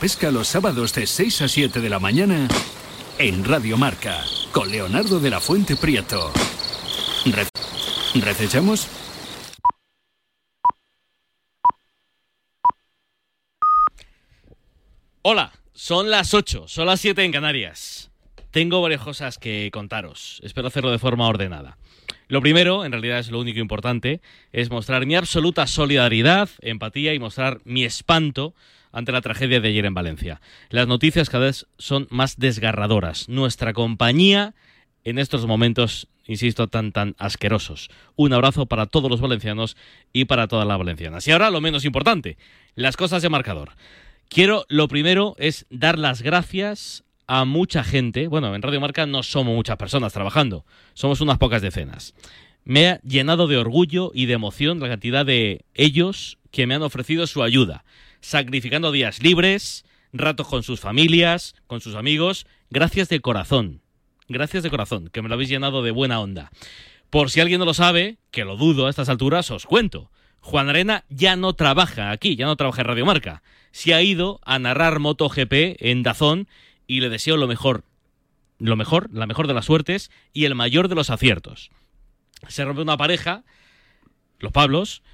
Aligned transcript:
Pesca 0.00 0.30
los 0.30 0.48
sábados 0.48 0.92
de 0.94 1.06
6 1.06 1.42
a 1.42 1.48
7 1.48 1.80
de 1.80 1.88
la 1.88 1.98
mañana 1.98 2.48
en 3.18 3.44
Radio 3.44 3.76
Marca 3.78 4.22
con 4.52 4.70
Leonardo 4.70 5.20
de 5.20 5.30
la 5.30 5.40
Fuente 5.40 5.76
Prieto. 5.76 6.32
Re- 7.24 7.48
¿Recechamos? 8.20 8.86
Hola, 15.22 15.52
son 15.72 16.10
las 16.10 16.34
8, 16.34 16.68
son 16.68 16.86
las 16.86 17.00
7 17.00 17.24
en 17.24 17.32
Canarias. 17.32 18.10
Tengo 18.50 18.80
varias 18.80 19.02
cosas 19.02 19.38
que 19.38 19.70
contaros. 19.72 20.40
Espero 20.44 20.68
hacerlo 20.68 20.90
de 20.90 20.98
forma 20.98 21.26
ordenada. 21.28 21.78
Lo 22.28 22.40
primero, 22.40 22.84
en 22.84 22.92
realidad 22.92 23.18
es 23.18 23.30
lo 23.30 23.40
único 23.40 23.58
importante, 23.60 24.20
es 24.52 24.70
mostrar 24.70 25.06
mi 25.06 25.14
absoluta 25.14 25.66
solidaridad, 25.66 26.48
empatía 26.60 27.12
y 27.14 27.18
mostrar 27.18 27.60
mi 27.64 27.84
espanto 27.84 28.54
ante 28.96 29.12
la 29.12 29.20
tragedia 29.20 29.60
de 29.60 29.68
ayer 29.68 29.84
en 29.84 29.92
Valencia. 29.92 30.40
Las 30.70 30.88
noticias 30.88 31.28
cada 31.28 31.44
vez 31.44 31.66
son 31.76 32.06
más 32.08 32.38
desgarradoras. 32.38 33.28
Nuestra 33.28 33.74
compañía 33.74 34.54
en 35.04 35.18
estos 35.18 35.44
momentos, 35.44 36.08
insisto, 36.24 36.68
tan 36.68 36.92
tan 36.92 37.14
asquerosos. 37.18 37.90
Un 38.16 38.32
abrazo 38.32 38.64
para 38.64 38.86
todos 38.86 39.10
los 39.10 39.20
valencianos 39.20 39.76
y 40.14 40.24
para 40.24 40.48
todas 40.48 40.66
las 40.66 40.78
valencianas. 40.78 41.28
Y 41.28 41.32
ahora 41.32 41.50
lo 41.50 41.60
menos 41.60 41.84
importante, 41.84 42.38
las 42.74 42.96
cosas 42.96 43.20
de 43.20 43.28
marcador. 43.28 43.72
Quiero, 44.30 44.64
lo 44.70 44.88
primero, 44.88 45.36
es 45.38 45.66
dar 45.68 45.98
las 45.98 46.22
gracias 46.22 47.04
a 47.26 47.44
mucha 47.44 47.84
gente. 47.84 48.28
Bueno, 48.28 48.54
en 48.54 48.62
Radio 48.62 48.80
Marca 48.80 49.04
no 49.04 49.22
somos 49.22 49.54
muchas 49.54 49.76
personas 49.76 50.14
trabajando, 50.14 50.64
somos 50.94 51.20
unas 51.20 51.36
pocas 51.36 51.60
decenas. 51.60 52.14
Me 52.64 52.88
ha 52.88 53.00
llenado 53.02 53.46
de 53.46 53.58
orgullo 53.58 54.10
y 54.14 54.24
de 54.24 54.32
emoción 54.32 54.80
la 54.80 54.88
cantidad 54.88 55.26
de 55.26 55.66
ellos 55.74 56.38
que 56.50 56.66
me 56.66 56.74
han 56.74 56.82
ofrecido 56.82 57.26
su 57.26 57.42
ayuda, 57.42 57.84
sacrificando 58.26 58.90
días 58.90 59.22
libres, 59.22 59.84
ratos 60.12 60.48
con 60.48 60.64
sus 60.64 60.80
familias, 60.80 61.54
con 61.68 61.80
sus 61.80 61.94
amigos. 61.94 62.48
Gracias 62.70 63.08
de 63.08 63.20
corazón. 63.20 63.82
Gracias 64.26 64.64
de 64.64 64.70
corazón, 64.70 65.10
que 65.10 65.22
me 65.22 65.28
lo 65.28 65.34
habéis 65.34 65.48
llenado 65.48 65.84
de 65.84 65.92
buena 65.92 66.18
onda. 66.18 66.50
Por 67.08 67.30
si 67.30 67.38
alguien 67.38 67.60
no 67.60 67.64
lo 67.64 67.72
sabe, 67.72 68.18
que 68.32 68.44
lo 68.44 68.56
dudo 68.56 68.86
a 68.86 68.90
estas 68.90 69.08
alturas, 69.08 69.52
os 69.52 69.64
cuento. 69.64 70.10
Juan 70.40 70.68
Arena 70.68 71.04
ya 71.08 71.36
no 71.36 71.52
trabaja 71.52 72.10
aquí, 72.10 72.34
ya 72.34 72.46
no 72.46 72.56
trabaja 72.56 72.80
en 72.80 72.88
Radio 72.88 73.06
Marca. 73.06 73.44
Se 73.70 73.94
ha 73.94 74.02
ido 74.02 74.40
a 74.44 74.58
narrar 74.58 74.98
MotoGP 74.98 75.76
en 75.78 76.02
Dazón 76.02 76.48
y 76.88 77.02
le 77.02 77.10
deseo 77.10 77.36
lo 77.36 77.46
mejor, 77.46 77.84
lo 78.58 78.74
mejor, 78.74 79.08
la 79.12 79.28
mejor 79.28 79.46
de 79.46 79.54
las 79.54 79.66
suertes 79.66 80.10
y 80.32 80.46
el 80.46 80.56
mayor 80.56 80.88
de 80.88 80.96
los 80.96 81.10
aciertos. 81.10 81.70
Se 82.48 82.64
rompe 82.64 82.82
una 82.82 82.96
pareja, 82.96 83.44
los 84.40 84.50
Pablos, 84.50 85.04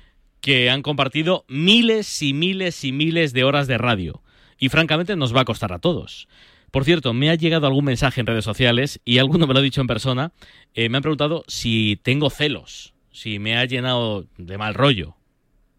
que 0.42 0.68
han 0.68 0.82
compartido 0.82 1.46
miles 1.48 2.20
y 2.20 2.34
miles 2.34 2.84
y 2.84 2.92
miles 2.92 3.32
de 3.32 3.44
horas 3.44 3.66
de 3.66 3.78
radio. 3.78 4.22
Y 4.58 4.68
francamente 4.68 5.16
nos 5.16 5.34
va 5.34 5.40
a 5.40 5.44
costar 5.46 5.72
a 5.72 5.78
todos. 5.78 6.28
Por 6.70 6.84
cierto, 6.84 7.14
me 7.14 7.30
ha 7.30 7.34
llegado 7.34 7.66
algún 7.66 7.84
mensaje 7.84 8.20
en 8.20 8.26
redes 8.26 8.44
sociales 8.44 9.00
y 9.04 9.18
alguno 9.18 9.46
me 9.46 9.54
lo 9.54 9.60
ha 9.60 9.62
dicho 9.62 9.80
en 9.80 9.86
persona. 9.86 10.32
eh, 10.74 10.88
me 10.88 10.98
han 10.98 11.02
preguntado 11.02 11.44
si 11.46 11.98
tengo 12.02 12.28
celos, 12.28 12.92
si 13.12 13.38
me 13.38 13.56
ha 13.56 13.64
llenado 13.64 14.26
de 14.36 14.58
mal 14.58 14.74
rollo. 14.74 15.16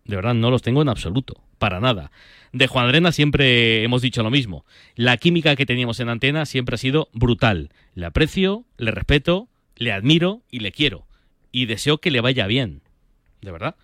De 0.05 0.15
verdad, 0.15 0.33
no 0.33 0.49
los 0.49 0.61
tengo 0.61 0.81
en 0.81 0.89
absoluto, 0.89 1.41
para 1.57 1.79
nada. 1.79 2.11
De 2.51 2.67
Juan 2.67 2.87
Arena 2.87 3.11
siempre 3.11 3.83
hemos 3.83 4.01
dicho 4.01 4.21
lo 4.21 4.29
mismo. 4.29 4.65
La 4.95 5.17
química 5.17 5.55
que 5.55 5.65
teníamos 5.65 5.99
en 5.99 6.09
antena 6.09 6.45
siempre 6.45 6.75
ha 6.75 6.77
sido 6.77 7.09
brutal. 7.13 7.71
Le 7.95 8.05
aprecio, 8.05 8.65
le 8.77 8.91
respeto, 8.91 9.47
le 9.75 9.91
admiro 9.91 10.43
y 10.51 10.59
le 10.59 10.71
quiero. 10.71 11.07
Y 11.51 11.65
deseo 11.65 11.97
que 11.97 12.11
le 12.11 12.21
vaya 12.21 12.47
bien. 12.47 12.81
De 13.41 13.51
verdad. 13.51 13.75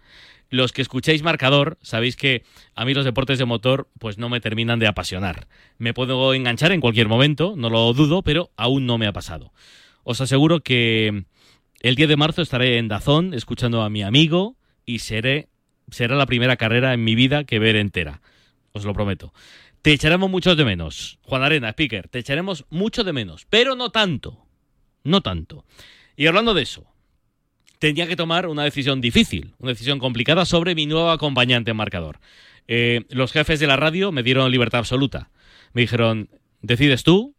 Los 0.50 0.74
que 0.74 0.82
escucháis 0.82 1.22
marcador, 1.22 1.78
sabéis 1.82 2.16
que 2.16 2.44
a 2.76 2.86
mí 2.86 2.94
los 2.94 3.06
deportes 3.06 3.38
de 3.38 3.46
motor 3.46 3.90
pues 4.00 4.18
no 4.18 4.30
me 4.30 4.42
terminan 4.42 4.80
de 4.80 4.88
apasionar. 4.88 5.48
Me 5.78 5.94
puedo 5.94 6.34
enganchar 6.34 6.72
en 6.72 6.82
cualquier 6.82 7.08
momento, 7.08 7.54
no 7.56 7.70
lo 7.70 7.94
dudo, 7.94 8.24
pero 8.24 8.52
aún 8.58 8.86
no 8.86 8.98
me 8.98 9.08
ha 9.08 9.14
pasado. 9.14 9.54
Os 10.04 10.22
aseguro 10.22 10.62
que 10.62 11.26
el 11.82 11.96
10 11.96 12.10
de 12.10 12.18
marzo 12.18 12.42
estaré 12.42 12.78
en 12.78 12.88
Dazón 12.88 13.34
escuchando 13.34 13.84
a 13.84 13.90
mi 13.90 14.02
amigo 14.02 14.58
y 14.86 15.00
seré 15.00 15.50
será 15.92 16.16
la 16.16 16.26
primera 16.26 16.56
carrera 16.56 16.94
en 16.94 17.04
mi 17.04 17.16
vida 17.16 17.44
que 17.44 17.60
ver 17.60 17.76
entera. 17.76 18.22
Os 18.72 18.86
lo 18.86 18.94
prometo. 18.94 19.34
Te 19.82 19.94
echaremos 19.94 20.30
mucho 20.30 20.56
de 20.56 20.66
menos. 20.66 21.20
Juan 21.24 21.44
Arena, 21.44 21.70
speaker, 21.70 22.08
te 22.10 22.20
echaremos 22.20 22.66
mucho 22.70 23.04
de 23.04 23.14
menos, 23.14 23.46
pero 23.50 23.76
no 23.76 23.92
tanto. 23.92 24.46
No 25.04 25.22
tanto. 25.22 25.66
Y 26.16 26.28
hablando 26.28 26.54
de 26.54 26.64
eso, 26.64 26.86
tenía 27.80 28.08
que 28.08 28.16
tomar 28.16 28.48
una 28.48 28.64
decisión 28.64 29.02
difícil, 29.02 29.56
una 29.58 29.72
decisión 29.72 30.00
complicada 30.00 30.46
sobre 30.46 30.76
mi 30.76 30.86
nuevo 30.86 31.10
acompañante 31.10 31.72
en 31.72 31.78
marcador. 31.78 32.20
Eh, 32.68 33.06
los 33.10 33.32
jefes 33.32 33.60
de 33.60 33.68
la 33.68 33.78
radio 33.78 34.12
me 34.12 34.22
dieron 34.22 34.52
libertad 34.52 34.80
absoluta. 34.80 35.32
Me 35.74 35.82
dijeron, 35.82 36.30
decides 36.62 37.04
tú, 37.04 37.36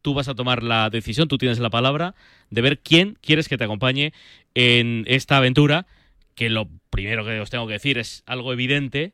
tú 0.00 0.14
vas 0.14 0.28
a 0.28 0.34
tomar 0.34 0.62
la 0.62 0.88
decisión, 0.88 1.28
tú 1.28 1.36
tienes 1.36 1.58
la 1.58 1.68
palabra 1.68 2.14
de 2.50 2.62
ver 2.62 2.78
quién 2.78 3.18
quieres 3.20 3.48
que 3.48 3.58
te 3.58 3.64
acompañe 3.64 4.12
en 4.54 5.04
esta 5.08 5.36
aventura, 5.36 5.86
que 6.34 6.48
lo 6.48 6.68
primero 6.90 7.24
que 7.24 7.40
os 7.40 7.50
tengo 7.50 7.66
que 7.66 7.74
decir 7.74 7.98
es 7.98 8.22
algo 8.26 8.52
evidente, 8.52 9.12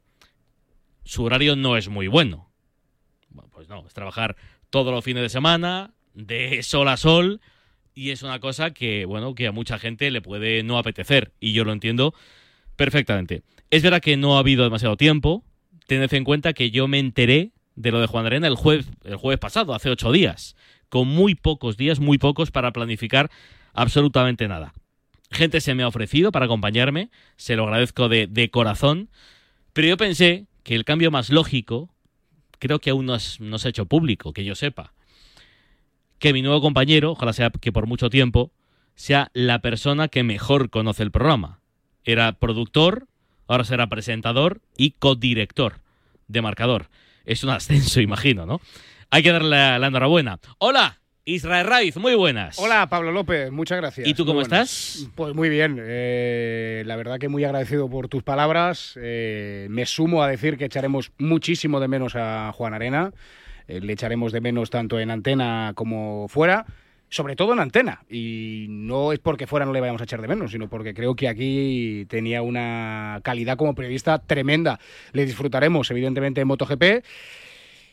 su 1.04 1.24
horario 1.24 1.56
no 1.56 1.76
es 1.76 1.88
muy 1.88 2.08
bueno. 2.08 2.50
Bueno, 3.30 3.50
pues 3.52 3.68
no, 3.68 3.86
es 3.86 3.94
trabajar 3.94 4.36
todos 4.70 4.92
los 4.92 5.04
fines 5.04 5.22
de 5.22 5.28
semana, 5.28 5.92
de 6.14 6.62
sol 6.62 6.88
a 6.88 6.96
sol, 6.96 7.40
y 7.98 8.12
es 8.12 8.22
una 8.22 8.38
cosa 8.38 8.70
que, 8.70 9.06
bueno, 9.06 9.34
que 9.34 9.48
a 9.48 9.52
mucha 9.52 9.76
gente 9.76 10.12
le 10.12 10.22
puede 10.22 10.62
no 10.62 10.78
apetecer, 10.78 11.32
y 11.40 11.52
yo 11.52 11.64
lo 11.64 11.72
entiendo 11.72 12.14
perfectamente. 12.76 13.42
Es 13.70 13.82
verdad 13.82 14.00
que 14.00 14.16
no 14.16 14.36
ha 14.36 14.38
habido 14.38 14.62
demasiado 14.62 14.96
tiempo, 14.96 15.42
tened 15.88 16.12
en 16.14 16.22
cuenta 16.22 16.52
que 16.52 16.70
yo 16.70 16.86
me 16.86 17.00
enteré 17.00 17.50
de 17.74 17.90
lo 17.90 18.00
de 18.00 18.06
Juan 18.06 18.24
Arena 18.24 18.46
el 18.46 18.54
jueves, 18.54 18.86
el 19.02 19.16
jueves 19.16 19.40
pasado, 19.40 19.74
hace 19.74 19.90
ocho 19.90 20.12
días, 20.12 20.54
con 20.88 21.08
muy 21.08 21.34
pocos 21.34 21.76
días, 21.76 21.98
muy 21.98 22.18
pocos 22.18 22.52
para 22.52 22.72
planificar 22.72 23.30
absolutamente 23.72 24.46
nada. 24.46 24.74
Gente 25.32 25.60
se 25.60 25.74
me 25.74 25.82
ha 25.82 25.88
ofrecido 25.88 26.30
para 26.30 26.44
acompañarme, 26.44 27.10
se 27.36 27.56
lo 27.56 27.64
agradezco 27.64 28.08
de, 28.08 28.28
de 28.28 28.48
corazón, 28.48 29.08
pero 29.72 29.88
yo 29.88 29.96
pensé 29.96 30.46
que 30.62 30.76
el 30.76 30.84
cambio 30.84 31.10
más 31.10 31.30
lógico, 31.30 31.90
creo 32.60 32.78
que 32.78 32.90
aún 32.90 33.06
no, 33.06 33.16
es- 33.16 33.40
no 33.40 33.58
se 33.58 33.68
ha 33.68 33.70
hecho 33.70 33.86
público, 33.86 34.32
que 34.32 34.44
yo 34.44 34.54
sepa, 34.54 34.92
que 36.18 36.32
mi 36.32 36.42
nuevo 36.42 36.60
compañero, 36.60 37.12
ojalá 37.12 37.32
sea 37.32 37.50
que 37.50 37.72
por 37.72 37.86
mucho 37.86 38.10
tiempo, 38.10 38.50
sea 38.94 39.30
la 39.32 39.60
persona 39.60 40.08
que 40.08 40.22
mejor 40.22 40.70
conoce 40.70 41.02
el 41.02 41.10
programa. 41.10 41.60
Era 42.04 42.32
productor, 42.32 43.06
ahora 43.46 43.64
será 43.64 43.88
presentador 43.88 44.60
y 44.76 44.92
codirector 44.92 45.80
de 46.26 46.42
marcador. 46.42 46.88
Es 47.24 47.44
un 47.44 47.50
ascenso, 47.50 48.00
imagino, 48.00 48.46
¿no? 48.46 48.60
Hay 49.10 49.22
que 49.22 49.32
darle 49.32 49.50
la, 49.50 49.78
la 49.78 49.86
enhorabuena. 49.86 50.38
Hola, 50.58 50.98
Israel 51.24 51.66
Raiz, 51.66 51.96
muy 51.96 52.14
buenas. 52.14 52.58
Hola, 52.58 52.88
Pablo 52.88 53.12
López, 53.12 53.52
muchas 53.52 53.78
gracias. 53.78 54.08
¿Y 54.08 54.14
tú 54.14 54.24
cómo 54.26 54.40
estás? 54.40 55.08
Pues 55.14 55.34
muy 55.34 55.48
bien, 55.50 55.76
eh, 55.80 56.82
la 56.86 56.96
verdad 56.96 57.18
que 57.18 57.28
muy 57.28 57.44
agradecido 57.44 57.88
por 57.88 58.08
tus 58.08 58.22
palabras. 58.22 58.98
eh, 59.00 59.66
me 59.70 59.84
sumo 59.86 60.22
a 60.22 60.28
decir 60.28 60.56
que 60.56 60.64
echaremos 60.64 61.12
muchísimo 61.18 61.80
de 61.80 61.88
menos 61.88 62.16
a 62.16 62.50
Juan 62.54 62.74
Arena. 62.74 63.12
Eh, 63.68 63.80
le 63.80 63.92
echaremos 63.92 64.32
de 64.32 64.40
menos 64.40 64.70
tanto 64.70 64.98
en 64.98 65.10
antena 65.10 65.72
como 65.76 66.26
fuera. 66.28 66.66
Sobre 67.10 67.36
todo 67.36 67.54
en 67.54 67.58
antena. 67.60 68.02
Y 68.10 68.66
no 68.68 69.14
es 69.14 69.18
porque 69.18 69.46
fuera 69.46 69.64
no 69.64 69.72
le 69.72 69.80
vayamos 69.80 70.02
a 70.02 70.04
echar 70.04 70.20
de 70.20 70.28
menos, 70.28 70.50
sino 70.50 70.68
porque 70.68 70.92
creo 70.92 71.16
que 71.16 71.26
aquí 71.28 72.04
tenía 72.10 72.42
una 72.42 73.20
calidad 73.24 73.56
como 73.56 73.74
periodista 73.74 74.18
tremenda. 74.18 74.78
Le 75.12 75.24
disfrutaremos, 75.24 75.90
evidentemente, 75.90 76.42
en 76.42 76.48
MotoGP. 76.48 76.82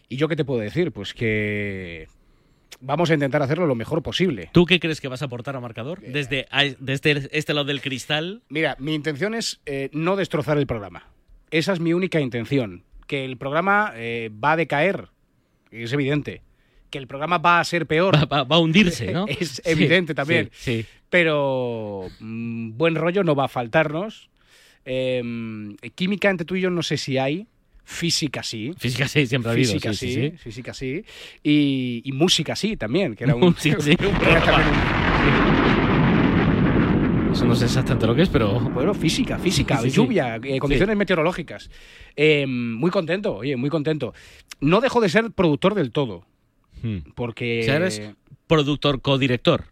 ¿Y 0.09 0.17
yo 0.17 0.27
qué 0.27 0.35
te 0.35 0.43
puedo 0.43 0.59
decir? 0.59 0.91
Pues 0.91 1.13
que 1.13 2.09
vamos 2.81 3.09
a 3.09 3.13
intentar 3.13 3.41
hacerlo 3.41 3.65
lo 3.67 3.75
mejor 3.75 4.03
posible. 4.03 4.49
¿Tú 4.51 4.65
qué 4.65 4.81
crees 4.81 4.99
que 4.99 5.07
vas 5.07 5.21
a 5.21 5.25
aportar 5.25 5.55
a 5.55 5.61
marcador? 5.61 6.01
Desde, 6.01 6.45
a- 6.51 6.65
desde 6.79 7.29
este 7.31 7.53
lado 7.53 7.67
del 7.67 7.79
cristal. 7.81 8.41
Mira, 8.49 8.75
mi 8.79 8.93
intención 8.95 9.33
es 9.33 9.61
eh, 9.65 9.89
no 9.93 10.17
destrozar 10.17 10.57
el 10.57 10.67
programa. 10.67 11.07
Esa 11.51 11.71
es 11.71 11.79
mi 11.79 11.93
única 11.93 12.19
intención. 12.19 12.83
Que 13.07 13.23
el 13.23 13.37
programa 13.37 13.93
eh, 13.95 14.29
va 14.43 14.51
a 14.51 14.57
decaer, 14.57 15.07
es 15.83 15.93
evidente. 15.93 16.41
Que 16.89 16.97
el 16.99 17.07
programa 17.07 17.37
va 17.39 17.59
a 17.59 17.63
ser 17.63 17.85
peor, 17.87 18.15
Va, 18.15 18.25
va- 18.25 18.43
va 18.43 18.55
a 18.55 18.59
hundirse, 18.59 19.11
¿no? 19.13 19.25
Es 19.27 19.49
Sí, 19.55 19.61
evidente 19.65 20.13
también. 20.13 20.49
Sí, 20.53 20.81
sí. 20.81 20.85
pero 21.09 22.07
mm, 22.19 22.77
buen 22.77 22.95
rollo 22.95 23.23
no 23.23 23.35
va 23.35 23.45
a 23.45 23.49
faltarnos. 23.49 24.29
Eh, 24.85 25.21
química 25.95 26.29
entre 26.29 26.45
tú 26.45 26.55
y 26.55 26.61
yo 26.61 26.69
no 26.69 26.83
sé 26.83 26.97
si 26.97 27.17
hay. 27.17 27.47
Física 27.87 28.41
sí. 28.43 28.73
Física 28.79 29.07
sí, 29.07 29.25
siempre 29.27 29.49
ha 29.49 29.53
habido. 29.53 29.71
Física 29.73 29.93
sí, 29.93 30.07
sí, 30.07 30.13
sí, 30.13 30.29
sí. 30.31 30.37
física 30.37 30.73
sí. 30.73 31.03
Y, 31.43 32.01
y 32.03 32.11
música 32.13 32.55
sí 32.55 32.77
también, 32.77 33.15
que 33.15 33.25
era 33.25 33.35
un, 33.35 33.55
sí. 33.57 33.69
era 34.27 34.41
también 34.43 34.67
un- 34.69 35.94
Eso 37.35 37.45
no 37.45 37.53
sé 37.55 37.65
exactamente 37.65 38.07
lo 38.07 38.15
que 38.15 38.21
es, 38.21 38.29
pero. 38.29 38.59
Bueno, 38.59 38.93
física, 38.93 39.37
física, 39.37 39.75
Sí, 39.77 39.83
sí, 39.83 39.89
sí. 39.89 39.95
lluvia, 39.97 40.37
eh, 40.41 40.57
condiciones 40.57 40.95
meteorológicas. 40.95 41.69
Eh, 42.15 42.45
muy 42.47 42.89
contento, 42.91 43.35
oye, 43.35 43.57
muy 43.57 43.69
contento. 43.69 44.13
No 44.61 44.79
dejo 44.79 45.01
de 45.01 45.09
ser 45.09 45.31
productor 45.31 45.75
del 45.75 45.91
todo, 45.91 46.25
Hmm. 46.81 46.99
porque... 47.15 47.61
O 47.61 47.63
sea, 47.65 47.75
eres 47.75 48.01
productor, 48.47 49.01
codirector. 49.01 49.65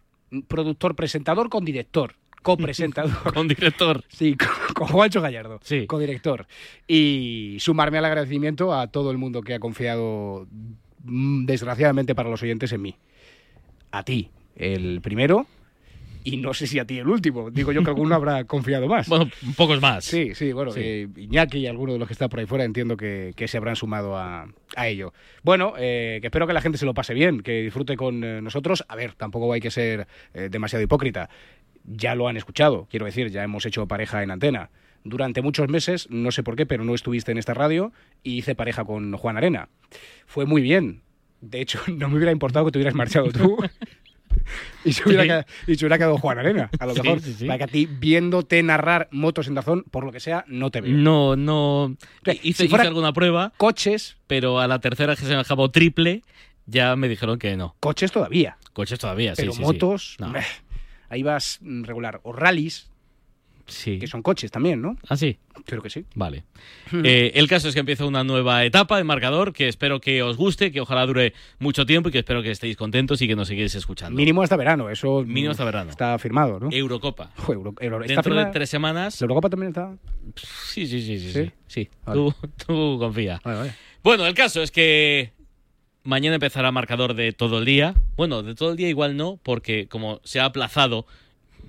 Productor, 0.48 0.94
presentador 0.94 1.48
con 1.48 1.64
director. 1.64 2.16
copresentador. 2.42 3.32
Con 3.34 3.48
director. 3.48 4.04
Sí, 4.08 4.36
con, 4.36 4.48
con 4.74 4.88
Juancho 4.88 5.22
Gallardo, 5.22 5.58
Sí. 5.62 5.86
codirector. 5.86 6.46
Y 6.86 7.56
sumarme 7.60 7.96
al 7.96 8.04
agradecimiento 8.04 8.74
a 8.74 8.88
todo 8.88 9.10
el 9.10 9.16
mundo 9.16 9.40
que 9.40 9.54
ha 9.54 9.58
confiado, 9.58 10.46
mm, 11.04 11.46
desgraciadamente 11.46 12.14
para 12.14 12.28
los 12.28 12.42
oyentes, 12.42 12.70
en 12.72 12.82
mí. 12.82 12.96
A 13.90 14.02
ti, 14.02 14.28
el 14.56 15.00
primero, 15.00 15.46
y 16.24 16.38
no 16.38 16.54
sé 16.54 16.66
si 16.66 16.78
a 16.78 16.84
ti 16.86 16.98
el 16.98 17.06
último. 17.08 17.50
Digo 17.50 17.70
yo 17.70 17.82
que 17.84 17.90
alguno 17.90 18.14
habrá 18.16 18.44
confiado 18.44 18.88
más. 18.88 19.08
Bueno, 19.08 19.30
pocos 19.56 19.80
más. 19.80 20.04
Sí, 20.04 20.34
sí, 20.34 20.52
bueno, 20.52 20.72
Sí. 20.72 20.80
eh, 20.82 21.08
Iñaki 21.16 21.58
y 21.58 21.66
alguno 21.66 21.92
de 21.92 21.98
los 21.98 22.08
que 22.08 22.14
está 22.14 22.28
por 22.28 22.40
ahí 22.40 22.46
fuera 22.46 22.64
entiendo 22.64 22.96
que, 22.96 23.32
que 23.36 23.46
se 23.46 23.58
habrán 23.58 23.76
sumado 23.76 24.16
a, 24.16 24.48
a 24.74 24.88
ello. 24.88 25.12
Bueno, 25.42 25.74
eh, 25.78 26.18
que 26.20 26.26
espero 26.28 26.46
que 26.46 26.52
la 26.54 26.60
gente 26.60 26.78
se 26.78 26.86
lo 26.86 26.94
pase 26.94 27.14
bien, 27.14 27.42
que 27.42 27.62
disfrute 27.62 27.96
con 27.96 28.24
eh, 28.24 28.40
nosotros. 28.42 28.84
A 28.88 28.96
ver, 28.96 29.12
tampoco 29.14 29.52
hay 29.52 29.60
que 29.60 29.70
ser 29.70 30.08
eh, 30.32 30.48
demasiado 30.50 30.82
hipócrita. 30.82 31.28
Ya 31.84 32.14
lo 32.14 32.26
han 32.28 32.36
escuchado, 32.38 32.86
quiero 32.90 33.04
decir, 33.04 33.30
ya 33.30 33.42
hemos 33.44 33.66
hecho 33.66 33.86
pareja 33.86 34.22
en 34.22 34.30
antena. 34.30 34.70
Durante 35.06 35.42
muchos 35.42 35.68
meses, 35.68 36.08
no 36.08 36.30
sé 36.30 36.42
por 36.42 36.56
qué, 36.56 36.64
pero 36.64 36.82
no 36.82 36.94
estuviste 36.94 37.30
en 37.30 37.36
esta 37.36 37.52
radio 37.52 37.92
y 38.22 38.38
hice 38.38 38.54
pareja 38.54 38.86
con 38.86 39.14
Juan 39.18 39.36
Arena. 39.36 39.68
Fue 40.24 40.46
muy 40.46 40.62
bien. 40.62 41.02
De 41.42 41.60
hecho, 41.60 41.78
no 41.94 42.08
me 42.08 42.16
hubiera 42.16 42.32
importado 42.32 42.64
que 42.64 42.72
te 42.72 42.78
hubieras 42.78 42.94
marchado 42.94 43.30
tú. 43.30 43.58
Y 44.84 44.92
se, 44.92 45.02
hubiera 45.06 45.22
Sí. 45.22 45.28
quedado, 45.28 45.44
y 45.66 45.74
se 45.76 45.84
hubiera 45.84 45.98
quedado 45.98 46.18
Juan 46.18 46.38
Arena, 46.38 46.70
a 46.78 46.86
lo 46.86 46.94
mejor. 46.94 47.20
sí, 47.20 47.34
sí. 47.34 47.46
Para 47.46 47.58
que 47.58 47.64
a 47.64 47.66
ti, 47.68 47.86
viéndote 47.86 48.62
narrar 48.62 49.08
motos 49.10 49.48
en 49.48 49.54
Dazón, 49.54 49.84
por 49.90 50.04
lo 50.04 50.12
que 50.12 50.20
sea, 50.20 50.44
no 50.48 50.70
te 50.70 50.80
veo. 50.80 50.92
No, 50.96 51.36
no. 51.36 51.96
Si 52.24 52.40
Hice, 52.42 52.68
fuera- 52.68 52.84
hice 52.84 52.88
alguna 52.88 53.12
prueba, 53.12 53.52
Coches, 53.56 54.16
pero 54.26 54.60
a 54.60 54.68
la 54.68 54.78
tercera 54.80 55.16
que 55.16 55.22
se 55.22 55.28
me 55.34 55.40
acabó 55.40 55.70
triple, 55.70 56.22
ya 56.66 56.96
me 56.96 57.08
dijeron 57.08 57.38
que 57.38 57.56
no. 57.56 57.76
coches 57.80 58.12
todavía. 58.12 58.56
Coches 58.72 58.98
todavía, 58.98 59.34
sí, 59.36 59.42
pero 59.42 59.54
motos, 59.60 60.16
No. 60.18 60.32
ahí 61.08 61.22
vas 61.22 61.58
mm, 61.62 61.84
regular. 61.84 62.20
O 62.24 62.32
rallies, 62.32 62.90
Sí. 63.66 63.98
que 63.98 64.06
son 64.06 64.22
coches 64.22 64.50
también, 64.50 64.82
¿no? 64.82 64.96
Ah, 65.08 65.16
sí. 65.16 65.38
Creo 65.64 65.80
que 65.82 65.88
sí. 65.88 66.04
Vale. 66.14 66.44
Eh, 67.04 67.32
el 67.36 67.48
caso 67.48 67.68
es 67.68 67.74
que 67.74 67.80
empieza 67.80 68.04
una 68.04 68.22
nueva 68.24 68.64
etapa 68.64 69.00
en 69.00 69.06
marcador 69.06 69.52
que 69.54 69.68
espero 69.68 70.00
que 70.00 70.22
os 70.22 70.36
guste, 70.36 70.70
que 70.70 70.80
ojalá 70.80 71.06
dure 71.06 71.32
mucho 71.58 71.86
tiempo 71.86 72.08
y 72.08 72.12
que 72.12 72.18
espero 72.18 72.42
que 72.42 72.50
estéis 72.50 72.76
contentos 72.76 73.22
y 73.22 73.26
que 73.28 73.34
nos 73.36 73.48
sigáis 73.48 73.74
escuchando. 73.74 74.16
Mínimo 74.16 74.42
hasta 74.42 74.56
verano, 74.56 74.90
eso 74.90 75.22
Mínimo 75.24 75.52
hasta 75.52 75.64
verano. 75.64 75.90
está 75.90 76.18
firmado, 76.18 76.60
¿no? 76.60 76.68
Eurocopa. 76.70 77.30
Jo, 77.38 77.52
Euro- 77.54 77.74
Euro- 77.80 78.02
¿está 78.02 78.14
Dentro 78.16 78.34
de 78.34 78.46
tres 78.46 78.68
semanas. 78.68 79.20
¿La 79.20 79.24
Eurocopa 79.24 79.48
también 79.48 79.70
está? 79.70 79.96
Sí, 80.36 80.86
sí, 80.86 81.00
sí, 81.00 81.18
sí. 81.18 81.32
¿Sí? 81.32 81.44
Sí, 81.44 81.52
sí. 81.66 81.88
Vale. 82.04 82.20
Tú, 82.20 82.34
tú 82.66 82.96
confía. 82.98 83.40
Vale, 83.44 83.58
vale. 83.58 83.74
Bueno, 84.02 84.26
el 84.26 84.34
caso 84.34 84.62
es 84.62 84.70
que 84.70 85.32
mañana 86.02 86.34
empezará 86.34 86.70
marcador 86.72 87.14
de 87.14 87.32
todo 87.32 87.58
el 87.58 87.64
día. 87.64 87.94
Bueno, 88.16 88.42
de 88.42 88.54
todo 88.54 88.70
el 88.72 88.76
día 88.76 88.88
igual 88.90 89.16
no, 89.16 89.38
porque 89.42 89.86
como 89.88 90.20
se 90.24 90.40
ha 90.40 90.44
aplazado, 90.44 91.06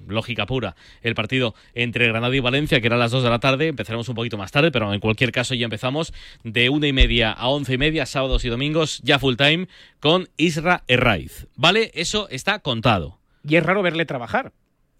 lógica 0.07 0.45
pura, 0.45 0.75
el 1.01 1.15
partido 1.15 1.55
entre 1.73 2.07
Granada 2.07 2.35
y 2.35 2.39
Valencia, 2.39 2.79
que 2.81 2.87
era 2.87 2.95
a 2.95 2.99
las 2.99 3.11
2 3.11 3.23
de 3.23 3.29
la 3.29 3.39
tarde, 3.39 3.67
empezaremos 3.67 4.07
un 4.09 4.15
poquito 4.15 4.37
más 4.37 4.51
tarde, 4.51 4.71
pero 4.71 4.93
en 4.93 4.99
cualquier 4.99 5.31
caso 5.31 5.53
ya 5.55 5.65
empezamos 5.65 6.13
de 6.43 6.69
una 6.69 6.87
y 6.87 6.93
media 6.93 7.31
a 7.31 7.47
once 7.47 7.73
y 7.73 7.77
media, 7.77 8.05
sábados 8.05 8.45
y 8.45 8.49
domingos, 8.49 9.01
ya 9.03 9.19
full 9.19 9.35
time, 9.35 9.67
con 9.99 10.29
Isra 10.37 10.83
Herraiz. 10.87 11.47
¿Vale? 11.55 11.91
Eso 11.93 12.27
está 12.29 12.59
contado. 12.59 13.19
Y 13.47 13.55
es 13.55 13.63
raro 13.63 13.81
verle 13.81 14.05
trabajar. 14.05 14.53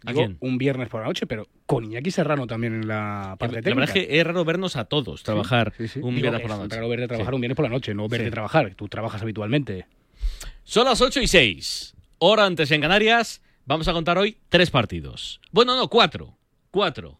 ¿A 0.07 0.11
Digo, 0.11 0.19
quién? 0.25 0.37
un 0.39 0.59
viernes 0.59 0.87
por 0.87 1.01
la 1.01 1.07
noche, 1.07 1.25
pero 1.25 1.47
con 1.65 1.83
Iñaki 1.85 2.11
Serrano 2.11 2.45
también 2.45 2.75
en 2.75 2.87
la 2.87 3.37
parte 3.39 3.55
La 3.55 3.61
técnica. 3.63 3.79
verdad 3.87 3.97
es 3.97 4.05
que 4.07 4.19
es 4.19 4.23
raro 4.27 4.45
vernos 4.45 4.75
a 4.75 4.85
todos 4.85 5.23
trabajar 5.23 5.73
Sí, 5.77 5.87
sí. 5.87 5.99
un 5.99 6.13
Digo, 6.13 6.21
viernes 6.29 6.41
por 6.41 6.49
la 6.51 6.55
es 6.57 6.61
noche. 6.61 6.75
raro 6.75 6.89
verte 6.89 7.07
trabajar 7.07 7.33
un 7.33 7.41
viernes 7.41 7.55
por 7.55 7.63
la 7.63 7.69
noche, 7.69 7.95
no 7.95 8.07
verte 8.07 8.29
trabajar. 8.29 8.75
Tú 8.75 8.87
trabajas 8.87 9.23
habitualmente. 9.23 9.87
Son 10.63 10.85
las 10.85 11.01
8 11.01 11.21
y 11.21 11.27
6. 11.27 11.95
Hora 12.19 12.45
antes 12.45 12.69
en 12.71 12.81
Canarias. 12.81 13.41
Vamos 13.65 13.87
a 13.87 13.93
contar 13.93 14.17
hoy 14.17 14.37
tres 14.49 14.69
partidos. 14.69 15.41
Bueno, 15.51 15.75
no, 15.75 15.89
cuatro. 15.89 16.37
Cuatro. 16.69 17.19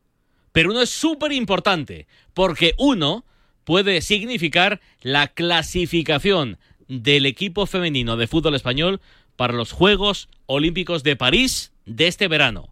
Pero 0.52 0.72
uno 0.72 0.82
es 0.82 0.92
súper 0.92 1.32
importante, 1.32 2.08
porque 2.34 2.74
uno 2.78 3.26
puede 3.64 4.02
significar 4.02 4.80
la 5.02 5.28
clasificación 5.28 6.60
del 6.88 7.26
equipo 7.26 7.66
femenino 7.66 8.16
de 8.16 8.28
fútbol 8.28 8.54
español 8.54 9.02
para 9.36 9.54
los 9.54 9.72
Juegos 9.72 10.30
Olímpicos 10.46 11.02
de 11.02 11.16
París 11.16 11.74
de 11.86 12.08
este 12.08 12.28
verano. 12.28 12.70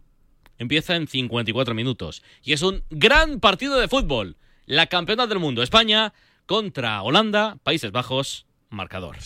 Empieza 0.58 0.94
en 0.94 1.08
54 1.08 1.74
minutos. 1.74 2.22
Y 2.44 2.52
es 2.52 2.62
un 2.62 2.84
gran 2.90 3.40
partido 3.40 3.78
de 3.78 3.88
fútbol. 3.88 4.36
La 4.66 4.86
campeona 4.86 5.26
del 5.26 5.40
mundo, 5.40 5.64
España, 5.64 6.14
contra 6.46 7.02
Holanda, 7.02 7.58
Países 7.64 7.90
Bajos, 7.90 8.46
marcador. 8.70 9.16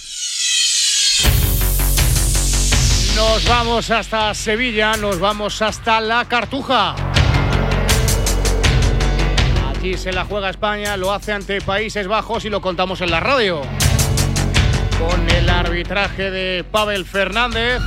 Nos 3.19 3.45
vamos 3.49 3.91
hasta 3.91 4.33
Sevilla, 4.33 4.97
nos 4.97 5.19
vamos 5.19 5.61
hasta 5.61 6.01
La 6.01 6.25
Cartuja. 6.27 6.95
Aquí 9.75 9.97
se 9.97 10.13
la 10.13 10.25
juega 10.25 10.51
España, 10.51 10.97
lo 10.97 11.13
hace 11.13 11.33
ante 11.33 11.61
Países 11.61 12.07
Bajos 12.07 12.45
y 12.45 12.49
lo 12.49 12.61
contamos 12.61 13.01
en 13.01 13.11
la 13.11 13.19
radio. 13.19 13.63
Con 15.01 15.29
el 15.31 15.51
arbitraje 15.51 16.31
de 16.31 16.63
Pavel 16.63 17.05
Fernández, 17.05 17.83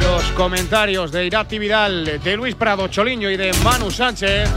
los 0.00 0.24
comentarios 0.32 1.12
de 1.12 1.26
Irati 1.26 1.60
Vidal, 1.60 2.20
de 2.24 2.36
Luis 2.36 2.56
Prado 2.56 2.88
Choliño 2.88 3.30
y 3.30 3.36
de 3.36 3.52
Manu 3.62 3.88
Sánchez. 3.92 4.50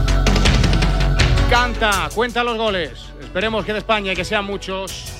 Canta, 1.48 2.08
cuenta 2.12 2.42
los 2.42 2.58
goles. 2.58 3.12
Esperemos 3.20 3.64
que 3.64 3.74
de 3.74 3.78
España 3.78 4.12
y 4.12 4.16
que 4.16 4.24
sean 4.24 4.44
muchos. 4.44 5.15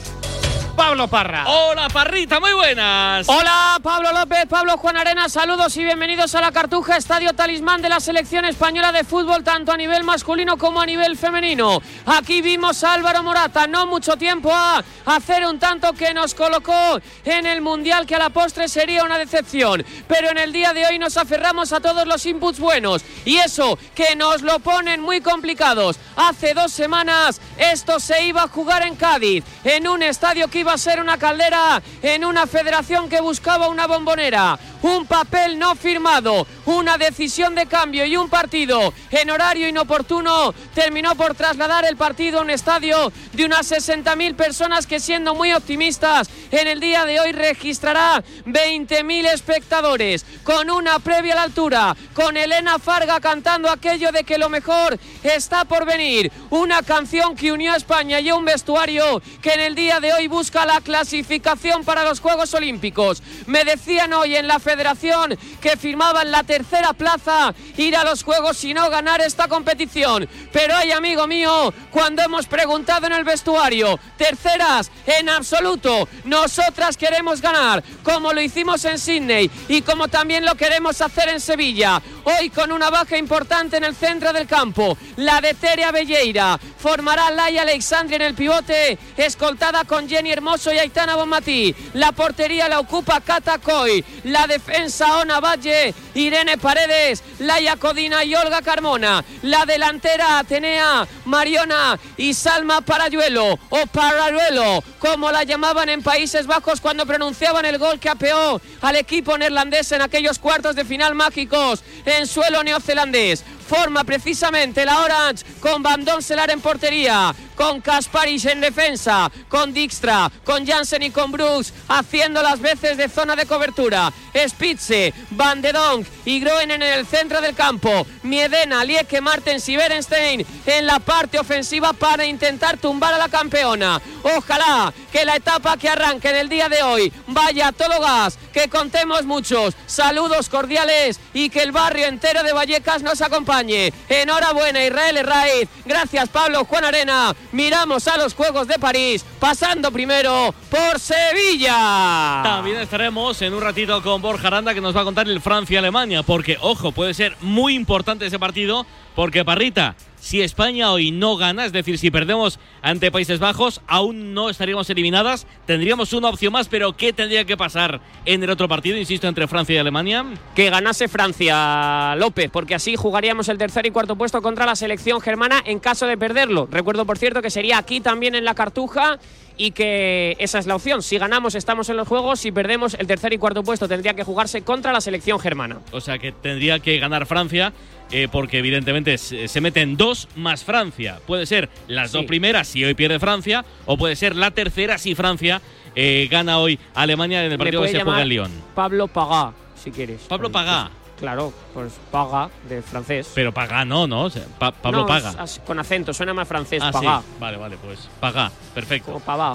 Pablo 0.77 1.09
Parra. 1.09 1.45
Hola, 1.49 1.89
Parrita, 1.89 2.39
muy 2.39 2.53
buenas. 2.53 3.27
Hola, 3.29 3.79
Pablo 3.83 4.13
López, 4.13 4.45
Pablo 4.47 4.77
Juan 4.77 4.99
Arena, 4.99 5.29
saludos 5.31 5.75
y 5.79 5.85
bienvenidos 5.85 6.35
a 6.35 6.43
la 6.43 6.53
Cartuja, 6.53 6.99
estadio 6.99 7.33
talismán 7.33 7.81
de 7.81 7.89
la 7.89 7.99
selección 7.99 8.45
española 8.45 8.93
de 8.93 9.03
fútbol, 9.03 9.43
tanto 9.43 9.73
a 9.73 9.77
nivel 9.77 10.05
masculino 10.05 10.59
como 10.59 10.83
a 10.83 10.87
nivel 10.87 11.17
femenino. 11.17 11.81
Aquí 12.05 12.43
vimos 12.43 12.85
a 12.85 12.93
Álvaro 12.93 13.23
Morata, 13.23 13.67
no 13.67 13.87
mucho 13.87 14.17
tiempo 14.17 14.53
a 14.55 14.85
hacer 15.07 15.47
un 15.47 15.59
tanto 15.59 15.95
que 15.95 16.13
nos 16.13 16.35
colocó 16.35 17.01
en 17.25 17.47
el 17.47 17.63
Mundial, 17.63 18.05
que 18.05 18.15
a 18.15 18.19
la 18.19 18.31
postre 18.31 18.69
sería 18.69 19.03
una 19.03 19.19
decepción. 19.19 19.85
Pero 20.07 20.31
en 20.31 20.39
el 20.39 20.53
día 20.53 20.75
de 20.75 20.87
hoy 20.87 20.99
nos 20.99 21.17
aferramos 21.17 21.73
a 21.73 21.81
todos 21.81 22.07
los 22.07 22.27
inputs 22.27 22.61
buenos 22.61 23.03
y 23.25 23.39
eso 23.39 23.79
que 23.95 24.15
nos 24.15 24.43
lo 24.43 24.59
ponen 24.59 25.01
muy 25.01 25.23
complicados. 25.23 25.99
Hace 26.17 26.53
dos 26.53 26.71
semanas 26.71 27.41
esto 27.57 27.99
se 27.99 28.27
iba 28.27 28.43
a 28.43 28.49
jugar 28.49 28.83
en 28.83 28.97
Cádiz, 28.97 29.43
en 29.65 29.89
un 29.89 30.03
estadio 30.03 30.49
que 30.49 30.61
iba 30.61 30.66
a 30.73 30.79
ser 30.79 31.01
una 31.01 31.19
caldera, 31.19 31.83
en 32.03 32.25
una 32.25 32.47
federación 32.47 33.09
que 33.09 33.21
buscaba 33.21 33.69
una 33.69 33.87
bombonera, 33.87 34.59
un 34.83 35.07
papel 35.07 35.59
no 35.59 35.75
firmado, 35.75 36.47
una 36.67 36.99
decisión 36.99 37.55
de 37.55 37.67
cambio 37.67 38.05
y 38.05 38.17
un 38.17 38.29
partido 38.29 38.93
en 39.11 39.31
horario 39.31 39.69
inoportuno 39.69 40.55
terminó 40.75 41.15
por 41.15 41.35
trasladar 41.35 41.85
el 41.85 41.97
partido 41.97 42.39
a 42.39 42.43
un 42.43 42.51
estadio 42.51 43.13
de 43.33 43.45
unas 43.45 43.71
60.000 43.71 44.35
personas 44.35 44.87
que 44.87 45.01
siendo 45.01 45.35
muy 45.35 45.53
optimistas 45.53 46.29
en 46.51 46.69
el 46.69 46.81
día 46.81 47.05
de 47.05 47.21
hoy 47.21 47.33
registrará 47.33 48.23
20.000 48.47 49.27
espectadores. 49.33 50.25
Con 50.45 50.71
una 50.71 50.99
previa 50.99 51.33
a 51.35 51.37
la 51.37 51.43
altura, 51.43 51.97
con 52.15 52.37
Elena 52.37 52.79
Farga 52.79 53.21
cantando 53.21 53.71
aquello 53.71 54.13
de 54.13 54.25
que 54.25 54.39
lo 54.39 54.49
mejor 54.49 54.99
está 55.23 55.65
por 55.65 55.85
venir, 55.85 56.31
una 56.51 56.83
canción 56.83 57.35
que 57.35 57.53
unió 57.53 57.73
a 57.73 57.77
España 57.77 58.21
y 58.21 58.31
un 58.31 58.45
vestuario 58.45 59.23
que 59.43 59.53
en 59.53 59.61
el 59.61 59.75
día 59.75 60.01
de 60.01 60.13
hoy 60.13 60.29
busca 60.29 60.56
la 60.65 60.81
clasificación 60.81 61.85
para 61.85 62.05
los 62.05 62.21
Juegos 62.21 62.55
Olímpicos. 62.55 63.23
Me 63.47 63.65
decían 63.65 64.13
hoy 64.13 64.37
en 64.37 64.49
la 64.49 64.59
federación 64.59 65.37
que 65.61 65.77
firmaban 65.77 66.31
la 66.31 66.45
tercera 66.45 66.93
plaza 66.93 67.55
ir 67.77 67.97
a 67.97 68.05
los 68.05 68.23
Juegos 68.23 68.63
y 68.65 68.73
no 68.73 68.89
ganar 68.89 69.21
esta 69.21 69.49
competición. 69.49 70.29
Pero 70.53 70.75
ay, 70.77 70.93
amigo 70.93 71.27
mío, 71.27 71.75
cuando 71.91 72.23
hemos 72.23 72.47
preguntado 72.47 73.07
en 73.07 73.13
el 73.13 73.25
vestuario, 73.25 73.99
terceras 74.17 74.91
en 75.07 75.29
absoluto, 75.29 76.09
nosotras 76.25 76.97
queremos 76.97 77.41
ganar, 77.41 77.83
como 78.03 78.33
lo 78.33 78.41
hicimos 78.41 78.85
en 78.85 78.99
Sydney 78.99 79.51
y 79.69 79.83
como 79.83 80.09
también 80.09 80.45
lo 80.45 80.55
queremos 80.55 81.01
hacer 81.01 81.29
en 81.29 81.41
Sevilla. 81.41 82.01
Hoy 82.29 82.51
con 82.51 82.73
una 82.73 82.91
baja 82.91 83.17
importante 83.17 83.77
en 83.77 83.85
el 83.85 83.95
centro 83.95 84.33
del 84.33 84.49
campo, 84.49 84.99
la 85.15 85.41
de 85.41 85.55
Terea 85.55 85.93
Belleira. 85.93 86.59
Formará 86.77 87.31
Laia 87.31 87.63
Alexandri 87.63 88.17
en 88.17 88.23
el 88.23 88.35
pivote, 88.35 88.99
escoltada 89.17 89.85
con 89.85 90.09
Jenny 90.09 90.33
Hermoso 90.33 90.73
y 90.73 90.79
Aitana 90.79 91.15
Bonmatí. 91.15 91.73
La 91.95 92.11
portería 92.11 92.69
la 92.69 92.81
ocupa 92.81 93.21
Cata 93.21 93.59
Coy. 93.59 94.05
La 94.25 94.49
defensa 94.49 95.19
Ona 95.19 95.39
Valle, 95.39 95.95
Irene 96.15 96.59
Paredes, 96.59 97.23
Laia 97.39 97.77
Codina 97.77 98.25
y 98.25 98.35
Olga 98.35 98.61
Carmona. 98.61 99.25
La 99.43 99.65
delantera 99.65 100.41
Atenea, 100.41 101.07
Mariona 101.27 101.97
y 102.17 102.35
Salma 102.35 102.81
Parayuelo 102.81 103.57
o 103.71 103.87
Parayuelo, 103.87 104.83
como 104.99 105.31
la 105.31 105.45
llamaban 105.45 105.89
en 105.91 106.03
Países 106.03 106.49
Bajos 106.49 106.81
cuando 106.81 107.07
pronunciaban 107.07 107.65
el 107.67 107.79
gol 107.79 108.01
que 108.01 108.09
apeó 108.09 108.61
al 108.81 108.97
equipo 108.97 109.39
neerlandés 109.39 109.93
en 109.93 110.03
aquellos 110.03 110.41
cuartos 110.41 110.75
de 110.75 110.85
final 110.85 111.15
mágicos 111.15 111.85
en 112.19 112.27
suelo 112.27 112.63
neozelandés. 112.63 113.45
Forma 113.69 114.05
precisamente 114.05 114.85
la 114.85 115.01
Orange 115.01 115.45
con 115.61 115.83
Van 115.83 116.05
Donselar 116.05 116.51
en 116.51 116.61
portería, 116.61 117.35
con 117.57 117.81
Kasparis 117.81 118.45
en 118.45 118.61
defensa, 118.61 119.31
con 119.49 119.73
Dijkstra, 119.73 120.31
con 120.45 120.67
Jansen 120.67 121.03
y 121.03 121.11
con 121.11 121.33
Brooks 121.33 121.73
haciendo 121.89 122.43
las 122.43 122.61
veces 122.61 122.97
de 122.97 123.09
zona 123.09 123.35
de 123.35 123.47
cobertura. 123.47 124.13
Spitze, 124.47 125.15
Van 125.31 125.63
de 125.63 125.73
Donk 125.73 126.07
y 126.25 126.41
Groen 126.41 126.71
en 126.71 126.83
el 126.83 127.07
centro 127.07 127.41
del 127.41 127.55
campo. 127.55 128.07
Miedena, 128.23 128.85
Lieke, 128.85 129.21
Martens 129.21 129.69
y 129.69 129.77
Berenstein 129.77 130.47
en 130.67 130.87
la 130.87 130.99
parte 130.99 131.39
ofensiva 131.39 131.93
para 131.93 132.27
intentar 132.27 132.77
tumbar 132.77 133.15
a 133.15 133.19
la 133.19 133.29
campeona. 133.29 134.01
Ojalá 134.23 134.93
que 135.11 135.25
la 135.25 135.37
etapa 135.37 135.77
que 135.77 135.89
arranque 135.89 136.31
en 136.31 136.37
el 136.37 136.49
día 136.49 136.69
de 136.69 136.83
hoy 136.83 137.13
vaya 137.29 137.69
a 137.69 137.73
todo 137.73 138.01
gas, 138.01 138.39
que 138.53 138.69
contemos 138.69 139.25
muchos. 139.25 139.75
Saludos 139.87 140.49
cordiales 140.49 141.19
y 141.33 141.49
que 141.49 141.63
el 141.63 141.73
barrio 141.73 142.07
entero 142.07 142.43
de 142.43 142.53
Vallecas 142.53 143.03
nos 143.03 143.23
acompañe. 143.23 143.93
Enhorabuena 144.09 144.85
Israel 144.85 145.17
Herraiz. 145.17 145.69
Gracias 145.85 146.29
Pablo 146.29 146.65
Juan 146.65 146.85
Arena. 146.85 147.35
Miramos 147.53 148.09
a 148.09 148.17
los 148.17 148.35
Juegos 148.35 148.67
de 148.67 148.79
París, 148.79 149.25
pasando 149.39 149.91
primero 149.91 150.55
por 150.71 150.99
Sevilla. 150.99 152.41
También 152.43 152.79
estaremos 152.79 153.41
en 153.43 153.55
un 153.55 153.61
ratito 153.61 154.03
con 154.03 154.21
Borja 154.21 154.49
Aranda 154.49 154.75
que 154.75 154.81
nos 154.81 154.97
va 154.97 155.03
a 155.03 155.05
contar 155.05 155.29
el 155.29 155.41
Francia-Alemania, 155.41 156.23
porque 156.23 156.59
ojo, 156.61 156.93
puede 156.93 157.15
ser 157.15 157.37
muy 157.41 157.75
importante 157.75 158.27
ese 158.27 158.39
partido, 158.39 158.87
porque 159.17 159.47
Parrita, 159.47 159.97
si 160.21 160.43
España 160.43 160.93
hoy 160.93 161.11
no 161.11 161.37
gana, 161.37 161.65
es 161.65 161.73
decir, 161.73 161.97
si 161.97 162.11
perdemos 162.11 162.59
ante 162.83 163.11
Países 163.11 163.41
Bajos, 163.41 163.81
aún 163.87 164.35
no 164.35 164.51
estaríamos 164.51 164.91
eliminadas. 164.91 165.47
Tendríamos 165.65 166.13
una 166.13 166.29
opción 166.29 166.53
más, 166.53 166.69
pero 166.69 166.97
¿qué 166.97 167.15
tendría 167.15 167.47
que 167.47 167.57
pasar 167.57 168.03
en 168.27 168.43
el 168.43 168.51
otro 168.51 168.69
partido, 168.69 168.99
insisto, 168.99 169.27
entre 169.27 169.49
Francia 169.49 169.75
y 169.75 169.79
Alemania? 169.79 170.27
Que 170.55 170.69
ganase 170.69 171.09
Francia, 171.09 172.15
López, 172.17 172.51
porque 172.53 172.75
así 172.75 172.95
jugaríamos 172.95 173.49
el 173.49 173.57
tercer 173.57 173.87
y 173.87 173.91
cuarto 173.91 174.17
puesto 174.17 174.43
contra 174.43 174.67
la 174.67 174.77
selección 174.77 175.21
germana 175.23 175.63
en 175.65 175.79
caso 175.79 176.07
de 176.07 176.19
perderlo. 176.19 176.69
Recuerdo, 176.71 177.07
por 177.07 177.17
cierto, 177.17 177.41
que 177.41 177.51
sería 177.51 177.79
aquí 177.79 178.01
también 178.01 178.35
en 178.35 178.45
la 178.45 178.55
Cartuja 178.55 179.19
y 179.57 179.71
que 179.73 180.37
esa 180.39 180.59
es 180.59 180.67
la 180.67 180.77
opción. 180.77 181.03
Si 181.03 181.19
ganamos 181.19 181.55
estamos 181.55 181.89
en 181.89 181.97
los 181.97 182.09
juegos, 182.09 182.41
si 182.41 182.53
perdemos 182.53 182.95
el 182.95 183.07
tercer 183.07 183.33
y 183.33 183.39
cuarto 183.39 183.63
puesto 183.63 183.89
tendría 183.89 184.15
que 184.15 184.25
jugarse 184.25 184.63
contra 184.63 184.93
la 184.93 185.01
selección 185.01 185.39
germana. 185.39 185.79
O 185.93 186.01
sea 186.01 186.19
que 186.19 186.33
tendría 186.33 186.79
que 186.79 186.99
ganar 186.99 187.27
Francia. 187.27 187.73
Eh, 188.13 188.29
porque 188.31 188.59
evidentemente 188.59 189.19
se, 189.19 189.61
meten 189.61 189.97
dos 189.97 190.29
más 190.37 190.63
Francia. 190.63 191.19
Puede 191.27 191.45
ser 191.45 191.69
las 191.89 192.13
dos 192.13 192.25
primeras 192.25 192.69
si 192.69 192.85
hoy 192.85 192.95
pierde 192.95 193.19
Francia, 193.19 193.65
o 193.85 193.97
puede 193.97 194.15
ser 194.15 194.37
la 194.37 194.53
tercera 194.53 194.97
si 194.97 195.17
Francia 195.17 195.61
eh, 195.97 196.29
gana 196.31 196.61
hoy 196.61 196.79
Alemania 196.95 197.45
en 197.45 197.51
el 197.51 197.59
partido 197.59 197.83
que 197.83 197.89
se 197.89 198.03
juega 198.03 198.23
en 198.23 198.29
Lyon. 198.29 198.53
Pablo 198.77 199.09
Pagá, 199.09 199.55
si 199.75 199.91
quieres. 199.91 200.21
Pablo 200.29 200.53
Pagá. 200.53 200.93
Claro, 201.19 201.53
pues 201.73 201.95
paga 202.11 202.51
de 202.69 202.83
francés. 202.83 203.31
Pero 203.35 203.53
paga 203.53 203.85
no, 203.85 204.07
¿no? 204.07 204.29
Pablo 204.59 205.07
paga. 205.07 205.47
con 205.67 205.79
acento, 205.79 206.13
suena 206.13 206.35
más 206.35 206.47
francés, 206.47 206.83
ah, 206.83 206.93
paga. 206.93 207.23
Vale, 207.41 207.57
vale, 207.57 207.77
pues 207.79 208.09
paga, 208.21 208.51
perfecto. 208.75 209.13
Como 209.13 209.25
paga. 209.25 209.55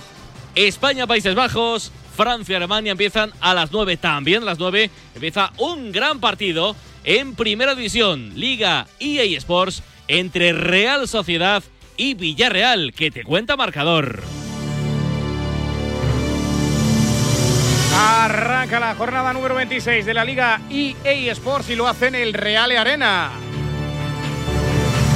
España, 0.56 1.08
Países 1.08 1.36
Bajos, 1.36 1.92
Francia, 2.16 2.58
Alemania 2.58 2.92
empiezan 2.92 3.32
a 3.40 3.54
las 3.54 3.72
9 3.72 3.98
también. 3.98 4.44
A 4.44 4.46
las 4.48 4.60
9 4.60 4.90
empieza 5.16 5.52
un 5.58 5.92
gran 5.92 6.20
partido 6.20 6.76
en 7.04 7.36
Primera 7.36 7.76
División, 7.76 8.34
Liga 8.36 8.88
EA 9.00 9.24
Sports, 9.38 9.84
entre 10.08 10.54
Real 10.54 11.08
Sociedad 11.08 11.64
y 11.96 12.16
Villarreal, 12.16 12.94
que 12.94 13.12
te 13.12 13.24
cuenta 13.24 13.56
marcador. 13.56 14.24
Arranca 17.94 18.80
la 18.80 18.96
jornada 18.96 19.34
número 19.34 19.56
26 19.56 20.06
de 20.06 20.14
la 20.14 20.24
Liga 20.24 20.62
EA 20.70 21.32
Sports 21.34 21.70
y 21.70 21.76
lo 21.76 21.88
hace 21.88 22.08
en 22.08 22.16
el 22.16 22.34
Real 22.34 22.72
Arena. 22.72 23.32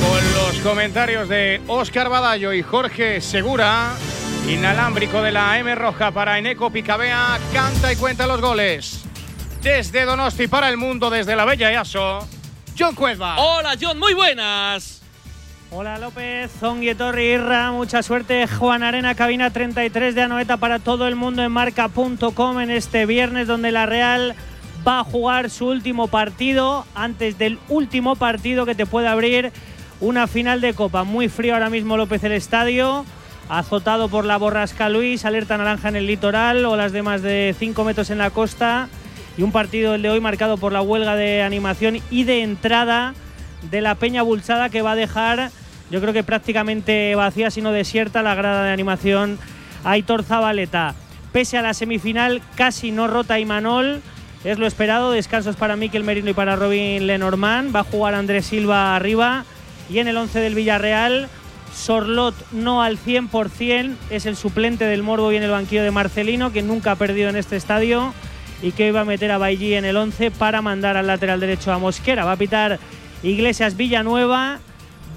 Con 0.01 0.33
los 0.33 0.59
comentarios 0.61 1.29
de 1.29 1.61
Óscar 1.67 2.09
Badallo 2.09 2.53
y 2.53 2.61
Jorge 2.61 3.21
Segura, 3.21 3.93
inalámbrico 4.47 5.21
de 5.21 5.31
la 5.31 5.57
M 5.57 5.73
Roja 5.75 6.11
para 6.11 6.37
Eneco 6.37 6.69
Picabea, 6.69 7.39
canta 7.53 7.91
y 7.93 7.95
cuenta 7.95 8.27
los 8.27 8.41
goles. 8.41 9.03
Desde 9.61 10.05
Donosti 10.05 10.47
para 10.47 10.69
el 10.69 10.77
mundo, 10.77 11.09
desde 11.09 11.35
la 11.35 11.45
Bella 11.45 11.71
Yaso, 11.71 12.27
John 12.77 12.93
Cueva. 12.93 13.37
Hola 13.37 13.75
John, 13.81 13.97
muy 13.97 14.13
buenas. 14.13 15.04
Hola 15.77 15.97
López, 15.97 16.49
Zonguietorri 16.57 17.33
Irra, 17.33 17.73
mucha 17.73 18.01
suerte. 18.01 18.47
Juan 18.47 18.81
Arena, 18.81 19.13
cabina 19.13 19.49
33 19.49 20.15
de 20.15 20.21
Anoeta 20.21 20.55
para 20.55 20.79
todo 20.79 21.05
el 21.05 21.17
mundo 21.17 21.43
en 21.43 21.51
marca.com 21.51 22.61
en 22.61 22.71
este 22.71 23.05
viernes 23.05 23.45
donde 23.45 23.73
la 23.73 23.85
Real 23.85 24.35
va 24.87 25.01
a 25.01 25.03
jugar 25.03 25.49
su 25.49 25.67
último 25.67 26.07
partido 26.07 26.85
antes 26.95 27.37
del 27.37 27.59
último 27.67 28.15
partido 28.15 28.65
que 28.65 28.73
te 28.73 28.85
puede 28.85 29.09
abrir 29.09 29.51
una 29.99 30.27
final 30.27 30.61
de 30.61 30.73
Copa. 30.73 31.03
Muy 31.03 31.27
frío 31.27 31.55
ahora 31.55 31.69
mismo 31.69 31.97
López 31.97 32.23
el 32.23 32.31
estadio, 32.31 33.05
azotado 33.49 34.07
por 34.07 34.23
la 34.23 34.37
borrasca 34.37 34.87
Luis, 34.87 35.25
alerta 35.25 35.57
naranja 35.57 35.89
en 35.89 35.97
el 35.97 36.07
litoral, 36.07 36.63
olas 36.63 36.93
de 36.93 37.01
más 37.01 37.21
de 37.21 37.53
5 37.59 37.83
metros 37.83 38.09
en 38.11 38.19
la 38.19 38.29
costa 38.29 38.87
y 39.37 39.43
un 39.43 39.51
partido 39.51 39.95
el 39.95 40.03
de 40.03 40.09
hoy 40.09 40.21
marcado 40.21 40.55
por 40.55 40.71
la 40.71 40.81
huelga 40.81 41.17
de 41.17 41.41
animación 41.41 41.97
y 42.09 42.23
de 42.23 42.43
entrada 42.43 43.13
de 43.69 43.81
la 43.81 43.95
Peña 43.95 44.21
Bulsada 44.21 44.69
que 44.69 44.81
va 44.81 44.91
a 44.91 44.95
dejar, 44.95 45.51
yo 45.91 46.01
creo 46.01 46.13
que 46.13 46.23
prácticamente 46.23 47.15
vacía, 47.15 47.51
sino 47.51 47.71
desierta, 47.71 48.23
la 48.23 48.35
grada 48.35 48.63
de 48.63 48.71
animación 48.71 49.37
Aitor 49.83 50.23
Zabaleta. 50.23 50.95
Pese 51.31 51.57
a 51.57 51.61
la 51.61 51.73
semifinal, 51.73 52.41
casi 52.55 52.91
no 52.91 53.07
rota 53.07 53.39
Imanol. 53.39 54.01
Es 54.43 54.57
lo 54.57 54.67
esperado. 54.67 55.11
Descansos 55.11 55.55
para 55.55 55.75
Miquel 55.75 56.03
Merino 56.03 56.29
y 56.29 56.33
para 56.33 56.55
Robin 56.55 57.05
Lenormand. 57.07 57.75
Va 57.75 57.81
a 57.81 57.83
jugar 57.83 58.13
Andrés 58.13 58.45
Silva 58.45 58.95
arriba. 58.95 59.43
Y 59.89 59.99
en 59.99 60.07
el 60.07 60.17
11 60.17 60.39
del 60.39 60.55
Villarreal, 60.55 61.27
Sorlot 61.73 62.35
no 62.51 62.81
al 62.81 62.97
100%. 62.97 63.95
Es 64.09 64.25
el 64.25 64.35
suplente 64.35 64.85
del 64.85 65.03
Morbo 65.03 65.31
y 65.31 65.35
en 65.35 65.43
el 65.43 65.51
banquillo 65.51 65.83
de 65.83 65.91
Marcelino, 65.91 66.51
que 66.51 66.61
nunca 66.61 66.91
ha 66.91 66.95
perdido 66.95 67.29
en 67.29 67.35
este 67.35 67.57
estadio. 67.57 68.13
Y 68.61 68.71
que 68.71 68.87
iba 68.87 69.01
a 69.01 69.05
meter 69.05 69.31
a 69.31 69.37
Bailly 69.37 69.73
en 69.73 69.85
el 69.85 69.97
11 69.97 70.31
para 70.31 70.61
mandar 70.61 70.95
al 70.95 71.07
lateral 71.07 71.39
derecho 71.39 71.71
a 71.73 71.77
Mosquera. 71.77 72.23
Va 72.23 72.31
a 72.31 72.37
pitar 72.37 72.79
Iglesias 73.23 73.75
Villanueva, 73.75 74.59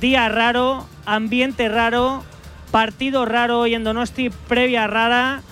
día 0.01 0.29
raro, 0.29 0.87
ambiente 1.07 1.69
raro, 1.69 2.25
partido 2.71 3.25
raro 3.25 3.61
hoy 3.61 3.75
en 3.75 3.85
Donosti, 3.85 4.31
previa 4.49 4.87
rara. 4.87 5.43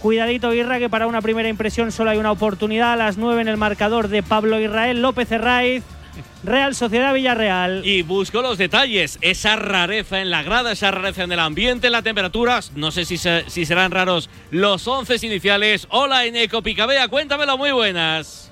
Cuidadito 0.00 0.52
Irra, 0.52 0.78
que 0.78 0.88
para 0.88 1.06
una 1.06 1.22
primera 1.22 1.48
impresión 1.48 1.90
solo 1.90 2.10
hay 2.10 2.18
una 2.18 2.30
oportunidad 2.30 2.92
a 2.92 2.96
las 2.96 3.16
9 3.16 3.40
en 3.40 3.48
el 3.48 3.56
marcador 3.56 4.08
de 4.08 4.22
Pablo 4.22 4.60
Israel 4.60 5.02
López 5.02 5.30
Herraiz. 5.32 5.82
Real 6.44 6.74
Sociedad 6.74 7.12
Villarreal. 7.12 7.84
Y 7.84 8.02
busco 8.02 8.40
los 8.40 8.56
detalles, 8.56 9.18
esa 9.20 9.56
rareza 9.56 10.20
en 10.20 10.30
la 10.30 10.42
grada, 10.42 10.72
esa 10.72 10.90
rareza 10.92 11.24
en 11.24 11.32
el 11.32 11.40
ambiente, 11.40 11.88
en 11.88 11.92
las 11.92 12.04
temperaturas. 12.04 12.72
No 12.76 12.90
sé 12.90 13.04
si, 13.04 13.18
si 13.18 13.66
serán 13.66 13.90
raros 13.90 14.30
los 14.50 14.86
once 14.86 15.16
iniciales. 15.26 15.88
Hola, 15.90 16.24
Eneco 16.24 16.62
Picabea, 16.62 17.08
cuéntamelo, 17.08 17.58
muy 17.58 17.72
buenas. 17.72 18.45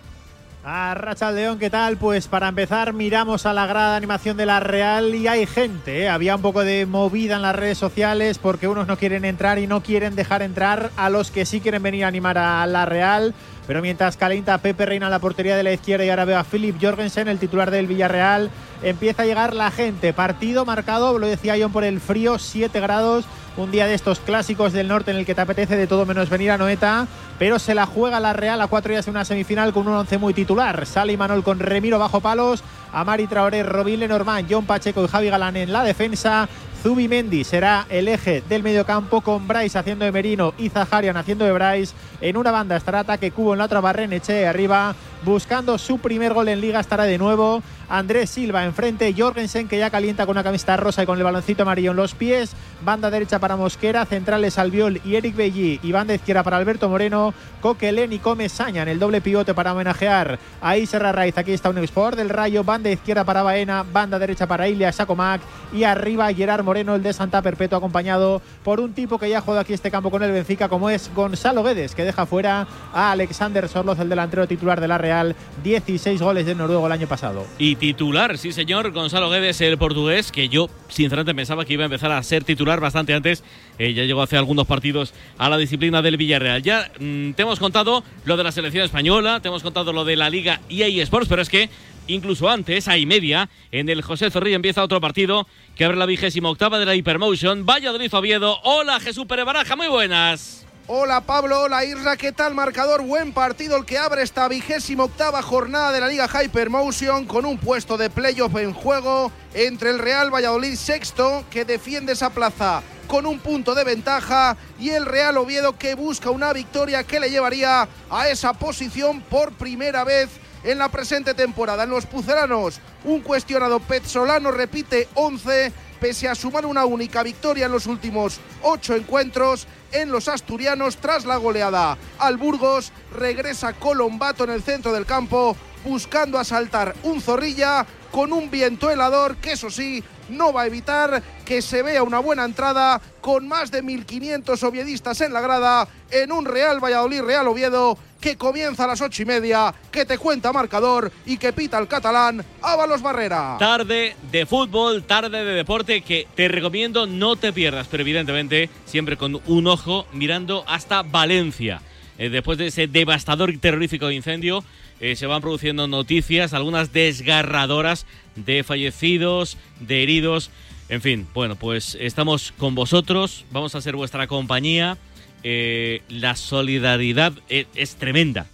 A 0.67 0.95
Racha 0.95 1.31
León, 1.31 1.59
¿qué 1.59 1.69
tal? 1.69 1.99
Pues 1.99 2.27
para 2.27 2.49
empezar 2.49 2.95
miramos 2.95 3.45
a 3.45 3.53
la 3.53 3.67
grada 3.67 3.91
de 3.91 3.97
animación 3.99 4.39
de 4.39 4.47
la 4.47 4.61
Real 4.61 5.15
y 5.15 5.29
hay 5.29 5.45
gente, 5.45 6.05
¿eh? 6.05 6.09
había 6.09 6.37
un 6.37 6.41
poco 6.41 6.65
de 6.65 6.87
movida 6.87 7.37
en 7.37 7.43
las 7.43 7.55
redes 7.55 7.77
sociales 7.77 8.39
porque 8.39 8.67
unos 8.67 8.87
no 8.87 8.97
quieren 8.97 9.27
entrar 9.27 9.59
y 9.59 9.67
no 9.67 9.83
quieren 9.83 10.17
dejar 10.17 10.41
entrar 10.41 10.91
a 10.97 11.11
los 11.11 11.31
que 11.31 11.45
sí 11.45 11.61
quieren 11.61 11.83
venir 11.83 12.07
a 12.07 12.09
animar 12.09 12.39
a 12.39 12.67
la 12.67 12.87
Real. 12.87 13.35
Pero 13.67 13.83
mientras 13.83 14.17
calienta 14.17 14.57
Pepe 14.57 14.87
Reina 14.87 15.07
en 15.07 15.13
la 15.13 15.19
portería 15.19 15.57
de 15.57 15.65
la 15.65 15.73
izquierda 15.73 16.07
y 16.07 16.09
ahora 16.09 16.25
veo 16.25 16.39
a 16.39 16.45
Philip 16.45 16.77
Jorgensen, 16.81 17.29
el 17.29 17.39
titular 17.39 17.71
del 17.71 17.87
Villarreal, 17.87 18.51
empieza 18.83 19.23
a 19.23 19.27
llegar 19.27 19.55
la 19.55 19.71
gente. 19.71 20.15
Partido 20.15 20.65
marcado, 20.65 21.19
lo 21.19 21.27
decía 21.27 21.57
John, 21.61 21.73
por 21.73 21.85
el 21.85 22.01
frío, 22.01 22.39
7 22.39 22.81
grados. 22.81 23.27
Un 23.57 23.71
día 23.71 23.87
de 23.87 23.95
estos 23.95 24.19
clásicos 24.19 24.73
del 24.73 24.89
norte 24.89 25.13
en 25.13 25.17
el 25.17 25.25
que 25.25 25.35
te 25.37 25.41
apetece 25.41 25.77
de 25.77 25.87
todo 25.87 26.05
menos 26.05 26.29
venir 26.29 26.51
a 26.51 26.59
Noeta, 26.59 27.07
pero 27.39 27.61
se 27.61 27.73
la 27.77 27.87
juega 27.87 28.19
la 28.19 28.33
Real 28.33 28.61
a 28.61 28.67
cuatro 28.67 28.91
días 28.91 29.05
de 29.05 29.13
una 29.13 29.25
semifinal 29.25 29.73
con 29.73 29.87
un 29.87 29.95
once 29.95 30.19
muy 30.19 30.35
titular. 30.35 30.85
Sale 30.87 31.17
Manuel 31.17 31.45
con 31.45 31.61
Remiro 31.61 32.01
bajo 32.01 32.21
palos, 32.21 32.65
Amari 32.93 33.29
Traoré, 33.29 33.63
Robin 33.63 34.01
Lenormand, 34.01 34.49
John 34.51 34.67
Pacheco 34.67 35.05
y 35.05 35.09
Javi 35.09 35.29
Galán 35.29 35.57
en 35.57 35.73
la 35.73 35.85
defensa. 35.85 36.49
Zubimendi 36.83 37.45
será 37.45 37.87
el 37.89 38.09
eje 38.09 38.43
del 38.49 38.63
mediocampo 38.65 39.21
con 39.21 39.47
Bryce 39.47 39.79
haciendo 39.79 40.05
de 40.05 40.13
Merino 40.13 40.53
y 40.59 40.69
Zaharian 40.69 41.17
haciendo 41.17 41.45
de 41.45 41.53
Bryce. 41.53 41.95
En 42.21 42.37
una 42.37 42.51
banda 42.51 42.77
estará 42.77 42.99
ataque 42.99 43.31
Cubo 43.31 43.53
en 43.53 43.61
la 43.61 43.67
otra 43.67 43.81
Barreneche 43.81 44.47
arriba 44.49 44.95
buscando 45.25 45.79
su 45.79 45.99
primer 45.99 46.35
gol 46.35 46.49
en 46.49 46.61
liga 46.61 46.81
estará 46.81 47.05
de 47.05 47.17
nuevo 47.17 47.63
Andrés 47.89 48.31
Silva 48.31 48.65
enfrente, 48.65 49.15
Jorgensen 49.17 49.69
que 49.69 49.79
ya 49.79 49.89
calienta 49.89 50.27
con 50.27 50.35
una 50.35 50.43
camiseta 50.43 50.77
rosa 50.77 51.03
y 51.03 51.07
con 51.07 51.17
el 51.17 51.25
baloncito 51.25 51.63
amarillo 51.63 51.93
en 51.93 51.97
los 51.97 52.15
pies, 52.15 52.53
banda 52.85 53.11
derecha 53.11 53.39
para 53.39 53.57
Mosquera, 53.57 54.05
centrales 54.05 54.59
Albiol 54.59 55.01
y 55.05 55.15
Eric 55.15 55.37
Belli. 55.37 55.81
Y 55.83 55.93
banda 55.93 56.15
izquierda 56.15 56.43
para 56.43 56.57
Alberto 56.57 56.89
Moreno, 56.89 57.33
Coquelén 57.61 58.13
y 58.13 58.21
Saña 58.49 58.83
en 58.83 58.89
el 58.89 58.99
doble 58.99 59.21
pivote 59.21 59.55
para 59.55 59.73
homenajear 59.73 60.39
a 60.61 60.77
Iserra 60.77 61.13
Raiz, 61.13 61.39
aquí 61.39 61.53
está 61.53 61.71
un 61.71 61.79
export 61.79 62.17
del 62.17 62.29
Rayo, 62.29 62.65
banda 62.65 62.91
izquierda 62.91 63.25
para 63.25 63.43
Baena, 63.43 63.85
banda 63.85 64.19
derecha 64.19 64.47
para 64.47 64.69
Ilia 64.69 64.93
Sacomac 64.93 65.41
y 65.73 65.85
arriba 65.85 66.33
Gerard 66.33 66.65
Moreno, 66.65 66.97
el 66.97 67.03
de 67.03 67.13
Santa 67.13 67.41
Perpetua 67.41 67.79
acompañado 67.79 68.43
por 68.63 68.81
un 68.81 68.93
tipo 68.93 69.19
que 69.19 69.31
ya 69.31 69.41
jugado 69.41 69.61
aquí 69.61 69.73
este 69.73 69.91
campo 69.91 70.11
con 70.11 70.23
el 70.23 70.33
Benfica 70.33 70.69
como 70.69 70.91
es 70.91 71.11
Gonzalo 71.15 71.63
Guedes 71.63 71.95
que 71.95 72.05
deja 72.05 72.27
fuera 72.27 72.67
a 72.93 73.13
Alexander 73.13 73.69
Sorloz, 73.69 73.99
el 74.01 74.09
delantero 74.09 74.49
titular 74.49 74.81
de 74.81 74.89
la 74.89 74.99
Real. 74.99 75.05
Real, 75.05 75.37
16 75.63 76.23
goles 76.23 76.47
de 76.47 76.55
noruego 76.55 76.87
el 76.87 76.93
año 76.93 77.07
pasado. 77.07 77.45
Titular, 77.77 78.39
sí 78.39 78.53
señor, 78.53 78.93
Gonzalo 78.93 79.31
Guedes, 79.31 79.61
el 79.61 79.79
portugués, 79.79 80.33
que 80.33 80.49
yo 80.49 80.69
sinceramente 80.89 81.35
pensaba 81.35 81.65
que 81.65 81.73
iba 81.73 81.83
a 81.83 81.87
empezar 81.87 82.13
a 82.13 82.23
ser 82.23 82.45
titular 82.45 82.81
bastante 82.81 83.15
antes. 83.15 83.45
Eh, 83.79 83.93
ya 83.95 84.05
llegó 84.05 84.23
hace 84.23 84.37
algunos 84.37 84.67
partidos 84.67 85.15
a 85.39 85.49
la 85.49 85.59
disciplina 85.59 86.03
del 86.03 86.17
Villarreal. 86.17 86.63
Ya 86.63 86.91
mm, 86.99 87.33
te 87.33 87.43
hemos 87.43 87.59
contado 87.59 88.05
lo 88.25 88.37
de 88.37 88.45
la 88.45 88.53
selección 88.53 88.85
española, 88.85 89.41
te 89.41 89.49
hemos 89.49 89.63
contado 89.63 89.93
lo 89.93 90.05
de 90.05 90.17
la 90.17 90.31
Liga 90.31 90.61
EA 90.69 91.03
Sports, 91.03 91.29
pero 91.29 91.43
es 91.43 91.49
que 91.49 91.69
incluso 92.07 92.49
antes, 92.49 92.89
a 92.89 92.97
media, 93.07 93.49
en 93.73 93.89
el 93.89 94.03
José 94.03 94.31
Zorrilla 94.31 94.57
empieza 94.57 94.85
otro 94.85 95.01
partido 95.01 95.47
que 95.77 95.85
abre 95.85 95.97
la 95.97 96.07
vigésima 96.07 96.51
octava 96.51 96.79
de 96.79 96.87
la 96.87 96.95
Hypermotion. 96.95 97.67
Valladolid 97.67 98.13
Oviedo. 98.15 98.61
Hola 98.63 99.01
Jesús 99.01 99.27
Pérez 99.27 99.47
muy 99.77 99.89
buenas. 99.89 100.65
Hola 100.87 101.23
Pablo, 101.23 101.63
hola 101.63 101.83
Isra, 101.87 102.15
¿qué 102.19 102.31
tal 102.31 102.55
marcador? 102.55 103.01
Buen 103.01 103.33
partido 103.33 103.79
el 103.79 103.87
que 103.87 103.97
abre 103.97 104.21
esta 104.21 104.47
vigésima 104.49 105.05
octava 105.05 105.41
jornada 105.41 105.93
de 105.93 106.01
la 106.01 106.09
Liga 106.09 106.29
Hypermotion 106.29 107.25
con 107.25 107.47
un 107.47 107.57
puesto 107.57 107.97
de 107.97 108.11
playoff 108.11 108.55
en 108.57 108.75
juego 108.75 109.33
entre 109.55 109.89
el 109.89 109.99
Real 109.99 110.31
Valladolid 110.31 110.77
sexto 110.77 111.43
que 111.49 111.65
defiende 111.65 112.13
esa 112.13 112.29
plaza 112.29 112.83
con 113.07 113.25
un 113.25 113.39
punto 113.39 113.75
de 113.75 113.83
ventaja 113.83 114.59
y 114.79 114.91
el 114.91 115.07
Real 115.07 115.39
Oviedo 115.39 115.79
que 115.79 115.95
busca 115.95 116.29
una 116.29 116.53
victoria 116.53 117.03
que 117.03 117.19
le 117.19 117.31
llevaría 117.31 117.89
a 118.11 118.29
esa 118.29 118.53
posición 118.53 119.23
por 119.23 119.53
primera 119.53 120.05
vez 120.05 120.29
en 120.65 120.79
la 120.79 120.91
presente 120.91 121.33
temporada. 121.33 121.85
En 121.85 121.91
los 121.91 122.05
Puceranos, 122.05 122.81
un 123.05 123.23
cuestionado 123.23 123.81
Petzolano 123.81 124.51
repite 124.51 125.09
11 125.15 125.73
pese 125.99 126.29
a 126.29 126.35
sumar 126.35 126.67
una 126.67 126.85
única 126.85 127.23
victoria 127.23 127.65
en 127.65 127.73
los 127.73 127.87
últimos 127.87 128.39
ocho 128.63 128.95
encuentros 128.95 129.67
en 129.95 130.11
los 130.11 130.29
asturianos 130.29 130.99
tras 130.99 131.25
la 131.25 131.37
goleada. 131.37 131.97
Al 132.19 132.37
Burgos, 132.37 132.93
regresa 133.17 133.73
Colombato 133.73 134.45
en 134.45 134.51
el 134.51 134.63
centro 134.63 134.93
del 134.93 135.07
campo 135.07 135.57
buscando 135.85 136.39
asaltar 136.39 136.95
un 137.03 137.21
zorrilla 137.21 137.87
con 138.15 138.33
un 138.33 138.49
viento 138.49 138.93
helador 138.93 139.39
que 139.39 139.55
eso 139.55 139.71
sí 139.71 140.01
no 140.29 140.53
va 140.53 140.63
a 140.63 140.67
evitar 140.69 141.21
que 141.45 141.61
se 141.61 141.83
vea 141.83 142.05
una 142.05 142.21
buena 142.21 142.45
entrada 142.45 143.01
con 143.21 143.49
más 143.49 143.73
de 143.73 143.83
1.500 143.83 144.63
oviedistas 144.63 145.21
en 145.21 145.33
la 145.33 145.41
grada 145.41 145.89
en 146.13 146.31
un 146.31 146.45
Real 146.45 146.79
Valladolid 146.79 147.23
Real 147.23 147.49
Oviedo 147.49 147.99
que 148.21 148.37
comienza 148.37 148.85
a 148.85 148.87
las 148.87 149.01
ocho 149.01 149.23
y 149.23 149.25
media, 149.25 149.75
que 149.91 150.07
te 150.07 150.17
cuenta 150.17 150.53
marcador 150.53 151.11
y 151.27 151.39
que 151.39 151.53
pita 151.53 151.77
el 151.77 151.89
catalán 151.89 152.45
Ábalos 152.63 153.03
Barrera. 153.03 153.57
Tarde 153.59 154.15
de 154.31 154.47
fútbol, 154.47 155.03
tarde 155.03 155.45
de 155.45 155.53
deporte 155.53 156.03
que 156.03 156.29
te 156.37 156.47
recomiendo 156.47 157.09
no 157.09 157.35
te 157.35 157.53
pierdas, 157.53 157.89
pero 157.91 158.03
evidentemente 158.03 158.71
siempre 158.85 159.17
con 159.17 159.43
un 159.45 159.67
ojo 159.67 160.07
mirando 160.13 160.63
hasta 160.69 161.03
Valencia. 161.03 161.83
Eh, 162.19 162.29
después 162.29 162.59
de 162.59 162.69
ese 162.69 162.87
devastador 162.87 163.51
y 163.51 163.59
terrorífico 163.59 164.11
incendio, 164.11 164.65
eh, 165.01 165.17
se 165.17 165.27
van 165.27 165.43
produciendo 165.43 165.89
noticias, 165.89 166.55
algunas 166.55 166.93
desgarradoras 166.93 168.07
de 168.37 168.63
fallecidos, 168.63 169.59
de 169.81 170.03
heridos. 170.03 170.51
En 170.89 171.01
fin, 171.01 171.27
bueno, 171.35 171.57
pues 171.57 171.97
estamos 172.01 172.53
con 172.53 172.75
vosotros, 172.75 173.45
vamos 173.51 173.75
a 173.75 173.81
ser 173.81 173.97
vuestra 173.97 174.27
compañía. 174.27 174.97
Eh, 175.43 176.03
la 176.09 176.37
solidaridad 176.37 177.35
e, 177.49 177.67
es, 177.75 177.97
tremenda. 177.97 178.47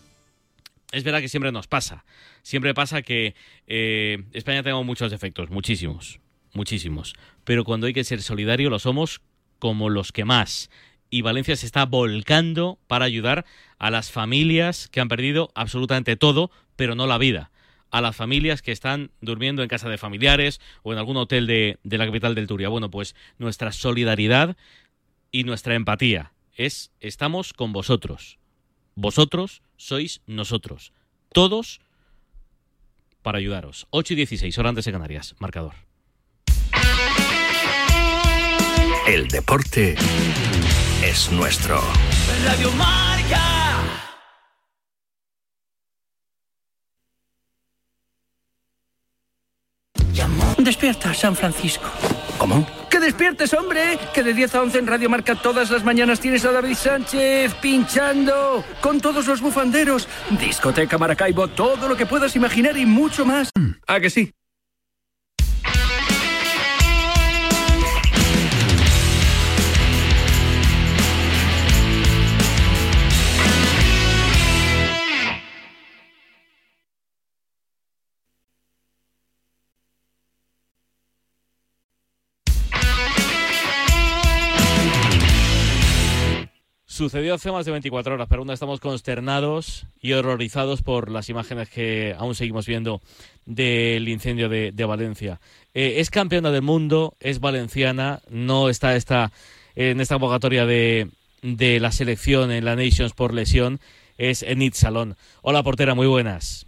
Es 0.91 1.05
verdad 1.05 1.21
que 1.21 1.29
siempre 1.29 1.53
nos 1.53 1.67
pasa. 1.67 2.05
Siempre 2.43 2.75
pasa 2.75 3.03
que 3.03 3.35
España 4.33 4.63
tenemos 4.63 4.85
muchos 4.85 5.11
defectos, 5.11 5.51
muchísimos, 5.51 6.19
muchísimos. 6.55 7.15
Pero 7.45 7.65
cuando 7.65 7.87
hay 7.87 7.93
que 7.93 8.03
ser 8.03 8.23
solidario 8.23 8.71
lo 8.71 8.79
somos 8.79 9.21
como 9.61 9.91
los 9.91 10.11
que 10.11 10.25
más. 10.25 10.71
Y 11.11 11.23
Valencia 11.23 11.57
se 11.57 11.67
está 11.67 11.85
volcando 11.87 12.79
para 12.87 13.05
ayudar 13.05 13.45
a 13.79 13.91
las 13.91 14.13
familias 14.13 14.89
que 14.89 15.01
han 15.01 15.09
perdido 15.09 15.51
absolutamente 15.55 16.17
todo, 16.17 16.53
pero 16.77 16.95
no 16.95 17.09
la 17.09 17.19
vida. 17.19 17.51
A 17.91 18.01
las 18.01 18.15
familias 18.15 18.63
que 18.63 18.71
están 18.71 19.11
durmiendo 19.21 19.63
en 19.63 19.69
casa 19.69 19.89
de 19.89 19.99
familiares 19.99 20.61
o 20.85 20.93
en 20.93 20.99
algún 20.99 21.17
hotel 21.17 21.49
de, 21.49 21.79
de 21.83 21.99
la 21.99 22.07
capital 22.07 22.37
del 22.37 22.47
Turia. 22.47 22.69
Bueno, 22.69 22.91
pues 22.91 23.17
nuestra 23.39 23.73
solidaridad 23.73 24.57
y 25.33 25.43
nuestra 25.43 25.75
empatía 25.75 26.33
es 26.55 26.93
estamos 27.01 27.53
con 27.53 27.73
vosotros. 27.73 28.39
Vosotros 28.95 29.63
sois 29.77 30.21
nosotros. 30.27 30.93
Todos 31.33 31.81
para 33.23 33.39
ayudaros. 33.39 33.87
8 33.91 34.13
y 34.13 34.17
16, 34.17 34.59
hora 34.59 34.69
antes 34.69 34.85
de 34.85 34.93
Canarias. 34.93 35.35
Marcador. 35.39 35.75
El 39.07 39.27
deporte 39.29 39.97
es 41.03 41.31
nuestro. 41.33 41.81
Radio 42.45 42.71
Marca. 42.73 43.01
Despierta, 50.59 51.15
San 51.15 51.35
Francisco. 51.35 51.89
¿Cómo? 52.39 52.67
¡Que 52.91 53.01
despiertes, 53.01 53.53
hombre! 53.55 53.99
Que 54.15 54.23
de 54.23 54.35
10 54.35 54.55
a 54.55 54.63
11 54.63 54.79
en 54.79 54.87
Radio 54.87 55.09
Marca 55.09 55.35
todas 55.35 55.71
las 55.71 55.85
mañanas 55.85 56.21
tienes 56.21 56.45
a 56.45 56.53
David 56.53 56.75
Sánchez 56.75 57.55
pinchando 57.55 58.65
con 58.81 59.01
todos 59.01 59.27
los 59.27 59.41
bufanderos. 59.41 60.07
Discoteca 60.39 60.99
Maracaibo, 60.99 61.49
todo 61.49 61.89
lo 61.89 61.97
que 61.97 62.07
puedas 62.07 62.37
imaginar 62.37 62.77
y 62.77 62.85
mucho 62.85 63.25
más. 63.25 63.51
¿A 63.87 64.01
que 64.01 64.11
sí? 64.11 64.33
Sucedió 87.01 87.33
hace 87.33 87.51
más 87.51 87.65
de 87.65 87.73
24 87.73 88.13
horas, 88.13 88.27
pero 88.29 88.43
aún 88.43 88.51
estamos 88.51 88.79
consternados 88.79 89.87
y 90.03 90.13
horrorizados 90.13 90.83
por 90.83 91.11
las 91.11 91.31
imágenes 91.31 91.71
que 91.71 92.15
aún 92.19 92.35
seguimos 92.35 92.67
viendo 92.67 93.01
del 93.47 94.07
incendio 94.07 94.51
de, 94.51 94.85
Valencia. 94.85 95.41
Eh, 95.73 95.95
es 95.97 96.11
campeona 96.11 96.51
del 96.51 96.61
mundo, 96.61 97.15
es 97.19 97.41
valenciana, 97.41 98.21
no 98.29 98.69
está 98.69 98.97
esta, 98.97 99.33
en 99.77 100.03
esta 100.03 100.17
convocatoria 100.17 100.67
de, 100.67 101.09
de 101.41 101.81
la 101.81 101.91
selección 101.91 102.51
en 102.51 102.67
la 102.67 102.77
Nations 102.77 103.15
por 103.15 103.33
lesión, 103.33 103.81
es 104.19 104.43
Enid 104.43 104.75
Salón. 104.75 105.17
Hola 105.41 105.63
portera, 105.63 105.95
muy 105.95 106.07
buenas. 106.07 106.67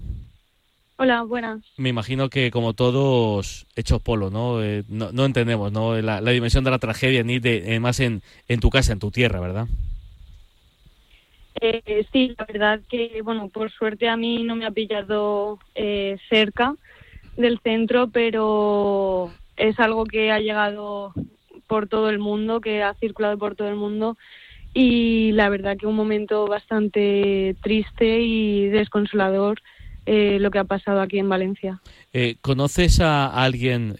Hola, 0.96 1.24
buenas. 1.24 1.60
Me 1.76 1.90
imagino 1.90 2.30
que 2.30 2.50
como 2.50 2.72
todos 2.72 3.66
hechos 3.76 4.00
polo, 4.00 4.30
¿no? 4.30 4.62
Eh, 4.62 4.84
no, 4.88 5.26
entendemos, 5.26 5.72
¿no? 5.72 6.00
La, 6.00 6.22
dimensión 6.22 6.64
de 6.64 6.70
la 6.70 6.78
tragedia, 6.78 7.20
Enid, 7.20 7.44
además 7.44 8.00
en, 8.00 8.22
en 8.48 8.60
tu 8.60 8.70
casa, 8.70 8.94
en 8.94 8.98
tu 8.98 9.10
tierra, 9.10 9.38
¿verdad? 9.38 9.68
Eh, 11.64 12.04
sí, 12.12 12.34
la 12.36 12.44
verdad 12.44 12.80
que, 12.90 13.22
bueno, 13.22 13.48
por 13.48 13.70
suerte 13.70 14.08
a 14.08 14.16
mí 14.16 14.42
no 14.42 14.56
me 14.56 14.66
ha 14.66 14.72
pillado 14.72 15.60
eh, 15.76 16.18
cerca 16.28 16.74
del 17.36 17.60
centro, 17.60 18.08
pero 18.08 19.30
es 19.56 19.78
algo 19.78 20.04
que 20.04 20.32
ha 20.32 20.40
llegado 20.40 21.14
por 21.68 21.86
todo 21.86 22.10
el 22.10 22.18
mundo, 22.18 22.60
que 22.60 22.82
ha 22.82 22.94
circulado 22.94 23.38
por 23.38 23.54
todo 23.54 23.68
el 23.68 23.76
mundo 23.76 24.18
y 24.74 25.30
la 25.32 25.50
verdad 25.50 25.76
que 25.76 25.86
un 25.86 25.94
momento 25.94 26.48
bastante 26.48 27.54
triste 27.62 28.22
y 28.22 28.66
desconsolador 28.66 29.62
eh, 30.04 30.38
lo 30.40 30.50
que 30.50 30.58
ha 30.58 30.64
pasado 30.64 31.00
aquí 31.00 31.20
en 31.20 31.28
Valencia. 31.28 31.80
¿Conoces 32.40 32.98
a 32.98 33.28
alguien 33.28 33.94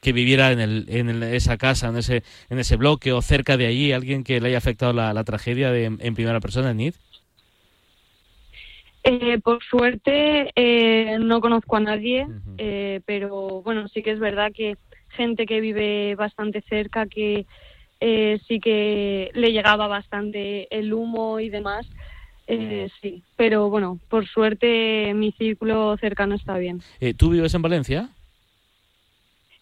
que 0.00 0.12
viviera 0.12 0.52
en, 0.52 0.60
el, 0.60 0.84
en 0.88 1.22
esa 1.22 1.56
casa, 1.56 1.88
en 1.88 1.96
ese, 1.96 2.22
en 2.50 2.58
ese 2.58 2.76
bloque 2.76 3.12
o 3.12 3.22
cerca 3.22 3.56
de 3.56 3.66
allí, 3.66 3.92
alguien 3.92 4.24
que 4.24 4.40
le 4.40 4.48
haya 4.48 4.58
afectado 4.58 4.92
la, 4.92 5.24
tragedia 5.24 5.70
de, 5.70 5.84
en 5.84 6.14
primera 6.14 6.40
persona, 6.40 6.72
Nid? 6.72 6.94
Eh, 9.10 9.38
por 9.38 9.62
suerte 9.62 10.50
eh, 10.54 11.18
no 11.18 11.40
conozco 11.40 11.76
a 11.76 11.80
nadie, 11.80 12.26
eh, 12.58 13.00
pero 13.06 13.62
bueno, 13.62 13.88
sí 13.88 14.02
que 14.02 14.10
es 14.10 14.18
verdad 14.18 14.52
que 14.52 14.76
gente 15.10 15.46
que 15.46 15.62
vive 15.62 16.14
bastante 16.14 16.62
cerca, 16.68 17.06
que 17.06 17.46
sí 18.00 18.60
que 18.60 19.30
le 19.32 19.52
llegaba 19.52 19.88
bastante 19.88 20.68
el 20.76 20.92
humo 20.92 21.40
y 21.40 21.48
demás, 21.48 21.88
sí. 23.00 23.22
Pero 23.36 23.70
bueno, 23.70 23.98
por 24.10 24.26
suerte 24.26 25.14
mi 25.14 25.32
círculo 25.32 25.96
cercano 25.96 26.34
está 26.34 26.58
bien. 26.58 26.82
¿Tú 27.16 27.30
vives 27.30 27.54
en 27.54 27.62
Valencia? 27.62 28.10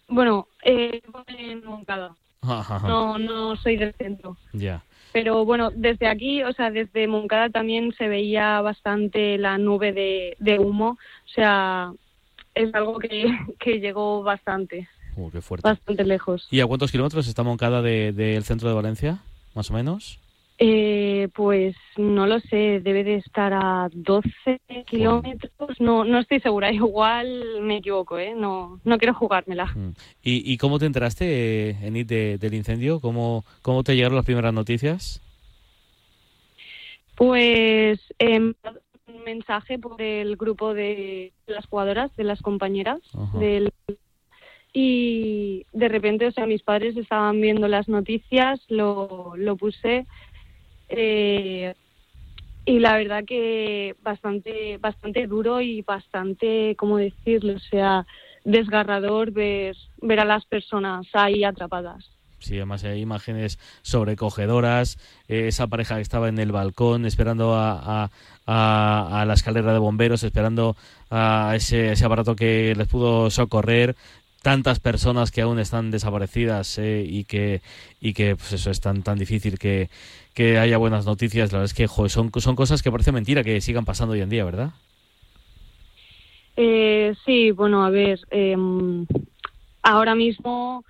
Bueno, 0.09 0.49
eh, 0.63 1.03
en 1.29 1.65
Moncada. 1.65 2.15
No, 2.43 3.19
no 3.19 3.57
soy 3.57 3.77
del 3.77 3.93
centro. 3.95 4.37
Ya. 4.53 4.83
Pero 5.13 5.45
bueno, 5.45 5.71
desde 5.75 6.07
aquí, 6.09 6.43
o 6.43 6.53
sea, 6.53 6.71
desde 6.71 7.09
Moncada 7.09 7.51
también 7.51 7.93
se 7.97 8.07
veía 8.07 8.61
bastante 8.61 9.39
la 9.39 9.59
nube 9.59 9.93
de, 9.93 10.37
de 10.39 10.59
humo. 10.59 10.91
O 10.91 11.29
sea, 11.29 11.93
es 12.55 12.75
algo 12.75 12.99
que, 12.99 13.27
que 13.59 13.81
llegó 13.81 14.23
bastante. 14.23 14.89
Uh, 15.17 15.31
qué 15.31 15.41
fuerte. 15.41 15.69
Bastante 15.69 16.05
lejos. 16.05 16.47
¿Y 16.51 16.61
a 16.61 16.67
cuántos 16.67 16.93
kilómetros 16.93 17.27
está 17.27 17.43
Moncada 17.43 17.83
del 17.83 18.45
centro 18.45 18.69
de 18.69 18.75
Valencia, 18.75 19.19
más 19.55 19.71
o 19.71 19.75
menos? 19.75 20.21
Eh, 20.59 21.29
pues 21.35 21.77
no 21.99 22.27
lo 22.27 22.41
sé, 22.41 22.81
debe 22.81 23.05
de 23.05 23.17
estar 23.17 23.53
a 23.53 23.89
12 23.93 24.31
kilómetros. 24.87 25.53
No, 25.81 26.05
no 26.05 26.19
estoy 26.19 26.41
segura, 26.41 26.73
igual 26.73 27.61
me 27.61 27.77
equivoco, 27.77 28.19
¿eh? 28.19 28.35
No, 28.35 28.81
no 28.85 28.97
quiero 28.99 29.13
jugármela. 29.13 29.67
Mm. 29.67 29.91
¿Y, 30.23 30.51
y 30.53 30.57
cómo 30.57 30.79
te 30.79 30.87
enteraste, 30.87 31.71
eh, 31.71 31.77
Enid, 31.83 32.07
de- 32.07 32.39
del 32.39 32.55
incendio? 32.55 33.01
¿Cómo, 33.01 33.45
¿Cómo 33.61 33.83
te 33.85 33.95
llegaron 33.95 34.17
las 34.17 34.25
primeras 34.25 34.55
noticias? 34.55 35.21
Pues 37.17 38.01
eh, 38.19 38.39
un 38.39 38.55
mensaje 39.25 39.79
por 39.79 40.01
el 40.03 40.37
grupo 40.37 40.75
de 40.75 41.33
las 41.47 41.67
jugadoras, 41.67 42.15
de 42.17 42.25
las 42.25 42.41
compañeras 42.43 43.01
Ajá. 43.15 43.39
del 43.39 43.71
y 44.79 45.65
de 45.73 45.89
repente, 45.89 46.27
o 46.27 46.33
sea, 46.33 46.45
mis 46.45 46.63
padres 46.63 46.95
estaban 46.99 47.41
viendo 47.41 47.67
las 47.67 47.89
noticias, 47.89 48.61
lo, 48.69 49.33
lo 49.35 49.57
puse 49.57 50.07
eh, 50.89 51.75
y 52.65 52.79
la 52.81 52.97
verdad 52.97 53.25
que 53.25 53.95
bastante 54.03 54.79
bastante 54.79 55.27
duro 55.27 55.61
y 55.61 55.83
bastante, 55.83 56.75
¿cómo 56.77 56.99
decirlo? 56.99 57.55
O 57.55 57.59
sea, 57.61 58.07
desgarrador 58.45 59.31
ver 59.31 59.77
ver 60.03 60.21
a 60.21 60.25
las 60.25 60.45
personas 60.47 61.07
ahí 61.13 61.45
atrapadas. 61.45 62.11
Sí, 62.39 62.57
además 62.57 62.85
hay 62.85 63.01
imágenes 63.01 63.59
sobrecogedoras. 63.83 64.99
esa 65.29 65.67
pareja 65.69 65.97
que 65.97 66.03
estaba 66.03 66.29
en 66.29 66.39
el 66.39 66.53
balcón 66.53 67.07
esperando 67.07 67.55
a, 67.55 67.81
a- 68.05 68.11
a- 68.47 69.25
la 69.25 69.35
escalera 69.35 69.73
de 69.73 69.79
bomberos, 69.79 70.23
esperando 70.23 70.77
a 71.11 71.53
ese 71.57 72.05
aparato 72.05 72.37
que 72.37 72.75
les 72.77 72.89
pudo 72.89 73.31
socorrer. 73.31 73.97
Tantas 74.47 74.79
personas 74.79 75.33
que 75.33 75.41
aún 75.43 75.59
están 75.59 75.91
desaparecidas 75.91 76.79
eh, 76.79 77.05
y 77.05 77.25
que, 77.25 77.63
y 78.01 78.13
que 78.13 78.37
pues 78.37 78.53
eso 78.53 78.71
es 78.71 78.81
tan, 78.81 79.03
tan 79.03 79.19
difícil 79.19 79.59
que, 79.59 79.89
que 80.35 80.57
haya 80.57 80.79
buenas 80.79 81.05
noticias. 81.05 81.51
La 81.51 81.59
verdad 81.59 81.73
es 81.73 81.75
que 81.75 81.89
joder, 81.89 82.13
son, 82.13 82.31
son 82.37 82.55
cosas 82.55 82.81
que 82.81 82.93
parece 82.93 83.11
mentira 83.11 83.43
que 83.43 83.61
sigan 83.61 83.85
pasando 83.85 84.13
hoy 84.13 84.21
en 84.21 84.29
día, 84.29 84.45
¿verdad? 84.45 84.71
Eh, 86.57 87.13
sí, 87.25 87.51
bueno, 87.51 87.85
a 87.85 87.91
ver, 87.91 88.21
em, 88.31 89.05
ahora 89.83 90.15
mismo 90.15 90.85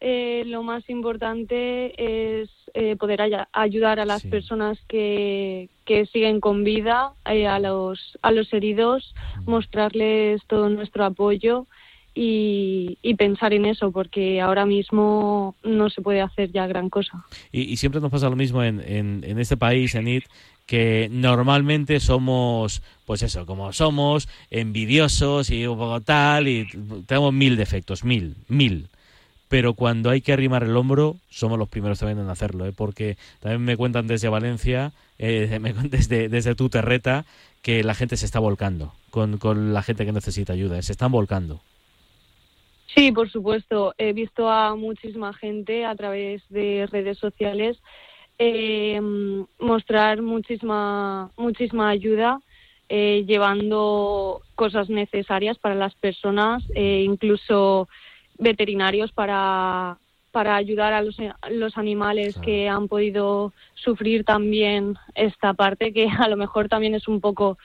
eh, 0.00 0.42
lo 0.44 0.62
más 0.62 0.86
importante 0.90 2.42
es 2.42 2.50
eh, 2.74 2.96
poder 2.96 3.22
ayudar 3.54 3.98
a 3.98 4.04
las 4.04 4.20
Sí. 4.20 4.28
personas 4.28 4.78
que, 4.88 5.70
que 5.86 6.04
siguen 6.04 6.38
con 6.38 6.64
vida, 6.64 7.14
a, 7.24 7.58
los, 7.60 8.18
a 8.20 8.30
los 8.30 8.52
heridos, 8.52 9.14
mostrarles 9.46 10.42
todo 10.46 10.68
nuestro 10.68 11.02
apoyo 11.06 11.66
y, 12.22 13.14
pensar 13.14 13.54
en 13.54 13.64
eso, 13.64 13.92
porque 13.92 14.42
ahora 14.42 14.66
mismo 14.66 15.54
no 15.62 15.88
se 15.88 16.02
puede 16.02 16.20
hacer 16.20 16.52
ya 16.52 16.66
gran 16.66 16.90
cosa. 16.90 17.24
Y, 17.50 17.76
siempre 17.78 18.00
nos 18.00 18.10
pasa 18.10 18.28
lo 18.28 18.36
mismo 18.36 18.62
en, 18.62 18.82
en, 18.86 19.38
este 19.38 19.56
país, 19.56 19.94
en 19.94 20.06
IT, 20.06 20.24
que 20.66 21.08
normalmente 21.10 21.98
somos, 21.98 22.82
pues 23.06 23.22
eso, 23.22 23.46
como 23.46 23.72
somos, 23.72 24.28
envidiosos 24.50 25.48
y 25.50 25.66
un 25.66 25.78
poco 25.78 26.02
tal, 26.02 26.46
y 26.46 26.68
tenemos 27.06 27.32
mil 27.32 27.56
defectos, 27.56 28.04
mil, 28.04 28.36
mil. 28.48 28.88
Pero 29.48 29.72
cuando 29.72 30.10
hay 30.10 30.20
que 30.20 30.34
arrimar 30.34 30.62
el 30.62 30.76
hombro, 30.76 31.16
somos 31.30 31.58
los 31.58 31.68
primeros 31.68 31.98
también 31.98 32.18
en 32.18 32.28
hacerlo, 32.28 32.66
¿eh? 32.66 32.72
porque 32.76 33.16
también 33.40 33.62
me 33.62 33.76
cuentan 33.78 34.06
desde 34.06 34.28
Valencia, 34.28 34.92
eh, 35.18 35.58
me 35.60 35.72
desde, 35.72 36.28
desde 36.28 36.54
tu 36.54 36.68
terreta, 36.68 37.24
que 37.62 37.82
la 37.82 37.94
gente 37.94 38.18
se 38.18 38.26
está 38.26 38.38
volcando 38.38 38.92
con, 39.10 39.38
con 39.38 39.72
la 39.72 39.82
gente 39.82 40.04
que 40.04 40.12
necesita 40.12 40.52
ayuda, 40.52 40.78
¿eh? 40.78 40.82
se 40.82 40.92
están 40.92 41.12
volcando. 41.12 41.62
Sí, 42.94 43.12
por 43.12 43.30
supuesto. 43.30 43.94
He 43.98 44.12
visto 44.12 44.48
a 44.48 44.74
muchísima 44.74 45.32
gente 45.32 45.84
a 45.84 45.94
través 45.94 46.42
de 46.48 46.88
redes 46.90 47.18
sociales 47.18 47.80
eh, 48.38 48.98
mostrar 49.58 50.22
muchísima, 50.22 51.30
muchísima 51.36 51.90
ayuda, 51.90 52.40
eh, 52.88 53.24
llevando 53.26 54.40
cosas 54.54 54.88
necesarias 54.88 55.58
para 55.58 55.74
las 55.74 55.94
personas, 55.94 56.64
eh, 56.74 57.02
incluso 57.04 57.86
veterinarios 58.38 59.12
para, 59.12 59.98
para 60.32 60.56
ayudar 60.56 60.94
a 60.94 61.02
los, 61.02 61.16
los 61.50 61.76
animales 61.76 62.32
Claro. 62.32 62.46
que 62.46 62.68
han 62.68 62.88
podido 62.88 63.52
sufrir 63.74 64.24
también 64.24 64.96
esta 65.14 65.52
parte, 65.52 65.92
que 65.92 66.08
a 66.18 66.26
lo 66.26 66.38
mejor 66.38 66.68
también 66.68 66.94
es 66.94 67.08
un 67.08 67.20
poco 67.20 67.58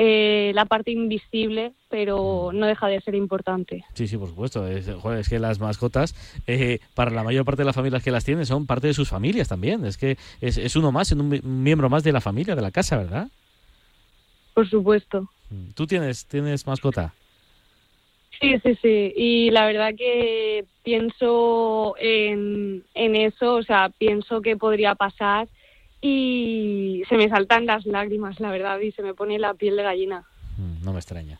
eh, 0.00 0.52
la 0.54 0.64
parte 0.64 0.92
invisible, 0.92 1.72
pero 1.90 2.50
no 2.54 2.66
deja 2.66 2.86
de 2.86 3.00
ser 3.00 3.16
importante. 3.16 3.84
Sí, 3.94 4.06
sí, 4.06 4.16
por 4.16 4.28
supuesto. 4.28 4.66
Es, 4.66 4.88
joder, 4.88 5.18
es 5.18 5.28
que 5.28 5.38
las 5.40 5.58
mascotas, 5.58 6.14
eh, 6.46 6.78
para 6.94 7.10
la 7.10 7.24
mayor 7.24 7.44
parte 7.44 7.62
de 7.62 7.66
las 7.66 7.74
familias 7.74 8.02
que 8.04 8.12
las 8.12 8.24
tienen, 8.24 8.46
son 8.46 8.64
parte 8.66 8.86
de 8.86 8.94
sus 8.94 9.08
familias 9.08 9.48
también. 9.48 9.84
Es 9.84 9.96
que 9.98 10.16
es, 10.40 10.56
es 10.56 10.76
uno 10.76 10.92
más, 10.92 11.10
un, 11.12 11.28
mi- 11.28 11.40
un 11.42 11.62
miembro 11.64 11.90
más 11.90 12.04
de 12.04 12.12
la 12.12 12.20
familia, 12.20 12.54
de 12.54 12.62
la 12.62 12.70
casa, 12.70 12.96
¿verdad? 12.96 13.28
Por 14.54 14.70
supuesto. 14.70 15.28
Mm. 15.50 15.72
¿Tú 15.74 15.86
tienes, 15.86 16.26
tienes 16.26 16.66
mascota? 16.66 17.14
Sí, 18.40 18.54
sí, 18.62 18.78
sí. 18.80 19.12
Y 19.16 19.50
la 19.50 19.66
verdad 19.66 19.94
que 19.96 20.64
pienso 20.84 21.96
en, 21.98 22.84
en 22.94 23.16
eso, 23.16 23.56
o 23.56 23.62
sea, 23.64 23.90
pienso 23.98 24.42
que 24.42 24.56
podría 24.56 24.94
pasar 24.94 25.48
y 26.00 27.02
se 27.08 27.16
me 27.16 27.28
saltan 27.28 27.66
las 27.66 27.84
lágrimas, 27.86 28.38
la 28.40 28.50
verdad, 28.50 28.78
y 28.80 28.92
se 28.92 29.02
me 29.02 29.14
pone 29.14 29.38
la 29.38 29.54
piel 29.54 29.76
de 29.76 29.82
gallina. 29.82 30.24
Mm, 30.56 30.84
No 30.84 30.92
me 30.92 30.98
extraña. 30.98 31.38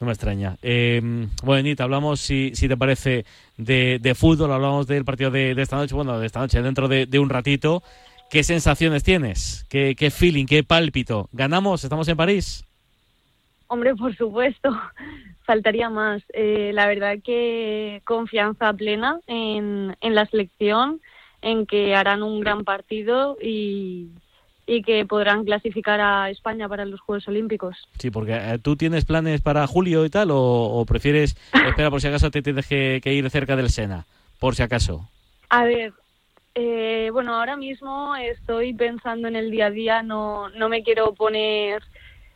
No 0.00 0.06
me 0.06 0.12
extraña. 0.12 0.56
Eh, 0.62 1.00
bueno, 1.42 1.62
Nita, 1.62 1.82
hablamos, 1.84 2.20
si, 2.20 2.52
si 2.54 2.68
te 2.68 2.76
parece, 2.76 3.24
de, 3.56 3.98
de 4.00 4.14
fútbol, 4.14 4.52
hablamos 4.52 4.86
del 4.86 5.04
partido 5.04 5.30
de, 5.32 5.54
de 5.56 5.62
esta 5.62 5.76
noche, 5.76 5.94
bueno, 5.94 6.18
de 6.20 6.26
esta 6.26 6.38
noche, 6.40 6.62
dentro 6.62 6.86
de, 6.86 7.06
de 7.06 7.18
un 7.18 7.28
ratito. 7.28 7.82
¿Qué 8.30 8.44
sensaciones 8.44 9.02
tienes? 9.02 9.66
¿Qué, 9.68 9.96
¿Qué 9.98 10.10
feeling? 10.10 10.46
¿Qué 10.46 10.62
pálpito? 10.62 11.28
¿Ganamos? 11.32 11.82
¿Estamos 11.82 12.06
en 12.08 12.16
París? 12.16 12.64
Hombre, 13.66 13.94
por 13.96 14.14
supuesto, 14.16 14.70
faltaría 15.44 15.90
más. 15.90 16.22
Eh, 16.32 16.70
la 16.74 16.86
verdad 16.86 17.16
que 17.24 18.00
confianza 18.04 18.72
plena 18.74 19.18
en, 19.26 19.96
en 20.00 20.14
la 20.14 20.26
selección, 20.26 21.00
en 21.42 21.66
que 21.66 21.94
harán 21.94 22.22
un 22.22 22.40
gran 22.40 22.64
partido 22.64 23.36
y, 23.40 24.08
y 24.66 24.82
que 24.82 25.06
podrán 25.06 25.44
clasificar 25.44 26.00
a 26.00 26.30
España 26.30 26.68
para 26.68 26.84
los 26.84 27.00
Juegos 27.00 27.26
Olímpicos. 27.28 27.76
Sí, 27.98 28.10
porque 28.10 28.34
eh, 28.34 28.58
tú 28.62 28.76
tienes 28.76 29.04
planes 29.04 29.40
para 29.40 29.66
julio 29.66 30.04
y 30.04 30.10
tal, 30.10 30.30
o, 30.30 30.38
o 30.38 30.84
prefieres 30.84 31.36
esperar 31.66 31.90
por 31.90 32.00
si 32.00 32.08
acaso 32.08 32.30
te 32.30 32.42
tienes 32.42 32.66
que, 32.66 33.00
que 33.02 33.14
ir 33.14 33.28
cerca 33.30 33.56
del 33.56 33.70
Sena, 33.70 34.04
por 34.38 34.54
si 34.54 34.62
acaso. 34.62 35.08
A 35.50 35.64
ver, 35.64 35.92
eh, 36.54 37.10
bueno, 37.12 37.36
ahora 37.36 37.56
mismo 37.56 38.16
estoy 38.16 38.74
pensando 38.74 39.28
en 39.28 39.36
el 39.36 39.50
día 39.50 39.66
a 39.66 39.70
día, 39.70 40.02
no, 40.02 40.48
no 40.50 40.68
me 40.68 40.82
quiero 40.82 41.14
poner 41.14 41.82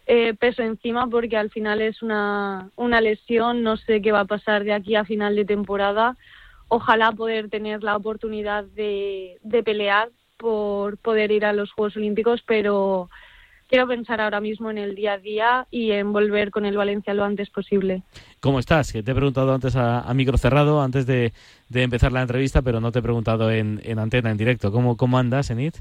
eh, 0.07 0.35
peso 0.35 0.63
encima 0.63 1.07
porque 1.07 1.37
al 1.37 1.51
final 1.51 1.81
es 1.81 2.03
una, 2.03 2.71
una 2.77 3.01
lesión, 3.01 3.63
no 3.63 3.77
sé 3.77 4.01
qué 4.01 4.13
va 4.13 4.21
a 4.21 4.25
pasar 4.25 4.65
de 4.65 4.73
aquí 4.73 4.95
a 4.95 5.05
final 5.05 5.37
de 5.37 5.45
temporada. 5.45 6.17
Ojalá 6.75 7.13
poder 7.13 7.51
tener 7.51 7.83
la 7.83 7.95
oportunidad 7.97 8.65
de, 8.65 9.37
de 9.43 9.63
pelear 9.63 10.09
por 10.39 10.97
poder 10.97 11.31
ir 11.31 11.45
a 11.45 11.53
los 11.53 11.71
Juegos 11.71 11.99
Olímpicos, 11.99 12.43
pero 12.47 13.11
quiero 13.69 13.87
pensar 13.87 14.23
ahora 14.23 14.41
mismo 14.41 14.71
en 14.71 14.79
el 14.79 14.95
día 14.95 15.13
a 15.13 15.19
día 15.19 15.67
y 15.71 15.91
en 15.91 16.15
volver 16.15 16.51
con 16.51 16.65
el 16.65 16.79
Valencia 16.79 17.13
lo 17.13 17.25
antes 17.25 17.51
posible. 17.51 18.05
¿Cómo 18.41 18.59
estás? 18.59 18.91
Que 18.91 19.03
te 19.03 19.11
he 19.11 19.15
preguntado 19.15 19.53
antes 19.53 19.77
a, 19.77 20.01
a 20.01 20.15
micro 20.15 20.39
cerrado, 20.39 20.81
antes 20.81 21.05
de, 21.05 21.35
de 21.69 21.83
empezar 21.83 22.11
la 22.11 22.23
entrevista, 22.23 22.63
pero 22.63 22.81
no 22.81 22.91
te 22.91 23.01
he 23.01 23.03
preguntado 23.03 23.51
en, 23.51 23.83
en 23.85 23.99
antena, 23.99 24.31
en 24.31 24.39
directo. 24.39 24.73
¿Cómo, 24.73 24.97
cómo 24.97 25.19
andas, 25.19 25.51
Enid? 25.51 25.75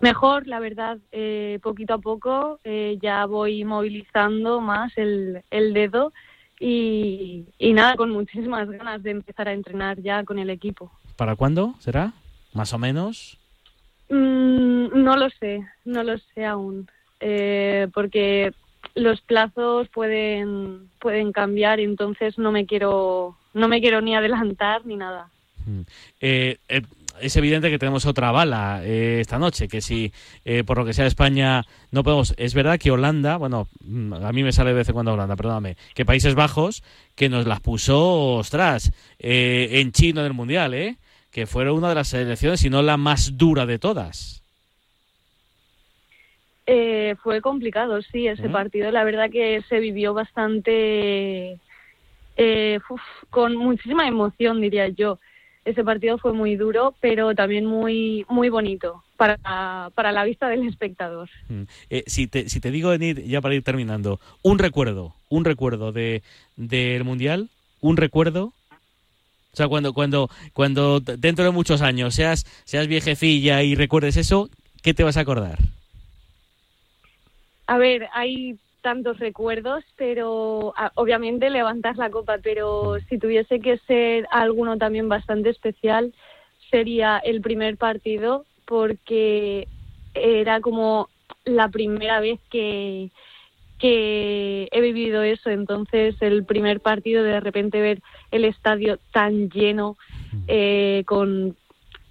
Mejor, 0.00 0.46
la 0.46 0.60
verdad, 0.60 0.98
eh, 1.10 1.58
poquito 1.64 1.94
a 1.94 1.98
poco 1.98 2.60
eh, 2.62 2.96
ya 3.02 3.26
voy 3.26 3.64
movilizando 3.64 4.60
más 4.60 4.96
el, 4.96 5.42
el 5.50 5.72
dedo 5.74 6.12
y, 6.60 7.46
y 7.58 7.72
nada, 7.72 7.96
con 7.96 8.10
muchísimas 8.10 8.68
ganas 8.68 9.02
de 9.02 9.10
empezar 9.10 9.48
a 9.48 9.52
entrenar 9.52 10.00
ya 10.00 10.24
con 10.24 10.38
el 10.38 10.50
equipo. 10.50 10.90
¿Para 11.16 11.36
cuándo 11.36 11.74
será? 11.78 12.12
¿Más 12.54 12.72
o 12.72 12.78
menos? 12.78 13.38
Mm, 14.08 15.02
no 15.02 15.16
lo 15.16 15.28
sé, 15.30 15.66
no 15.84 16.02
lo 16.02 16.16
sé 16.18 16.44
aún, 16.44 16.88
eh, 17.20 17.88
porque 17.92 18.52
los 18.94 19.20
plazos 19.20 19.88
pueden 19.88 20.88
pueden 20.98 21.32
cambiar, 21.32 21.78
entonces 21.80 22.38
no 22.38 22.50
me 22.50 22.66
quiero 22.66 23.36
no 23.54 23.68
me 23.68 23.80
quiero 23.80 24.00
ni 24.00 24.16
adelantar 24.16 24.86
ni 24.86 24.96
nada. 24.96 25.28
Mm. 25.66 25.80
Eh, 26.20 26.58
eh, 26.68 26.82
es 27.20 27.36
evidente 27.36 27.70
que 27.70 27.78
tenemos 27.78 28.06
otra 28.06 28.30
bala 28.30 28.80
eh, 28.84 29.18
esta 29.20 29.38
noche, 29.38 29.68
que 29.68 29.80
si 29.80 30.12
eh, 30.44 30.64
por 30.64 30.78
lo 30.78 30.84
que 30.84 30.92
sea 30.92 31.06
España 31.06 31.64
no 31.90 32.02
podemos... 32.02 32.34
Es 32.36 32.54
verdad 32.54 32.78
que 32.78 32.90
Holanda, 32.90 33.36
bueno, 33.36 33.68
mm, 33.84 34.14
a 34.14 34.32
mí 34.32 34.42
me 34.42 34.52
sale 34.52 34.70
de 34.70 34.76
vez 34.76 34.88
en 34.88 34.94
cuando 34.94 35.12
Holanda, 35.12 35.36
perdóname, 35.36 35.76
que 35.94 36.04
Países 36.04 36.34
Bajos, 36.34 36.82
que 37.14 37.28
nos 37.28 37.46
las 37.46 37.60
puso, 37.60 38.34
ostras, 38.36 38.92
eh, 39.18 39.68
en 39.72 39.92
chino 39.92 40.22
del 40.22 40.34
Mundial, 40.34 40.74
¿eh? 40.74 40.96
Que 41.30 41.46
fueron 41.46 41.76
una 41.76 41.90
de 41.90 41.94
las 41.94 42.08
selecciones, 42.08 42.60
si 42.60 42.70
no 42.70 42.82
la 42.82 42.96
más 42.96 43.36
dura 43.36 43.66
de 43.66 43.78
todas. 43.78 44.42
Eh, 46.70 47.16
fue 47.22 47.40
complicado, 47.40 48.02
sí, 48.02 48.26
ese 48.26 48.50
partido. 48.50 48.90
La 48.90 49.02
verdad 49.02 49.30
que 49.30 49.62
se 49.70 49.80
vivió 49.80 50.12
bastante 50.12 51.58
eh, 52.36 52.78
uf, 52.88 53.00
con 53.30 53.56
muchísima 53.56 54.06
emoción, 54.06 54.60
diría 54.60 54.88
yo. 54.88 55.18
Ese 55.68 55.84
partido 55.84 56.18
fue 56.18 56.32
muy 56.32 56.56
duro, 56.56 56.94
pero 57.00 57.34
también 57.34 57.66
muy 57.66 58.24
muy 58.28 58.48
bonito. 58.48 59.02
para, 59.16 59.90
para 59.94 60.12
la 60.12 60.24
vista 60.24 60.48
del 60.48 60.66
espectador. 60.66 61.28
Mm. 61.48 61.62
Eh, 61.90 62.04
si, 62.06 62.28
te, 62.28 62.48
si 62.48 62.60
te 62.60 62.70
digo, 62.70 62.92
Enid, 62.92 63.18
ya 63.26 63.40
para 63.40 63.54
ir 63.54 63.64
terminando, 63.64 64.20
un 64.42 64.58
recuerdo, 64.58 65.14
un 65.28 65.44
recuerdo 65.44 65.90
de 65.92 66.22
del 66.56 67.04
Mundial, 67.04 67.48
un 67.80 67.96
recuerdo 67.96 68.52
o 69.52 69.56
sea, 69.56 69.66
cuando, 69.66 69.92
cuando, 69.92 70.30
cuando 70.52 71.00
dentro 71.00 71.44
de 71.44 71.50
muchos 71.50 71.82
años 71.82 72.14
seas, 72.14 72.46
seas 72.64 72.86
viejecilla 72.86 73.62
y 73.62 73.74
recuerdes 73.74 74.16
eso, 74.16 74.50
¿qué 74.82 74.94
te 74.94 75.02
vas 75.02 75.16
a 75.16 75.20
acordar? 75.20 75.58
A 77.66 77.76
ver, 77.76 78.08
hay 78.12 78.56
tantos 78.80 79.18
recuerdos, 79.18 79.84
pero 79.96 80.72
a- 80.76 80.92
obviamente 80.94 81.50
levantar 81.50 81.96
la 81.96 82.10
copa, 82.10 82.38
pero 82.42 82.96
si 83.08 83.18
tuviese 83.18 83.60
que 83.60 83.78
ser 83.86 84.26
alguno 84.30 84.78
también 84.78 85.08
bastante 85.08 85.50
especial, 85.50 86.12
sería 86.70 87.18
el 87.18 87.40
primer 87.40 87.76
partido, 87.76 88.44
porque 88.66 89.66
era 90.14 90.60
como 90.60 91.08
la 91.44 91.68
primera 91.68 92.20
vez 92.20 92.40
que, 92.50 93.10
que 93.78 94.68
he 94.70 94.80
vivido 94.80 95.22
eso, 95.22 95.50
entonces 95.50 96.16
el 96.20 96.44
primer 96.44 96.80
partido 96.80 97.22
de 97.22 97.40
repente 97.40 97.80
ver 97.80 98.00
el 98.30 98.44
estadio 98.44 98.98
tan 99.12 99.48
lleno, 99.50 99.96
eh, 100.46 101.04
con 101.06 101.56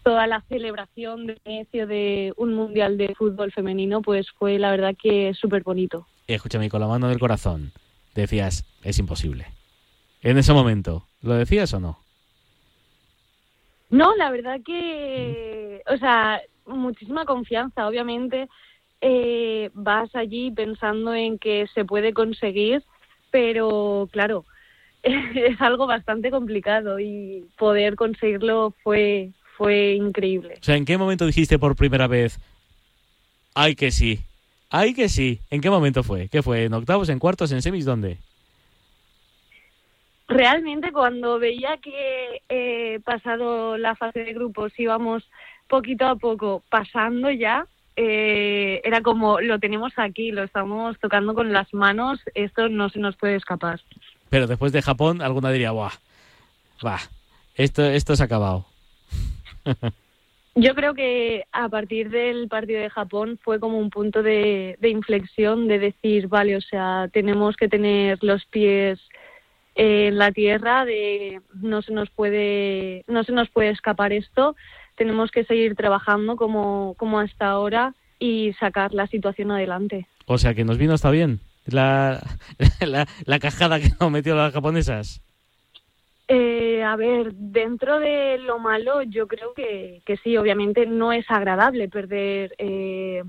toda 0.07 0.25
la 0.25 0.39
celebración 0.47 1.27
de 1.27 1.37
inicio 1.43 1.85
de 1.85 2.31
un 2.37 2.53
mundial 2.53 2.97
de 2.97 3.13
fútbol 3.13 3.51
femenino, 3.51 4.01
pues 4.01 4.31
fue 4.31 4.57
la 4.57 4.71
verdad 4.71 4.95
que 4.97 5.33
súper 5.33 5.63
bonito. 5.63 6.07
Escúchame, 6.27 6.69
con 6.69 6.79
la 6.79 6.87
mano 6.87 7.09
del 7.09 7.19
corazón, 7.19 7.73
decías, 8.15 8.63
es 8.83 8.99
imposible. 8.99 9.47
En 10.21 10.37
ese 10.37 10.53
momento, 10.53 11.03
¿lo 11.21 11.33
decías 11.33 11.73
o 11.73 11.81
no? 11.81 11.99
No, 13.89 14.15
la 14.15 14.31
verdad 14.31 14.61
que, 14.65 15.81
o 15.87 15.97
sea, 15.97 16.41
muchísima 16.65 17.25
confianza. 17.25 17.85
Obviamente 17.85 18.47
eh, 19.01 19.71
vas 19.73 20.15
allí 20.15 20.51
pensando 20.51 21.13
en 21.13 21.37
que 21.37 21.67
se 21.73 21.83
puede 21.83 22.13
conseguir, 22.13 22.81
pero 23.29 24.07
claro, 24.13 24.45
es 25.03 25.59
algo 25.59 25.85
bastante 25.85 26.31
complicado 26.31 26.97
y 26.97 27.45
poder 27.57 27.97
conseguirlo 27.97 28.73
fue 28.83 29.33
fue 29.57 29.93
increíble. 29.93 30.55
O 30.61 30.63
sea, 30.63 30.75
¿en 30.75 30.85
qué 30.85 30.97
momento 30.97 31.25
dijiste 31.25 31.57
por 31.57 31.75
primera 31.75 32.07
vez, 32.07 32.39
ay 33.55 33.75
que 33.75 33.91
sí, 33.91 34.19
ay 34.69 34.93
que 34.93 35.09
sí? 35.09 35.39
¿En 35.49 35.61
qué 35.61 35.69
momento 35.69 36.03
fue? 36.03 36.29
¿Qué 36.29 36.43
fue? 36.43 36.65
¿En 36.65 36.73
octavos, 36.73 37.09
en 37.09 37.19
cuartos, 37.19 37.51
en 37.51 37.61
semis? 37.61 37.85
¿Dónde? 37.85 38.17
Realmente 40.27 40.91
cuando 40.91 41.39
veía 41.39 41.77
que 41.77 42.41
eh, 42.49 42.99
pasado 43.03 43.77
la 43.77 43.95
fase 43.95 44.19
de 44.19 44.33
grupos 44.33 44.77
íbamos 44.77 45.23
poquito 45.67 46.05
a 46.05 46.15
poco 46.15 46.61
pasando 46.69 47.31
ya, 47.31 47.65
eh, 47.95 48.81
era 48.83 49.01
como 49.01 49.39
lo 49.41 49.57
tenemos 49.57 49.93
aquí, 49.95 50.31
lo 50.31 50.43
estamos 50.43 50.99
tocando 50.99 51.33
con 51.33 51.51
las 51.51 51.73
manos, 51.73 52.19
esto 52.35 52.69
no 52.69 52.89
se 52.89 52.99
nos 52.99 53.15
puede 53.15 53.35
escapar. 53.35 53.81
Pero 54.29 54.45
después 54.45 54.71
de 54.71 54.81
Japón, 54.81 55.21
alguna 55.21 55.49
diría, 55.49 55.71
buah, 55.71 55.93
va, 56.85 56.99
esto, 57.55 57.83
esto 57.83 58.15
se 58.15 58.23
ha 58.23 58.25
acabado. 58.25 58.65
Yo 60.59 60.73
creo 60.73 60.95
que 60.95 61.43
a 61.51 61.69
partir 61.69 62.09
del 62.09 62.47
partido 62.47 62.81
de 62.81 62.89
Japón 62.89 63.37
fue 63.43 63.59
como 63.59 63.77
un 63.77 63.91
punto 63.91 64.23
de, 64.23 64.75
inflexión 64.81 65.67
de 65.67 65.77
decir, 65.77 66.27
vale, 66.29 66.55
o 66.55 66.61
sea, 66.61 67.09
tenemos 67.13 67.55
que 67.55 67.67
tener 67.67 68.17
los 68.23 68.43
pies 68.45 68.99
en 69.75 70.17
la 70.17 70.31
tierra, 70.31 70.83
de 70.83 71.41
no 71.53 71.83
se 71.83 71.93
nos 71.93 72.09
puede, 72.09 73.03
no 73.07 73.23
se 73.23 73.33
nos 73.33 73.49
puede 73.49 73.69
escapar 73.69 74.11
esto, 74.13 74.55
tenemos 74.95 75.29
que 75.29 75.43
seguir 75.43 75.75
trabajando 75.75 76.35
como, 76.35 76.95
como 76.97 77.19
hasta 77.19 77.49
ahora 77.49 77.93
y 78.17 78.53
sacar 78.59 78.95
la 78.95 79.05
situación 79.05 79.51
adelante. 79.51 80.07
O 80.25 80.39
sea, 80.39 80.55
que 80.55 80.65
nos 80.65 80.79
vino 80.79 80.95
hasta 80.95 81.11
bien 81.11 81.39
la, 81.67 82.19
la, 82.79 83.07
la 83.25 83.39
cajada 83.39 83.79
que 83.79 83.91
nos 83.99 84.09
metió 84.09 84.35
las 84.35 84.53
japonesas. 84.53 85.21
A 86.91 86.95
ver, 86.95 87.33
dentro 87.33 87.99
de 87.99 88.37
lo 88.37 88.59
malo, 88.59 89.03
yo 89.03 89.27
creo 89.27 89.53
que, 89.53 90.01
que 90.05 90.15
sí, 90.17 90.37
obviamente 90.37 90.85
no 90.85 91.11
es 91.11 91.29
agradable 91.29 91.89
perder 91.89 92.55
eh, 92.57 93.23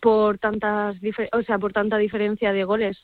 por 0.00 0.38
tantas, 0.38 0.96
o 1.32 1.42
sea, 1.42 1.58
por 1.58 1.72
tanta 1.72 1.96
diferencia 1.96 2.52
de 2.52 2.64
goles, 2.64 2.98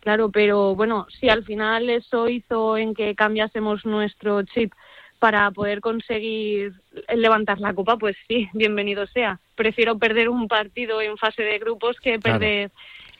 claro, 0.00 0.30
pero 0.30 0.74
bueno, 0.74 1.06
si 1.20 1.28
al 1.28 1.44
final 1.44 1.88
eso 1.88 2.28
hizo 2.28 2.76
en 2.76 2.94
que 2.94 3.14
cambiásemos 3.14 3.84
nuestro 3.84 4.42
chip 4.42 4.72
para 5.20 5.50
poder 5.52 5.80
conseguir 5.80 6.72
levantar 7.14 7.60
la 7.60 7.74
copa, 7.74 7.96
pues 7.96 8.16
sí, 8.26 8.48
bienvenido 8.54 9.06
sea. 9.06 9.38
Prefiero 9.54 9.98
perder 9.98 10.28
un 10.28 10.48
partido 10.48 11.00
en 11.00 11.16
fase 11.16 11.42
de 11.42 11.58
grupos 11.58 11.96
que 12.00 12.18
Claro. 12.18 12.40
perder 12.40 12.70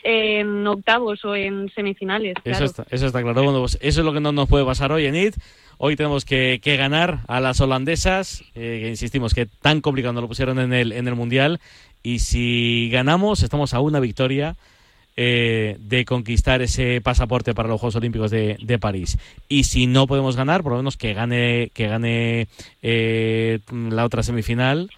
en 0.02 0.66
octavos 0.66 1.24
o 1.24 1.34
en 1.34 1.70
semifinales. 1.74 2.34
Eso, 2.44 2.64
está, 2.64 2.84
eso 2.90 3.06
está 3.06 3.22
claro. 3.22 3.42
Bueno, 3.42 3.60
pues 3.60 3.78
eso 3.80 4.00
es 4.00 4.04
lo 4.04 4.12
que 4.12 4.20
no 4.20 4.32
nos 4.32 4.48
puede 4.48 4.64
pasar 4.64 4.92
hoy 4.92 5.06
en 5.06 5.16
IT. 5.16 5.34
Hoy 5.78 5.96
tenemos 5.96 6.24
que, 6.24 6.60
que 6.62 6.76
ganar 6.76 7.20
a 7.28 7.40
las 7.40 7.60
holandesas, 7.60 8.44
eh, 8.54 8.86
insistimos 8.90 9.34
que 9.34 9.46
tan 9.46 9.80
complicado 9.80 10.12
nos 10.12 10.22
lo 10.22 10.28
pusieron 10.28 10.58
en 10.58 10.72
el, 10.72 10.92
en 10.92 11.08
el 11.08 11.14
Mundial. 11.14 11.60
Y 12.02 12.20
si 12.20 12.90
ganamos, 12.92 13.42
estamos 13.42 13.74
a 13.74 13.80
una 13.80 13.98
victoria 14.00 14.56
eh, 15.16 15.76
de 15.78 16.04
conquistar 16.04 16.60
ese 16.60 17.00
pasaporte 17.00 17.54
para 17.54 17.68
los 17.68 17.80
Juegos 17.80 17.96
Olímpicos 17.96 18.30
de, 18.30 18.56
de 18.60 18.78
París. 18.78 19.16
Y 19.48 19.64
si 19.64 19.86
no 19.86 20.06
podemos 20.06 20.36
ganar, 20.36 20.62
por 20.62 20.72
lo 20.72 20.78
menos 20.78 20.96
que 20.96 21.14
gane, 21.14 21.70
que 21.72 21.86
gane 21.86 22.48
eh, 22.82 23.60
la 23.70 24.04
otra 24.04 24.22
semifinal 24.22 24.90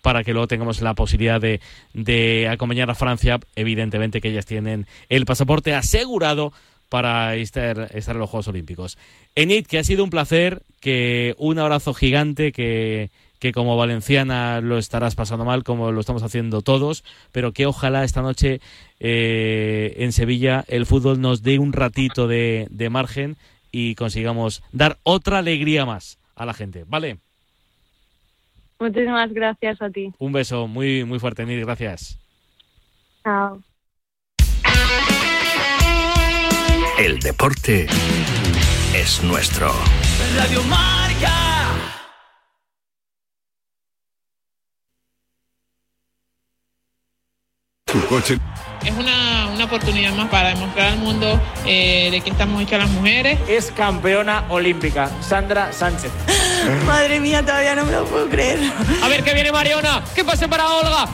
para 0.00 0.22
que 0.22 0.32
luego 0.32 0.46
tengamos 0.46 0.80
la 0.80 0.94
posibilidad 0.94 1.40
de, 1.40 1.60
de 1.92 2.48
acompañar 2.48 2.90
a 2.90 2.94
Francia, 2.94 3.40
evidentemente 3.56 4.20
que 4.20 4.28
ellas 4.28 4.46
tienen 4.46 4.86
el 5.08 5.26
pasaporte 5.26 5.74
asegurado 5.74 6.52
para 6.94 7.34
estar, 7.34 7.90
estar 7.92 8.14
en 8.14 8.20
los 8.20 8.30
Juegos 8.30 8.46
Olímpicos. 8.46 8.98
Enid, 9.34 9.66
que 9.66 9.80
ha 9.80 9.82
sido 9.82 10.04
un 10.04 10.10
placer, 10.10 10.62
que 10.80 11.34
un 11.38 11.58
abrazo 11.58 11.92
gigante, 11.92 12.52
que, 12.52 13.10
que 13.40 13.50
como 13.50 13.76
valenciana 13.76 14.60
lo 14.60 14.78
estarás 14.78 15.16
pasando 15.16 15.44
mal, 15.44 15.64
como 15.64 15.90
lo 15.90 15.98
estamos 15.98 16.22
haciendo 16.22 16.62
todos, 16.62 17.02
pero 17.32 17.50
que 17.50 17.66
ojalá 17.66 18.04
esta 18.04 18.22
noche 18.22 18.60
eh, 19.00 19.94
en 19.96 20.12
Sevilla 20.12 20.64
el 20.68 20.86
fútbol 20.86 21.20
nos 21.20 21.42
dé 21.42 21.58
un 21.58 21.72
ratito 21.72 22.28
de, 22.28 22.68
de 22.70 22.90
margen 22.90 23.38
y 23.72 23.96
consigamos 23.96 24.62
dar 24.70 24.98
otra 25.02 25.38
alegría 25.38 25.84
más 25.84 26.20
a 26.36 26.46
la 26.46 26.54
gente, 26.54 26.84
¿vale? 26.86 27.18
Muchísimas 28.78 29.32
gracias 29.32 29.82
a 29.82 29.90
ti. 29.90 30.12
Un 30.20 30.30
beso 30.30 30.68
muy, 30.68 31.02
muy 31.02 31.18
fuerte, 31.18 31.42
Enid, 31.42 31.64
gracias. 31.64 32.20
Chao. 33.24 33.60
El 36.96 37.18
deporte 37.18 37.88
es 38.94 39.20
nuestro. 39.24 39.74
Radio 40.36 40.62
Marca. 40.62 41.32
Tu 47.84 48.06
coche. 48.06 48.38
Es 48.84 48.92
una, 48.92 49.48
una 49.52 49.64
oportunidad 49.64 50.12
más 50.12 50.28
para 50.28 50.50
demostrar 50.50 50.92
al 50.92 50.98
mundo 50.98 51.40
eh, 51.66 52.10
de 52.12 52.20
qué 52.20 52.30
estamos 52.30 52.62
hechas 52.62 52.78
las 52.78 52.90
mujeres. 52.90 53.40
Es 53.48 53.72
campeona 53.72 54.44
olímpica, 54.48 55.10
Sandra 55.20 55.72
Sánchez. 55.72 56.12
Madre 56.86 57.18
mía, 57.18 57.42
todavía 57.42 57.74
no 57.74 57.84
me 57.84 57.90
lo 57.90 58.04
puedo 58.04 58.28
creer. 58.28 58.60
A 59.02 59.08
ver 59.08 59.24
que 59.24 59.34
viene 59.34 59.50
Mariona. 59.50 60.04
Que 60.14 60.24
pase 60.24 60.46
para 60.46 60.68
Olga. 60.68 61.08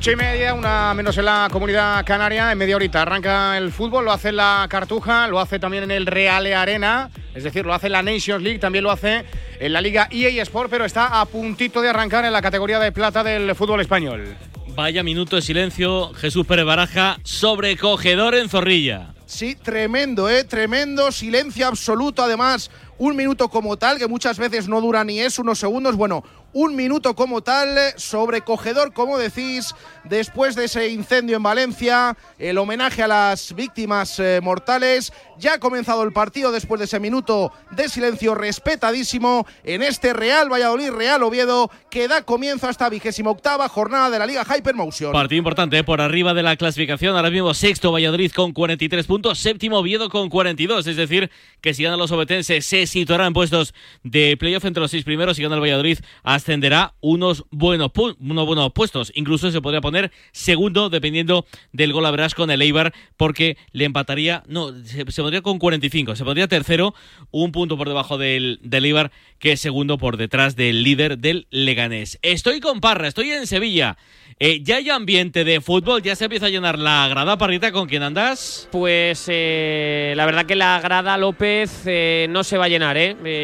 Ocho 0.00 0.12
y 0.12 0.16
media, 0.16 0.54
una 0.54 0.94
menos 0.94 1.18
en 1.18 1.26
la 1.26 1.46
comunidad 1.52 2.02
canaria. 2.06 2.50
En 2.50 2.56
media 2.56 2.74
horita 2.74 3.02
arranca 3.02 3.58
el 3.58 3.70
fútbol, 3.70 4.06
lo 4.06 4.12
hace 4.12 4.30
en 4.30 4.36
la 4.36 4.66
Cartuja, 4.66 5.28
lo 5.28 5.38
hace 5.38 5.58
también 5.58 5.84
en 5.84 5.90
el 5.90 6.06
Reale 6.06 6.54
Arena, 6.54 7.10
es 7.34 7.44
decir, 7.44 7.66
lo 7.66 7.74
hace 7.74 7.88
en 7.88 7.92
la 7.92 8.02
Nations 8.02 8.42
League, 8.42 8.58
también 8.58 8.82
lo 8.82 8.90
hace 8.90 9.26
en 9.58 9.74
la 9.74 9.82
Liga 9.82 10.08
EA 10.10 10.42
Sport, 10.44 10.70
pero 10.70 10.86
está 10.86 11.20
a 11.20 11.26
puntito 11.26 11.82
de 11.82 11.90
arrancar 11.90 12.24
en 12.24 12.32
la 12.32 12.40
categoría 12.40 12.78
de 12.78 12.92
plata 12.92 13.22
del 13.22 13.54
fútbol 13.54 13.82
español. 13.82 14.38
Vaya 14.68 15.02
minuto 15.02 15.36
de 15.36 15.42
silencio, 15.42 16.14
Jesús 16.14 16.46
Pérez 16.46 16.64
Baraja, 16.64 17.18
sobrecogedor 17.22 18.36
en 18.36 18.48
Zorrilla. 18.48 19.12
Sí, 19.26 19.54
tremendo, 19.54 20.30
¿eh? 20.30 20.44
Tremendo, 20.44 21.12
silencio 21.12 21.66
absoluto. 21.66 22.22
Además, 22.22 22.70
un 23.00 23.16
minuto 23.16 23.48
como 23.48 23.78
tal, 23.78 23.96
que 23.96 24.06
muchas 24.06 24.38
veces 24.38 24.68
no 24.68 24.78
dura 24.82 25.04
ni 25.04 25.20
es 25.20 25.38
unos 25.38 25.58
segundos, 25.58 25.96
bueno, 25.96 26.22
un 26.52 26.76
minuto 26.76 27.14
como 27.14 27.42
tal, 27.42 27.78
sobrecogedor, 27.96 28.92
como 28.92 29.16
decís, 29.16 29.74
después 30.04 30.54
de 30.54 30.64
ese 30.64 30.88
incendio 30.88 31.36
en 31.36 31.42
Valencia, 31.42 32.16
el 32.38 32.58
homenaje 32.58 33.02
a 33.02 33.08
las 33.08 33.54
víctimas 33.54 34.18
eh, 34.18 34.40
mortales. 34.42 35.12
Ya 35.38 35.54
ha 35.54 35.58
comenzado 35.60 36.02
el 36.02 36.12
partido 36.12 36.52
después 36.52 36.80
de 36.80 36.84
ese 36.84 37.00
minuto 37.00 37.52
de 37.70 37.88
silencio 37.88 38.34
respetadísimo 38.34 39.46
en 39.64 39.82
este 39.82 40.12
Real 40.12 40.52
Valladolid, 40.52 40.90
Real 40.90 41.22
Oviedo, 41.22 41.70
que 41.88 42.08
da 42.08 42.22
comienzo 42.22 42.66
a 42.66 42.70
esta 42.70 42.90
vigésima 42.90 43.30
octava 43.30 43.68
jornada 43.68 44.10
de 44.10 44.18
la 44.18 44.26
Liga 44.26 44.44
Hypermotion. 44.44 45.12
Partido 45.12 45.38
importante 45.38 45.78
¿eh? 45.78 45.84
por 45.84 46.00
arriba 46.00 46.34
de 46.34 46.42
la 46.42 46.56
clasificación. 46.56 47.16
Ahora 47.16 47.30
mismo 47.30 47.54
sexto 47.54 47.92
Valladolid 47.92 48.32
con 48.32 48.52
43 48.52 49.06
puntos, 49.06 49.38
séptimo 49.38 49.78
Oviedo 49.78 50.10
con 50.10 50.28
42. 50.28 50.86
Es 50.86 50.96
decir, 50.96 51.30
que 51.62 51.72
si 51.72 51.84
ganan 51.84 51.98
los 51.98 52.10
obetenses 52.10 52.66
se 52.66 52.86
situarán 52.90 53.28
en 53.28 53.32
puestos 53.32 53.74
de 54.02 54.36
playoff 54.36 54.64
entre 54.64 54.80
los 54.80 54.90
seis 54.90 55.04
primeros. 55.04 55.36
Si 55.36 55.42
gana 55.42 55.54
el 55.54 55.60
Valladolid 55.60 55.98
ascenderá 56.22 56.94
unos 57.00 57.44
buenos, 57.50 57.90
unos 58.18 58.46
buenos 58.46 58.72
puestos. 58.72 59.12
Incluso 59.14 59.50
se 59.50 59.60
podría 59.60 59.80
poner 59.80 60.10
segundo 60.32 60.90
dependiendo 60.90 61.46
del 61.72 61.92
gol 61.92 62.10
verás 62.10 62.34
con 62.34 62.50
el 62.50 62.62
Eibar 62.62 62.92
porque 63.16 63.56
le 63.72 63.84
empataría, 63.84 64.42
no, 64.46 64.72
se, 64.84 65.04
pondría 65.04 65.42
con 65.42 65.58
45, 65.58 66.16
se 66.16 66.24
pondría 66.24 66.48
tercero, 66.48 66.94
un 67.30 67.52
punto 67.52 67.76
por 67.76 67.88
debajo 67.88 68.18
del, 68.18 68.58
del 68.62 68.84
Eibar 68.86 69.12
que 69.38 69.52
es 69.52 69.60
segundo 69.60 69.98
por 69.98 70.16
detrás 70.16 70.56
del 70.56 70.82
líder 70.82 71.18
del 71.18 71.46
Leganés. 71.50 72.18
Estoy 72.22 72.60
con 72.60 72.80
Parra, 72.80 73.08
estoy 73.08 73.30
en 73.30 73.46
Sevilla. 73.46 73.96
Eh, 74.42 74.62
¿Ya 74.62 74.76
hay 74.76 74.88
ambiente 74.88 75.44
de 75.44 75.60
fútbol? 75.60 76.00
¿Ya 76.00 76.16
se 76.16 76.24
empieza 76.24 76.46
a 76.46 76.48
llenar 76.48 76.78
la 76.78 77.06
grada, 77.08 77.36
Parrita? 77.36 77.72
¿Con 77.72 77.86
quién 77.86 78.02
andas? 78.02 78.66
Pues 78.72 79.26
eh, 79.28 80.14
la 80.16 80.24
verdad 80.24 80.46
que 80.46 80.56
la 80.56 80.80
grada 80.80 81.18
López 81.18 81.82
eh, 81.84 82.26
no 82.30 82.42
se 82.42 82.56
va 82.56 82.64
a 82.64 82.68
llenar. 82.68 82.96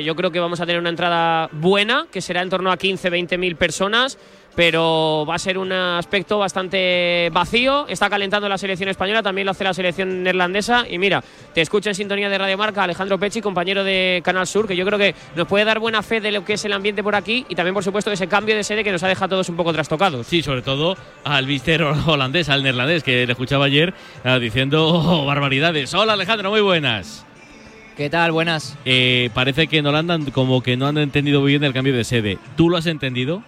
yo 0.03 0.17
creo 0.17 0.31
que 0.31 0.41
vamos 0.41 0.59
a 0.59 0.65
tener 0.65 0.81
una 0.81 0.89
entrada 0.89 1.51
buena, 1.53 2.07
que 2.11 2.23
será 2.23 2.41
en 2.41 2.49
torno 2.49 2.73
a 2.73 2.79
15-20 2.79 3.37
mil 3.37 3.57
personas 3.57 4.17
pero 4.57 5.25
va 5.29 5.35
a 5.35 5.39
ser 5.39 5.59
un 5.59 5.71
aspecto 5.71 6.39
bastante 6.39 7.31
vacío. 7.31 7.87
Está 7.87 8.09
calentando 8.09 8.49
la 8.49 8.57
selección 8.57 8.89
española, 8.89 9.23
también 9.23 9.45
lo 9.45 9.51
hace 9.51 9.65
la 9.65 9.75
selección 9.75 10.23
neerlandesa. 10.23 10.87
Y 10.89 10.99
mira, 10.99 11.23
te 11.53 11.61
escucho 11.61 11.91
en 11.91 11.95
sintonía 11.95 12.31
de 12.31 12.39
Radio 12.39 12.57
Marca 12.57 12.83
Alejandro 12.83 13.19
Pechi, 13.19 13.43
compañero 13.43 13.85
de 13.85 14.23
Canal 14.25 14.47
Sur, 14.47 14.67
que 14.67 14.75
yo 14.75 14.87
creo 14.87 14.99
que 14.99 15.15
nos 15.37 15.47
puede 15.47 15.67
dar 15.67 15.79
buena 15.79 16.03
fe 16.03 16.21
de 16.21 16.33
lo 16.33 16.45
que 16.45 16.55
es 16.55 16.65
el 16.65 16.73
ambiente 16.73 17.03
por 17.03 17.15
aquí 17.15 17.45
y 17.51 17.55
también, 17.55 17.75
por 17.75 17.85
supuesto, 17.85 18.11
de 18.11 18.15
ese 18.15 18.29
cambio 18.29 18.57
de 18.57 18.65
sede 18.65 18.83
que 18.83 18.91
nos 18.91 19.03
ha 19.03 19.09
dejado 19.09 19.29
todos 19.29 19.49
un 19.51 19.57
poco 19.57 19.75
trastocados. 19.75 20.27
Sí, 20.27 20.43
sobre 20.43 20.63
todo 20.63 20.97
al 21.23 21.47
mister 21.47 21.83
holandés, 21.83 22.49
al 22.49 22.63
neerlandés, 22.63 23.03
que 23.03 23.27
le 23.27 23.33
escuchaba 23.33 23.67
ayer 23.67 23.93
ah, 24.25 24.39
diciendo 24.39 25.27
barbaridades. 25.27 25.93
Hola 25.93 26.15
Alejandro, 26.15 26.51
muy 26.51 26.63
buenas. 26.63 27.27
¿Qué 27.95 28.11
tal? 28.11 28.33
Buenas. 28.33 28.77
Eh, 28.85 29.31
parece 29.33 29.69
que 29.69 29.79
en 29.79 29.87
Holanda 29.87 30.19
como 30.33 30.63
que 30.63 30.77
no 30.77 30.87
han 30.87 30.99
entendido 30.99 31.41
muy 31.41 31.53
bien 31.53 31.65
el 31.65 31.73
cambio 31.73 31.95
de 31.95 32.05
sede. 32.05 32.39
¿Tú 32.57 32.69
lo 32.69 32.77
has 32.77 32.87
entendido? 32.87 33.43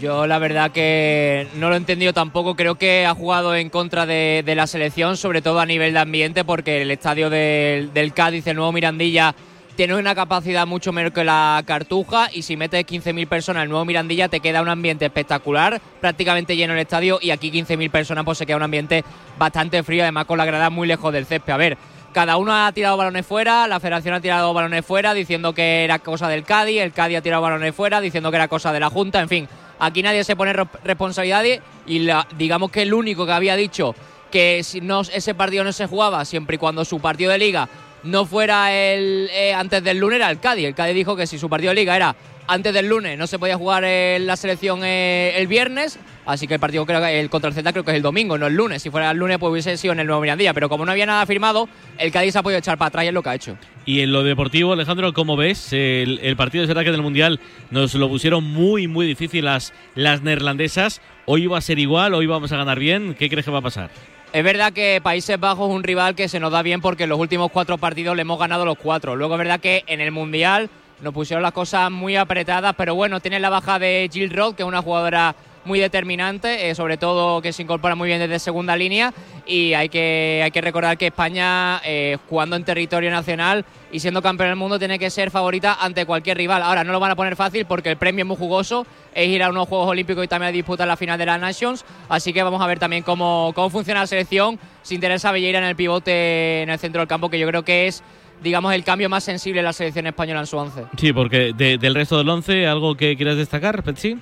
Yo 0.00 0.26
la 0.26 0.38
verdad 0.38 0.72
que 0.72 1.46
no 1.54 1.68
lo 1.68 1.74
he 1.74 1.78
entendido 1.78 2.12
tampoco. 2.12 2.56
Creo 2.56 2.74
que 2.74 3.06
ha 3.06 3.14
jugado 3.14 3.54
en 3.54 3.70
contra 3.70 4.06
de, 4.06 4.42
la 4.56 4.66
selección, 4.66 5.16
sobre 5.16 5.42
todo 5.42 5.60
a 5.60 5.66
nivel 5.66 5.92
de 5.92 6.00
ambiente, 6.00 6.44
porque 6.44 6.82
el 6.82 6.90
estadio 6.90 7.30
del, 7.30 8.12
Cádiz, 8.14 8.46
el 8.46 8.56
nuevo 8.56 8.72
Mirandilla, 8.72 9.34
tiene 9.76 9.94
una 9.94 10.14
capacidad 10.14 10.66
mucho 10.66 10.92
menor 10.92 11.12
que 11.12 11.24
la 11.24 11.62
Cartuja 11.64 12.28
y 12.32 12.42
si 12.42 12.56
metes 12.56 12.84
15.000 12.84 13.26
personas 13.26 13.62
el 13.62 13.70
nuevo 13.70 13.86
Mirandilla 13.86 14.28
te 14.28 14.40
queda 14.40 14.60
un 14.60 14.68
ambiente 14.68 15.06
espectacular, 15.06 15.80
prácticamente 15.98 16.56
lleno 16.56 16.74
el 16.74 16.80
estadio 16.80 17.18
y 17.22 17.30
aquí 17.30 17.50
15.000 17.50 17.90
personas 17.90 18.24
pues 18.24 18.36
se 18.36 18.44
queda 18.44 18.58
un 18.58 18.64
ambiente 18.64 19.02
bastante 19.38 19.82
frío, 19.82 20.02
además 20.02 20.26
con 20.26 20.36
la 20.36 20.44
grada 20.44 20.68
muy 20.68 20.86
lejos 20.86 21.10
del 21.10 21.24
césped. 21.24 21.54
A 21.54 21.56
ver, 21.56 21.78
cada 22.12 22.36
uno 22.36 22.54
ha 22.54 22.70
tirado 22.72 22.98
balones 22.98 23.24
fuera, 23.24 23.66
la 23.66 23.80
federación 23.80 24.14
ha 24.14 24.20
tirado 24.20 24.52
balones 24.52 24.84
fuera 24.84 25.14
diciendo 25.14 25.54
que 25.54 25.84
era 25.84 25.98
cosa 25.98 26.28
del 26.28 26.44
Cádiz, 26.44 26.82
el 26.82 26.92
Cádiz 26.92 27.18
ha 27.18 27.22
tirado 27.22 27.40
balones 27.40 27.74
fuera 27.74 28.02
diciendo 28.02 28.30
que 28.30 28.36
era 28.36 28.48
cosa 28.48 28.72
de 28.72 28.80
la 28.80 28.90
Junta, 28.90 29.20
en 29.20 29.28
fin, 29.30 29.48
Aquí 29.84 30.00
nadie 30.00 30.22
se 30.22 30.36
pone 30.36 30.52
responsabilidades 30.52 31.60
y 31.88 32.06
digamos 32.36 32.70
que 32.70 32.82
el 32.82 32.94
único 32.94 33.26
que 33.26 33.32
había 33.32 33.56
dicho 33.56 33.96
que 34.30 34.62
si 34.62 34.80
no, 34.80 35.00
ese 35.00 35.34
partido 35.34 35.64
no 35.64 35.72
se 35.72 35.88
jugaba 35.88 36.24
siempre 36.24 36.54
y 36.54 36.58
cuando 36.58 36.84
su 36.84 37.00
partido 37.00 37.32
de 37.32 37.38
liga 37.38 37.68
no 38.04 38.24
fuera 38.24 38.72
el 38.72 39.28
eh, 39.32 39.52
antes 39.52 39.82
del 39.82 39.98
lunes 39.98 40.18
era 40.18 40.30
el 40.30 40.38
Cádiz. 40.38 40.66
El 40.66 40.76
Cádiz 40.76 40.94
dijo 40.94 41.16
que 41.16 41.26
si 41.26 41.36
su 41.36 41.48
partido 41.48 41.70
de 41.70 41.74
liga 41.74 41.96
era 41.96 42.14
antes 42.46 42.74
del 42.74 42.88
lunes 42.88 43.18
no 43.18 43.26
se 43.26 43.38
podía 43.38 43.56
jugar 43.56 43.84
en 43.84 44.26
la 44.26 44.36
selección 44.36 44.80
eh, 44.84 45.34
el 45.36 45.46
viernes, 45.46 45.98
así 46.26 46.46
que 46.46 46.54
el 46.54 46.60
partido 46.60 46.84
creo 46.86 47.00
que 47.00 47.20
el 47.20 47.30
contra 47.30 47.48
el 47.48 47.54
Z 47.54 47.72
creo 47.72 47.84
que 47.84 47.92
es 47.92 47.96
el 47.96 48.02
domingo, 48.02 48.38
no 48.38 48.46
el 48.46 48.54
lunes. 48.54 48.82
Si 48.82 48.90
fuera 48.90 49.10
el 49.10 49.18
lunes 49.18 49.38
pues 49.38 49.50
hubiese 49.50 49.76
sido 49.76 49.92
en 49.92 50.00
el 50.00 50.06
Nuevo 50.06 50.22
Mirandilla, 50.22 50.54
pero 50.54 50.68
como 50.68 50.84
no 50.84 50.92
había 50.92 51.06
nada 51.06 51.24
firmado, 51.26 51.68
el 51.98 52.10
Cádiz 52.12 52.32
se 52.32 52.38
ha 52.38 52.42
podido 52.42 52.58
echar 52.58 52.78
para 52.78 52.88
atrás 52.88 53.04
y 53.04 53.08
es 53.08 53.14
lo 53.14 53.22
que 53.22 53.28
ha 53.28 53.34
hecho. 53.34 53.56
Y 53.84 54.00
en 54.00 54.12
lo 54.12 54.22
deportivo, 54.22 54.72
Alejandro, 54.72 55.12
¿cómo 55.12 55.36
ves? 55.36 55.72
El, 55.72 56.34
partido 56.36 56.62
de 56.62 56.68
verdad 56.68 56.84
que 56.84 56.92
del 56.92 57.02
Mundial 57.02 57.40
nos 57.70 57.94
lo 57.94 58.08
pusieron 58.08 58.44
muy, 58.44 58.86
muy 58.86 59.06
difícil 59.06 59.44
las, 59.44 59.72
las 59.94 60.22
neerlandesas. 60.22 61.00
Hoy 61.26 61.46
va 61.46 61.58
a 61.58 61.62
ser 61.62 61.78
igual, 61.78 62.14
hoy 62.14 62.26
vamos 62.26 62.52
a 62.52 62.56
ganar 62.56 62.78
bien. 62.78 63.14
¿Qué 63.14 63.28
crees 63.28 63.44
que 63.44 63.50
va 63.50 63.58
a 63.58 63.62
pasar? 63.62 63.90
Es 64.32 64.42
verdad 64.44 64.72
que 64.72 65.00
Países 65.02 65.38
Bajos 65.38 65.68
es 65.68 65.76
un 65.76 65.82
rival 65.82 66.14
que 66.14 66.26
se 66.26 66.40
nos 66.40 66.52
da 66.52 66.62
bien 66.62 66.80
porque 66.80 67.02
en 67.02 67.10
los 67.10 67.18
últimos 67.18 67.50
cuatro 67.50 67.76
partidos 67.76 68.16
le 68.16 68.22
hemos 68.22 68.38
ganado 68.38 68.64
los 68.64 68.78
cuatro. 68.78 69.14
Luego 69.14 69.34
es 69.34 69.38
verdad 69.38 69.60
que 69.60 69.84
en 69.86 70.00
el 70.00 70.10
Mundial 70.10 70.70
nos 71.02 71.12
pusieron 71.12 71.42
las 71.42 71.52
cosas 71.52 71.90
muy 71.90 72.16
apretadas, 72.16 72.74
pero 72.76 72.94
bueno, 72.94 73.20
tiene 73.20 73.40
la 73.40 73.50
baja 73.50 73.78
de 73.78 74.08
Jill 74.10 74.30
Roth, 74.30 74.54
que 74.54 74.62
es 74.62 74.68
una 74.68 74.82
jugadora 74.82 75.34
muy 75.64 75.78
determinante, 75.78 76.70
eh, 76.70 76.74
sobre 76.74 76.96
todo 76.96 77.40
que 77.40 77.52
se 77.52 77.62
incorpora 77.62 77.94
muy 77.94 78.08
bien 78.08 78.20
desde 78.20 78.38
segunda 78.38 78.76
línea. 78.76 79.12
Y 79.44 79.74
hay 79.74 79.88
que, 79.88 80.40
hay 80.44 80.50
que 80.50 80.60
recordar 80.60 80.96
que 80.96 81.08
España 81.08 81.80
eh, 81.84 82.18
jugando 82.28 82.56
en 82.56 82.64
territorio 82.64 83.10
nacional 83.10 83.64
y 83.90 84.00
siendo 84.00 84.22
campeón 84.22 84.50
del 84.50 84.56
mundo 84.56 84.78
tiene 84.78 84.98
que 84.98 85.10
ser 85.10 85.30
favorita 85.30 85.76
ante 85.80 86.06
cualquier 86.06 86.36
rival. 86.36 86.62
Ahora 86.62 86.84
no 86.84 86.92
lo 86.92 87.00
van 87.00 87.10
a 87.10 87.16
poner 87.16 87.36
fácil 87.36 87.66
porque 87.66 87.90
el 87.90 87.96
premio 87.96 88.22
es 88.24 88.28
muy 88.28 88.36
jugoso, 88.36 88.86
es 89.14 89.28
ir 89.28 89.42
a 89.42 89.50
unos 89.50 89.68
Juegos 89.68 89.88
Olímpicos 89.88 90.24
y 90.24 90.28
también 90.28 90.50
a 90.50 90.52
disputar 90.52 90.86
la 90.86 90.96
final 90.96 91.18
de 91.18 91.26
la 91.26 91.38
Nations, 91.38 91.84
así 92.08 92.32
que 92.32 92.42
vamos 92.42 92.62
a 92.62 92.66
ver 92.66 92.78
también 92.78 93.02
cómo, 93.02 93.52
cómo 93.54 93.70
funciona 93.70 94.00
la 94.00 94.06
selección. 94.06 94.58
Sin 94.82 95.00
tener 95.00 95.20
a 95.24 95.32
Belleira 95.32 95.58
en 95.58 95.64
el 95.64 95.76
pivote 95.76 96.62
en 96.62 96.70
el 96.70 96.78
centro 96.78 97.00
del 97.00 97.08
campo, 97.08 97.28
que 97.28 97.38
yo 97.38 97.46
creo 97.46 97.64
que 97.64 97.86
es 97.86 98.02
digamos, 98.42 98.74
el 98.74 98.84
cambio 98.84 99.08
más 99.08 99.24
sensible 99.24 99.60
de 99.60 99.64
la 99.64 99.72
selección 99.72 100.06
española 100.06 100.40
en 100.40 100.46
su 100.46 100.56
once. 100.56 100.84
Sí, 100.96 101.12
porque 101.12 101.52
del 101.54 101.94
resto 101.94 102.18
del 102.18 102.28
once, 102.28 102.66
¿algo 102.66 102.96
que 102.96 103.16
quieras 103.16 103.36
destacar, 103.36 103.82
Petsy? 103.82 104.18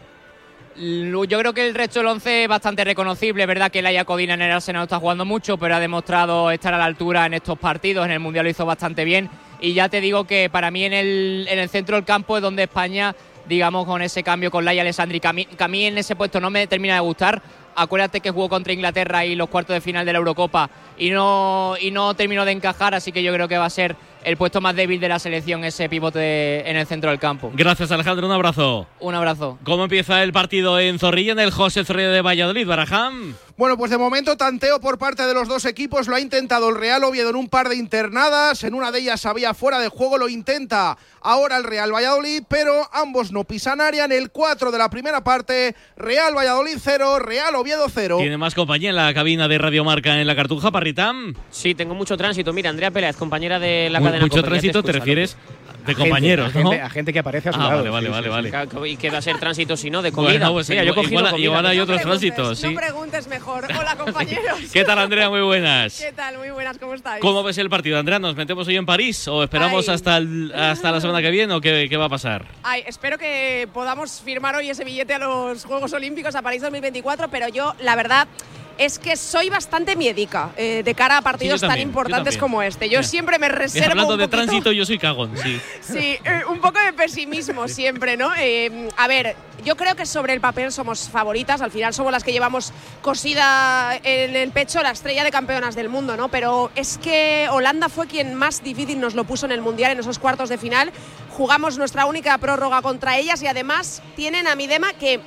Yo 0.77 1.39
creo 1.39 1.53
que 1.53 1.67
el 1.67 1.75
resto 1.75 1.99
del 1.99 2.09
once 2.09 2.45
es 2.45 2.49
bastante 2.49 2.85
reconocible. 2.85 3.43
Es 3.43 3.49
verdad 3.49 3.71
que 3.71 3.83
Laia 3.83 4.05
Codina 4.05 4.35
en 4.35 4.43
el 4.43 4.53
Arsenal 4.53 4.85
está 4.85 4.99
jugando 4.99 5.25
mucho, 5.25 5.59
pero 5.59 5.75
ha 5.75 5.81
demostrado 5.81 6.51
estar 6.51 6.73
a 6.73 6.79
la 6.79 6.85
altura 6.85 7.27
en 7.27 7.35
estos 7.35 7.59
partidos. 7.59 8.05
En 8.07 8.13
el 8.13 8.21
Mundial 8.21 8.45
lo 8.45 8.51
hizo 8.51 8.65
bastante 8.65 9.05
bien. 9.05 9.29
Y 9.61 9.75
ya 9.75 9.89
te 9.89 10.01
digo 10.01 10.25
que 10.25 10.49
para 10.49 10.71
mí 10.71 10.85
en 10.85 10.93
el, 10.93 11.47
en 11.51 11.59
el 11.59 11.69
centro 11.69 11.97
del 11.97 12.05
campo 12.05 12.37
es 12.37 12.43
donde 12.43 12.63
España, 12.63 13.15
digamos, 13.47 13.85
con 13.85 14.01
ese 14.01 14.23
cambio 14.23 14.51
con 14.51 14.65
Laia 14.65 14.83
Alessandri, 14.83 15.21
que 15.21 15.29
a, 15.29 15.33
mí, 15.33 15.85
en 15.85 15.99
ese 15.99 16.17
puesto 16.17 16.41
no 16.41 16.49
me 16.49 16.67
termina 16.67 16.95
de 16.95 17.01
gustar. 17.01 17.43
Acuérdate 17.77 18.21
que 18.21 18.31
jugó 18.31 18.49
contra 18.49 18.73
Inglaterra 18.73 19.25
y 19.27 19.35
los 19.35 19.49
cuartos 19.49 19.75
de 19.75 19.81
final 19.81 20.07
de 20.07 20.13
la 20.13 20.19
Eurocopa 20.19 20.71
y 20.99 21.11
no, 21.11 21.75
y 21.81 21.91
no 21.91 22.15
terminó 22.15 22.45
de 22.45 22.53
encajar, 22.53 22.95
así 22.95 23.13
que 23.13 23.23
yo 23.23 23.33
creo 23.33 23.49
que 23.49 23.59
va 23.59 23.67
a 23.67 23.71
ser 23.71 23.97
el 24.25 24.37
puesto 24.37 24.61
más 24.61 24.77
débil 24.77 25.01
de 25.01 25.09
la 25.09 25.19
selección, 25.19 25.65
ese 25.65 25.89
pivote 25.89 26.69
en 26.69 26.77
el 26.77 26.87
centro 26.87 27.11
del 27.11 27.19
campo. 27.19 27.51
Gracias, 27.55 27.91
Alejandro. 27.91 28.27
Un 28.27 28.33
abrazo. 28.33 28.87
Un 29.01 29.15
abrazo. 29.15 29.59
¿Cómo 29.65 29.85
empieza 29.85 30.23
el 30.23 30.33
partido 30.33 30.79
en 30.79 30.99
Zorrilla, 30.99 31.33
en 31.33 31.41
el 31.41 31.51
José 31.51 31.85
Zorrilla 31.85 32.11
de 32.11 32.23
Valladolid, 32.23 32.67
Barajam? 32.67 33.35
Bueno, 33.61 33.77
pues 33.77 33.91
de 33.91 33.99
momento 33.99 34.39
tanteo 34.39 34.81
por 34.81 34.97
parte 34.97 35.27
de 35.27 35.35
los 35.35 35.47
dos 35.47 35.67
equipos. 35.67 36.09
Lo 36.09 36.17
ha 36.17 36.21
intentado 36.21 36.71
el 36.71 36.77
Real 36.77 37.05
Oviedo 37.05 37.29
en 37.29 37.37
un 37.37 37.51
par 37.51 37.69
de 37.69 37.77
internadas. 37.77 38.65
En 38.65 38.73
una 38.73 38.91
de 38.91 39.01
ellas 39.01 39.27
había 39.27 39.53
fuera 39.53 39.79
de 39.79 39.89
juego. 39.89 40.17
Lo 40.17 40.31
intenta 40.31 40.97
ahora 41.21 41.59
el 41.59 41.65
Real 41.65 41.95
Valladolid, 41.95 42.45
pero 42.49 42.89
ambos 42.91 43.33
no 43.33 43.45
pisan 43.45 43.83
área. 43.83 44.07
En 44.07 44.13
el 44.13 44.31
4 44.31 44.71
de 44.71 44.79
la 44.79 44.89
primera 44.89 45.23
parte, 45.23 45.77
Real 45.95 46.35
Valladolid 46.35 46.79
0, 46.83 47.19
Real 47.19 47.55
Oviedo 47.55 47.85
0. 47.93 48.17
¿Tiene 48.21 48.39
más 48.39 48.55
compañía 48.55 48.89
en 48.89 48.97
la 48.97 49.13
cabina 49.13 49.47
de 49.47 49.59
Radio 49.59 49.85
Marca 49.85 50.19
en 50.19 50.27
la 50.27 50.35
Cartuja, 50.35 50.71
Parritam? 50.71 51.35
Sí, 51.51 51.75
tengo 51.75 51.95
mucho 51.95 52.17
tránsito. 52.17 52.55
Mira, 52.55 52.71
Andrea 52.71 52.91
Pérez, 52.91 53.15
compañera 53.17 53.59
de 53.59 53.91
la 53.91 54.01
mucho 54.01 54.43
tránsito 54.43 54.83
te, 54.83 54.93
refieres 54.93 55.37
de 55.87 55.95
compañeros, 55.95 56.55
¿no? 56.55 56.73
a 56.73 56.89
gente, 56.91 57.13
que 57.13 57.19
aparece 57.19 57.51
a 57.51 57.53
su 57.53 57.61
ah, 57.61 57.65
lado. 57.65 57.91
Vale, 57.91 58.09
vale, 58.09 58.29
vale, 58.29 58.51
vale. 58.51 58.91
¿Y 58.91 58.97
qué 58.97 59.11
va 59.11 59.19
a 59.19 59.23
ser 59.23 59.39
tránsito 59.39 59.77
si 59.77 59.91
no? 59.91 60.03
De 60.03 60.13
comida. 60.13 60.51
Pues 60.51 60.69
yo 60.69 60.75
he 60.75 60.85
igual, 60.85 61.39
igual 61.39 61.67
hay 61.67 61.81
otros 61.81 62.01
tránsitos, 62.01 62.59
sí. 62.59 62.69
No 62.69 62.81
preguntes 62.81 63.27
mejor. 63.29 63.50
Hola, 63.55 63.97
compañeros. 63.99 64.59
¿Qué 64.73 64.85
tal, 64.85 64.99
Andrea? 64.99 65.29
Muy 65.29 65.41
buenas. 65.41 65.99
¿Qué 66.01 66.13
tal? 66.13 66.39
Muy 66.39 66.51
buenas, 66.51 66.79
¿cómo 66.79 66.95
estáis? 66.95 67.21
¿Cómo 67.21 67.43
ves 67.43 67.59
el 67.59 67.69
partido, 67.69 67.99
Andrea? 67.99 68.19
¿Nos 68.19 68.37
metemos 68.37 68.67
hoy 68.69 68.77
en 68.77 68.87
París 68.87 69.27
o 69.29 69.43
esperamos 69.43 69.89
hasta, 69.89 70.21
hasta 70.55 70.93
la 70.93 71.01
semana 71.01 71.21
que 71.21 71.31
viene 71.31 71.53
o 71.55 71.61
qué, 71.61 71.87
qué 71.89 71.97
va 71.97 72.05
a 72.05 72.09
pasar? 72.09 72.47
Ay, 72.63 72.85
espero 72.87 73.19
que 73.19 73.69
podamos 73.73 74.21
firmar 74.25 74.55
hoy 74.55 74.71
ese 74.71 74.85
billete 74.85 75.15
a 75.15 75.19
los 75.19 75.65
Juegos 75.65 75.93
Olímpicos 75.93 76.35
a 76.37 76.43
París 76.43 76.63
2024, 76.63 77.29
pero 77.29 77.49
yo, 77.49 77.75
la 77.81 77.97
verdad 77.97 78.29
es 78.79 78.99
que 78.99 79.15
soy 79.17 79.51
bastante 79.51 79.95
miedica 79.95 80.53
eh, 80.57 80.83
de 80.83 80.95
cara 80.95 81.19
a 81.19 81.23
partidos 81.23 81.61
tan 81.61 81.69
también, 81.69 81.89
yo 81.89 81.91
importantes 81.91 82.39
como 82.39 82.63
este. 82.63 82.87
Yo 82.89 83.01
Mira. 83.01 83.03
siempre 83.03 83.39
me 83.39 83.49
reservo 83.51 83.91
hablando 83.91 84.15
un 84.15 84.21
de 84.21 84.25
poquito- 84.29 84.45
tránsito, 84.47 84.73
yo 84.73 84.87
soy 84.87 84.99
cagón, 84.99 85.33
sí. 85.37 85.61
Sí, 85.83 86.17
eh, 86.25 86.43
un 86.49 86.61
poco 86.61 86.79
de 86.81 86.93
pesimismo 86.95 87.69
siempre, 87.69 88.17
¿no? 88.17 88.31
Eh, 88.39 88.89
a 88.97 89.07
ver, 89.07 89.37
yo 89.65 89.77
creo 89.77 89.97
que 89.97 90.07
sobre 90.07 90.33
el 90.33 90.41
papel 90.41 90.73
somos 90.73 91.09
favoritas, 91.09 91.61
al 91.61 91.71
final 91.71 91.95
somos 91.95 92.13
las 92.13 92.25
que 92.25 92.33
llevamos 92.33 92.73
cosida 93.03 93.97
en 94.03 94.37
el 94.37 94.51
pecho 94.51 94.83
la 94.83 94.91
estrella 94.91 95.25
de 95.25 95.31
campeonas 95.31 95.75
del 95.75 95.89
mundo, 95.89 96.17
¿no? 96.17 96.29
Pero 96.29 96.71
es 96.75 96.99
que 96.99 97.49
Holanda 97.51 97.89
fue 97.89 98.07
quien 98.07 98.35
más 98.35 98.63
difícil 98.63 99.01
nos 99.01 99.15
lo 99.15 99.25
puso 99.25 99.47
en 99.47 99.53
el 99.53 99.61
Mundial, 99.61 99.93
en 99.93 100.01
esos 100.01 100.19
cuartos 100.19 100.49
de 100.49 100.59
final. 100.59 100.93
Jugamos 101.37 101.79
nuestra 101.79 102.07
única 102.07 102.37
prórroga 102.39 102.83
contra 102.83 103.19
ellas 103.19 103.43
y 103.43 103.47
además 103.47 104.03
tienen 104.17 104.47
a 104.47 104.55
Midema 104.55 104.93
que 104.95 105.21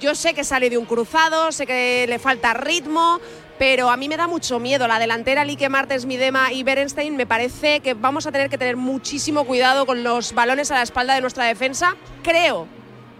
yo 0.00 0.14
sé 0.14 0.34
que 0.34 0.44
sale 0.44 0.70
de 0.70 0.78
un 0.78 0.84
cruzado, 0.84 1.50
sé 1.50 1.66
que 1.66 2.06
le 2.08 2.18
falta 2.18 2.54
ritmo, 2.54 3.20
pero 3.58 3.90
a 3.90 3.96
mí 3.96 4.08
me 4.08 4.16
da 4.16 4.28
mucho 4.28 4.60
miedo. 4.60 4.86
La 4.86 4.98
delantera 4.98 5.44
Lique 5.44 5.68
Martens, 5.68 6.06
Midema 6.06 6.52
y 6.52 6.62
Berenstein 6.62 7.16
me 7.16 7.26
parece 7.26 7.80
que 7.80 7.94
vamos 7.94 8.26
a 8.26 8.32
tener 8.32 8.48
que 8.48 8.58
tener 8.58 8.76
muchísimo 8.76 9.44
cuidado 9.44 9.86
con 9.86 10.04
los 10.04 10.32
balones 10.32 10.70
a 10.70 10.74
la 10.74 10.82
espalda 10.82 11.14
de 11.14 11.20
nuestra 11.20 11.44
defensa. 11.44 11.96
Creo 12.22 12.77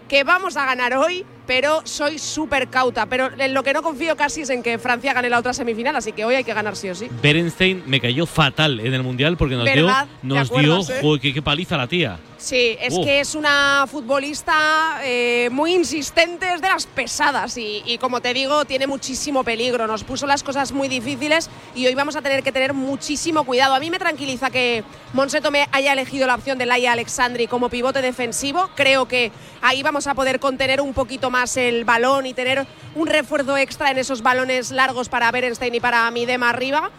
que 0.09 0.25
vamos 0.25 0.57
a 0.57 0.65
ganar 0.65 0.93
hoy, 0.95 1.23
pero 1.47 1.81
soy 1.85 2.19
súper 2.19 2.67
cauta. 2.67 3.05
Pero 3.05 3.29
en 3.37 3.53
lo 3.53 3.63
que 3.63 3.71
no 3.71 3.81
confío 3.81 4.17
casi 4.17 4.41
es 4.41 4.49
en 4.49 4.61
que 4.61 4.77
Francia 4.77 5.13
gane 5.13 5.29
la 5.29 5.39
otra 5.39 5.53
semifinal, 5.53 5.95
así 5.95 6.11
que 6.11 6.25
hoy 6.25 6.35
hay 6.35 6.43
que 6.43 6.53
ganar 6.53 6.75
sí 6.75 6.89
o 6.89 6.95
sí. 6.95 7.07
Berenstein 7.21 7.83
me 7.85 8.01
cayó 8.01 8.25
fatal 8.25 8.81
en 8.81 8.93
el 8.93 9.03
mundial 9.03 9.37
porque 9.37 9.55
nos 9.55 9.63
¿Verdad? 9.65 10.07
dio, 10.21 10.33
¿Te 10.33 10.39
nos 10.39 10.49
dio, 10.51 10.79
eh? 10.95 10.99
joder, 11.01 11.21
qué, 11.21 11.33
qué 11.33 11.41
paliza 11.41 11.77
la 11.77 11.87
tía. 11.87 12.19
Sí, 12.39 12.77
es 12.79 12.97
que 12.97 13.19
es 13.19 13.35
una 13.35 13.85
futbolista 13.91 15.01
eh, 15.03 15.49
muy 15.51 15.73
insistente, 15.73 16.53
es 16.53 16.61
de 16.61 16.69
las 16.69 16.85
pesadas 16.85 17.57
y, 17.57 17.83
y 17.85 17.97
como 17.97 18.21
te 18.21 18.33
digo, 18.33 18.63
tiene 18.63 18.87
muchísimo 18.87 19.43
peligro. 19.43 19.87
Nos 19.87 20.05
puso 20.05 20.25
las 20.25 20.41
cosas 20.41 20.71
muy 20.71 20.87
difíciles 20.87 21.49
y 21.75 21.85
hoy 21.85 21.95
vamos 21.95 22.15
a 22.15 22.21
tener 22.21 22.41
que 22.41 22.53
tener 22.53 22.73
muchísimo 22.73 23.43
cuidado. 23.43 23.75
A 23.75 23.79
mí 23.81 23.89
me 23.89 23.99
tranquiliza 23.99 24.49
que 24.49 24.85
Monseto 25.11 25.51
me 25.51 25.67
haya 25.73 25.91
elegido 25.91 26.27
la 26.27 26.35
opción 26.35 26.57
de 26.57 26.65
Laia 26.65 26.93
Alexandri 26.93 27.47
como 27.47 27.67
pivote 27.67 28.01
defensivo. 28.01 28.69
Creo 28.73 29.05
que 29.05 29.33
ahí 29.61 29.83
vamos 29.83 30.07
a 30.07 30.15
poder 30.15 30.39
contener 30.39 30.79
un 30.79 30.93
poquito 30.93 31.29
más 31.29 31.57
el 31.57 31.83
balón 31.83 32.25
y 32.25 32.33
tener 32.33 32.65
un 32.95 33.07
refuerzo 33.07 33.57
extra 33.57 33.91
en 33.91 33.97
esos 33.97 34.21
balones 34.21 34.71
largos 34.71 35.09
para 35.09 35.29
Berenstein 35.29 35.75
y 35.75 35.81
para 35.81 36.09
Midema 36.09 36.51
arriba 36.51 36.89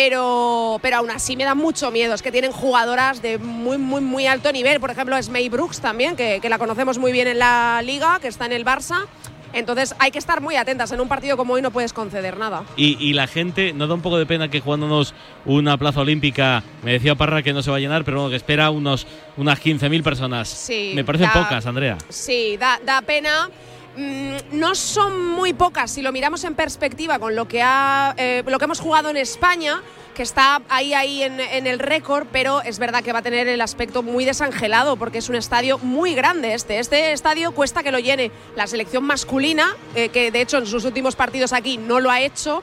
pero, 0.00 0.78
pero 0.82 0.98
aún 0.98 1.10
así 1.10 1.36
me 1.36 1.44
da 1.44 1.54
mucho 1.54 1.90
miedo. 1.90 2.12
Es 2.12 2.20
que 2.20 2.30
tienen 2.30 2.52
jugadoras 2.52 3.22
de 3.22 3.38
muy, 3.38 3.78
muy, 3.78 4.02
muy 4.02 4.26
alto 4.26 4.52
nivel. 4.52 4.78
Por 4.78 4.90
ejemplo, 4.90 5.16
es 5.16 5.30
May 5.30 5.48
Brooks 5.48 5.80
también, 5.80 6.16
que, 6.16 6.38
que 6.42 6.50
la 6.50 6.58
conocemos 6.58 6.98
muy 6.98 7.12
bien 7.12 7.28
en 7.28 7.38
la 7.38 7.80
liga, 7.82 8.18
que 8.20 8.28
está 8.28 8.44
en 8.44 8.52
el 8.52 8.62
Barça. 8.62 9.06
Entonces 9.54 9.94
hay 9.98 10.10
que 10.10 10.18
estar 10.18 10.42
muy 10.42 10.56
atentas. 10.56 10.92
En 10.92 11.00
un 11.00 11.08
partido 11.08 11.38
como 11.38 11.54
hoy 11.54 11.62
no 11.62 11.70
puedes 11.70 11.94
conceder 11.94 12.36
nada. 12.36 12.64
Y, 12.76 12.98
y 13.00 13.14
la 13.14 13.26
gente, 13.26 13.72
¿no 13.72 13.86
da 13.86 13.94
un 13.94 14.02
poco 14.02 14.18
de 14.18 14.26
pena 14.26 14.50
que 14.50 14.60
jugándonos 14.60 15.14
una 15.46 15.78
plaza 15.78 16.00
olímpica, 16.00 16.62
me 16.82 16.92
decía 16.92 17.14
Parra 17.14 17.42
que 17.42 17.54
no 17.54 17.62
se 17.62 17.70
va 17.70 17.78
a 17.78 17.80
llenar, 17.80 18.04
pero 18.04 18.18
bueno, 18.18 18.28
que 18.30 18.36
espera 18.36 18.68
unos, 18.68 19.06
unas 19.38 19.58
15.000 19.64 20.02
personas? 20.02 20.46
Sí, 20.46 20.92
me 20.94 21.04
parecen 21.04 21.28
da- 21.32 21.42
pocas, 21.42 21.64
Andrea. 21.64 21.96
Sí, 22.10 22.58
da, 22.58 22.78
da 22.84 23.00
pena. 23.00 23.48
Mm, 23.96 24.36
no 24.52 24.74
son 24.74 25.26
muy 25.26 25.54
pocas 25.54 25.90
si 25.90 26.02
lo 26.02 26.12
miramos 26.12 26.44
en 26.44 26.54
perspectiva 26.54 27.18
con 27.18 27.34
lo 27.34 27.48
que, 27.48 27.62
ha, 27.62 28.14
eh, 28.18 28.44
lo 28.46 28.58
que 28.58 28.66
hemos 28.66 28.78
jugado 28.78 29.08
en 29.08 29.16
España, 29.16 29.80
que 30.14 30.22
está 30.22 30.60
ahí, 30.68 30.92
ahí 30.92 31.22
en, 31.22 31.66
el 31.66 31.78
récord, 31.78 32.26
pero 32.30 32.60
es 32.60 32.78
verdad 32.78 33.02
que 33.02 33.12
va 33.12 33.20
a 33.20 33.22
tener 33.22 33.48
el 33.48 33.60
aspecto 33.60 34.02
muy 34.02 34.26
desangelado 34.26 34.96
porque 34.96 35.18
es 35.18 35.30
un 35.30 35.34
estadio 35.34 35.78
muy 35.78 36.14
grande 36.14 36.52
este. 36.52 36.78
Este 36.78 37.12
estadio 37.12 37.52
cuesta 37.52 37.82
que 37.82 37.90
lo 37.90 37.98
llene 37.98 38.30
la 38.54 38.66
selección 38.66 39.04
masculina, 39.04 39.74
eh, 39.94 40.10
que 40.10 40.30
de 40.30 40.42
hecho 40.42 40.58
en 40.58 40.66
sus 40.66 40.84
últimos 40.84 41.16
partidos 41.16 41.54
aquí 41.54 41.78
no 41.78 41.98
lo 42.00 42.10
ha 42.10 42.20
hecho. 42.20 42.62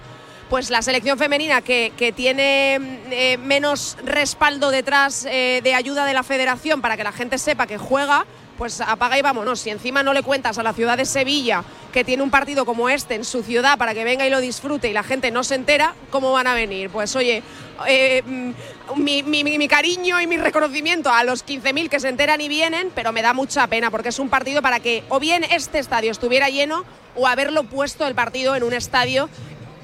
Pues 0.50 0.70
la 0.70 0.84
selección 0.84 1.18
femenina 1.18 1.62
que, 1.62 2.14
tiene 2.16 2.76
eh, 3.10 3.38
menos 3.38 3.98
respaldo 4.04 4.70
detrás 4.70 5.24
de 5.24 5.74
ayuda 5.74 6.06
de 6.06 6.14
la 6.14 6.22
federación 6.22 6.80
para 6.80 6.96
que 6.96 7.04
la 7.04 7.12
gente 7.12 7.40
sepa 7.40 7.66
que 7.66 7.80
juega, 7.80 8.28
pues 8.64 8.80
apaga 8.80 9.20
y 9.20 9.22
vámonos. 9.22 9.60
Si 9.60 9.70
encima 9.72 10.04
no 10.04 10.14
le 10.14 10.24
cuentas 10.24 10.58
a 10.58 10.64
la 10.64 10.72
ciudad 10.72 10.96
de 10.98 11.04
Sevilla 11.06 11.66
que 11.92 12.06
tiene 12.06 12.24
un 12.24 12.30
partido 12.32 12.64
como 12.64 12.88
este 12.88 13.14
en 13.16 13.26
su 13.26 13.44
ciudad 13.44 13.78
para 13.78 13.94
que 13.94 14.06
venga 14.06 14.26
y 14.26 14.30
lo 14.30 14.40
disfrute 14.40 14.90
y 14.90 14.94
la 14.94 15.04
gente 15.04 15.32
no 15.32 15.44
se 15.44 15.56
entera, 15.56 15.96
¿cómo 16.12 16.32
van 16.32 16.48
a 16.48 16.54
venir? 16.54 16.90
Pues 16.90 17.14
oye, 17.18 17.44
eh, 17.86 18.22
mm, 18.26 18.52
mi, 18.96 19.22
mi- 19.24 19.44
mi- 19.44 19.68
cariño 19.68 20.22
y 20.22 20.28
mi 20.28 20.38
reconocimiento 20.38 21.12
a 21.12 21.26
los 21.26 21.44
15.000 21.46 21.90
que 21.90 22.00
se 22.00 22.08
enteran 22.08 22.40
y 22.40 22.48
vienen, 22.48 22.90
pero 22.96 23.12
me 23.12 23.22
da 23.22 23.34
mucha 23.34 23.68
pena 23.68 23.92
porque 23.92 24.08
es 24.10 24.20
un 24.20 24.30
partido 24.30 24.62
para 24.62 24.80
que 24.80 25.04
o 25.10 25.20
bien 25.20 25.44
este 25.44 25.80
estadio 25.80 26.10
estuviera 26.12 26.48
lleno 26.48 26.86
o 27.16 27.28
haberlo 27.28 27.66
puesto 27.66 28.08
el 28.08 28.16
partido 28.16 28.56
en 28.56 28.64
un 28.64 28.72
estadio 28.72 29.28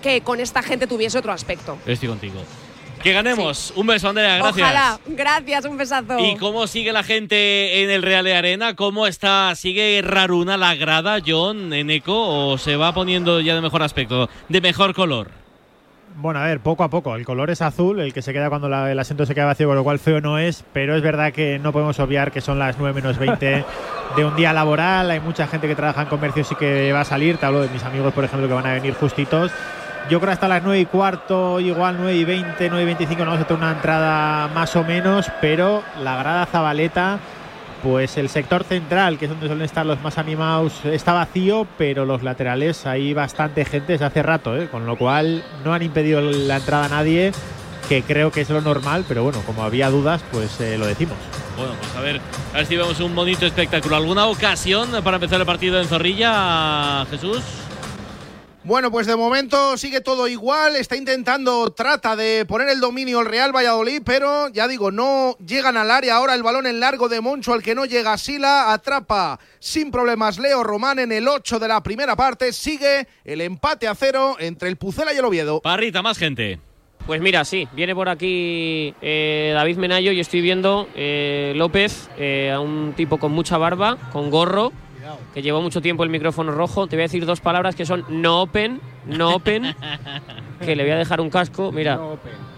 que 0.01 0.21
con 0.21 0.39
esta 0.39 0.63
gente 0.63 0.87
tuviese 0.87 1.17
otro 1.17 1.33
aspecto. 1.33 1.77
Estoy 1.85 2.07
contigo. 2.07 2.39
Que 3.03 3.13
ganemos. 3.13 3.71
Un 3.77 3.87
beso, 3.87 4.09
Andrea, 4.09 4.37
gracias. 4.37 4.57
Ojalá. 4.67 4.99
Gracias, 5.07 5.65
un 5.65 5.77
besazo. 5.77 6.19
¿Y 6.19 6.35
cómo 6.35 6.67
sigue 6.67 6.91
la 6.91 7.03
gente 7.03 7.81
en 7.83 7.89
el 7.89 8.01
Real 8.01 8.25
de 8.25 8.35
Arena? 8.35 8.75
¿Cómo 8.75 9.07
está? 9.07 9.53
¿Sigue 9.55 10.01
raruna 10.03 10.57
la 10.57 10.75
grada, 10.75 11.19
John, 11.25 11.71
en 11.71 11.89
eco? 11.91 12.49
¿O 12.49 12.57
se 12.57 12.75
va 12.75 12.93
poniendo 12.93 13.39
ya 13.39 13.55
de 13.55 13.61
mejor 13.61 13.83
aspecto, 13.83 14.29
de 14.49 14.59
mejor 14.61 14.93
color? 14.93 15.31
Bueno, 16.15 16.39
a 16.41 16.45
ver, 16.47 16.59
poco 16.59 16.83
a 16.83 16.89
poco. 16.89 17.15
El 17.15 17.23
color 17.23 17.49
es 17.49 17.61
azul, 17.61 18.01
el 18.01 18.11
que 18.11 18.21
se 18.21 18.33
queda 18.33 18.49
cuando 18.49 18.67
la- 18.67 18.91
el 18.91 18.99
asiento 18.99 19.25
se 19.25 19.33
queda 19.33 19.45
vacío, 19.45 19.67
con 19.67 19.77
lo 19.77 19.83
cual 19.85 19.99
feo 19.99 20.19
no 20.19 20.37
es, 20.37 20.65
pero 20.73 20.93
es 20.97 21.01
verdad 21.01 21.31
que 21.31 21.59
no 21.59 21.71
podemos 21.71 21.97
obviar 21.99 22.31
que 22.33 22.41
son 22.41 22.59
las 22.59 22.77
9 22.77 22.93
menos 22.93 23.17
20 23.17 23.63
de 24.17 24.25
un 24.25 24.35
día 24.35 24.51
laboral. 24.51 25.09
Hay 25.11 25.21
mucha 25.21 25.47
gente 25.47 25.67
que 25.69 25.75
trabaja 25.75 26.01
en 26.01 26.07
comercios 26.09 26.51
y 26.51 26.55
que 26.55 26.91
va 26.91 27.01
a 27.01 27.05
salir. 27.05 27.37
Te 27.37 27.45
hablo 27.45 27.61
de 27.61 27.69
mis 27.69 27.83
amigos, 27.83 28.13
por 28.13 28.25
ejemplo, 28.25 28.49
que 28.49 28.53
van 28.53 28.65
a 28.65 28.73
venir 28.73 28.93
justitos. 28.95 29.51
Yo 30.09 30.19
creo 30.19 30.33
hasta 30.33 30.47
las 30.47 30.63
9 30.63 30.79
y 30.79 30.85
cuarto, 30.85 31.59
igual 31.59 31.97
9 31.99 32.15
y 32.15 32.23
20, 32.23 32.69
9 32.69 32.81
y 32.81 32.85
25, 32.85 33.25
no 33.25 33.31
vamos 33.31 33.43
a 33.43 33.47
tener 33.47 33.61
una 33.61 33.71
entrada 33.73 34.47
más 34.47 34.75
o 34.75 34.83
menos, 34.83 35.27
pero 35.39 35.83
la 36.01 36.15
grada 36.17 36.45
Zabaleta, 36.47 37.19
pues 37.83 38.17
el 38.17 38.29
sector 38.29 38.63
central, 38.63 39.19
que 39.19 39.25
es 39.25 39.31
donde 39.31 39.45
suelen 39.45 39.65
estar 39.65 39.85
los 39.85 40.01
más 40.01 40.17
animados, 40.17 40.83
está 40.85 41.13
vacío, 41.13 41.67
pero 41.77 42.05
los 42.05 42.23
laterales 42.23 42.87
hay 42.87 43.13
bastante 43.13 43.65
gente 43.65 43.93
desde 43.93 44.05
hace 44.05 44.23
rato, 44.23 44.57
¿eh? 44.57 44.67
con 44.69 44.87
lo 44.87 44.97
cual 44.97 45.43
no 45.63 45.73
han 45.73 45.83
impedido 45.83 46.21
la 46.21 46.57
entrada 46.57 46.85
a 46.85 46.89
nadie, 46.89 47.31
que 47.87 48.01
creo 48.01 48.31
que 48.31 48.41
es 48.41 48.49
lo 48.49 48.61
normal, 48.61 49.05
pero 49.07 49.23
bueno, 49.23 49.41
como 49.45 49.63
había 49.63 49.91
dudas, 49.91 50.23
pues 50.31 50.59
eh, 50.59 50.77
lo 50.77 50.87
decimos. 50.87 51.17
Bueno, 51.55 51.73
pues 51.79 51.95
a 51.95 52.01
ver, 52.01 52.21
a 52.53 52.57
ver 52.57 52.65
si 52.65 52.77
vemos 52.77 52.99
un 52.99 53.13
bonito 53.13 53.45
espectáculo. 53.45 53.95
¿Alguna 53.95 54.27
ocasión 54.27 54.89
para 55.03 55.17
empezar 55.17 55.39
el 55.39 55.45
partido 55.45 55.79
en 55.79 55.87
Zorrilla, 55.87 57.05
Jesús? 57.11 57.41
Bueno, 58.69 58.91
pues 58.91 59.07
de 59.07 59.15
momento 59.15 59.77
sigue 59.77 59.99
todo 59.99 60.27
igual. 60.27 60.75
Está 60.75 60.95
intentando, 60.95 61.71
trata 61.71 62.15
de 62.15 62.45
poner 62.45 62.69
el 62.69 62.79
dominio 62.79 63.21
el 63.21 63.25
Real 63.25 63.51
Valladolid, 63.51 64.03
pero 64.05 64.47
ya 64.49 64.67
digo, 64.67 64.91
no 64.91 65.35
llegan 65.43 65.75
al 65.75 65.89
área. 65.89 66.17
Ahora 66.17 66.35
el 66.35 66.43
balón 66.43 66.67
en 66.67 66.79
largo 66.79 67.09
de 67.09 67.19
Moncho, 67.19 67.53
al 67.53 67.63
que 67.63 67.73
no 67.73 67.85
llega 67.85 68.15
Sila, 68.19 68.71
atrapa 68.71 69.39
sin 69.57 69.89
problemas 69.89 70.37
Leo 70.37 70.63
Román 70.63 70.99
en 70.99 71.11
el 71.11 71.27
8 71.27 71.57
de 71.57 71.67
la 71.67 71.81
primera 71.81 72.15
parte. 72.15 72.53
Sigue 72.53 73.07
el 73.25 73.41
empate 73.41 73.87
a 73.87 73.95
cero 73.95 74.35
entre 74.37 74.69
el 74.69 74.77
Pucela 74.77 75.15
y 75.15 75.17
el 75.17 75.25
Oviedo. 75.25 75.61
Parrita, 75.61 76.03
más 76.03 76.19
gente. 76.19 76.59
Pues 77.07 77.21
mira, 77.21 77.45
sí, 77.45 77.67
viene 77.73 77.95
por 77.95 78.07
aquí 78.07 78.93
eh, 79.01 79.51
David 79.55 79.77
Menayo 79.77 80.11
y 80.11 80.19
estoy 80.19 80.41
viendo 80.41 80.87
eh, 80.95 81.53
López, 81.55 82.07
eh, 82.19 82.51
a 82.53 82.59
un 82.59 82.93
tipo 82.95 83.17
con 83.17 83.31
mucha 83.31 83.57
barba, 83.57 83.97
con 84.11 84.29
gorro, 84.29 84.71
que 85.33 85.41
lleva 85.41 85.59
mucho 85.59 85.81
tiempo 85.81 86.03
el 86.03 86.09
micrófono 86.09 86.51
rojo. 86.51 86.87
Te 86.87 86.95
voy 86.95 87.01
a 87.01 87.05
decir 87.05 87.25
dos 87.25 87.39
palabras 87.41 87.75
que 87.75 87.85
son 87.85 88.05
no 88.09 88.41
open, 88.41 88.79
no 89.05 89.35
open, 89.35 89.75
que 90.65 90.75
le 90.75 90.83
voy 90.83 90.91
a 90.91 90.97
dejar 90.97 91.21
un 91.21 91.29
casco. 91.29 91.71
Mira, 91.71 91.99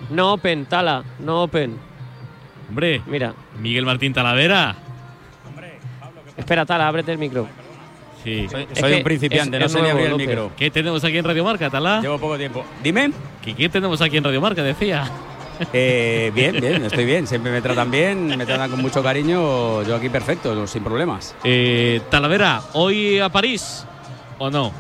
no 0.09 0.33
open, 0.33 0.65
tala, 0.65 1.03
no 1.19 1.43
open. 1.43 1.77
Hombre, 2.69 3.01
mira. 3.07 3.33
Miguel 3.59 3.85
Martín 3.85 4.13
Talavera. 4.13 4.75
Espera, 6.37 6.65
tala, 6.65 6.87
ábrete 6.87 7.11
el 7.11 7.17
micro. 7.17 7.47
Sí. 8.23 8.47
Soy- 8.49 8.67
soy 8.73 8.93
un 8.93 9.03
principiante, 9.03 9.59
no 9.59 9.67
sé 9.67 9.81
ni 9.81 9.89
abrir 9.89 10.07
el 10.07 10.15
micro. 10.15 10.51
¿Qué 10.55 10.69
tenemos 10.71 11.03
aquí 11.03 11.17
en 11.17 11.25
Radio 11.25 11.43
Marca, 11.43 11.69
Tala? 11.69 12.01
Llevo 12.01 12.19
poco 12.19 12.37
tiempo. 12.37 12.63
Dime. 12.83 13.11
¿Qué, 13.43 13.55
qué 13.55 13.67
tenemos 13.67 13.99
aquí 14.01 14.17
en 14.17 14.23
Radio 14.23 14.39
Marca? 14.39 14.61
Decía. 14.63 15.09
Eh, 15.73 16.31
bien, 16.33 16.59
bien, 16.59 16.83
estoy 16.83 17.05
bien. 17.05 17.27
Siempre 17.27 17.51
me 17.51 17.61
tratan 17.61 17.91
bien, 17.91 18.37
me 18.37 18.45
tratan 18.45 18.71
con 18.71 18.81
mucho 18.81 19.03
cariño. 19.03 19.83
Yo 19.83 19.95
aquí 19.95 20.09
perfecto, 20.09 20.67
sin 20.67 20.83
problemas. 20.83 21.35
Eh, 21.43 22.01
Talavera, 22.09 22.61
¿hoy 22.73 23.19
a 23.19 23.29
París 23.29 23.85
o 24.37 24.49
no? 24.49 24.71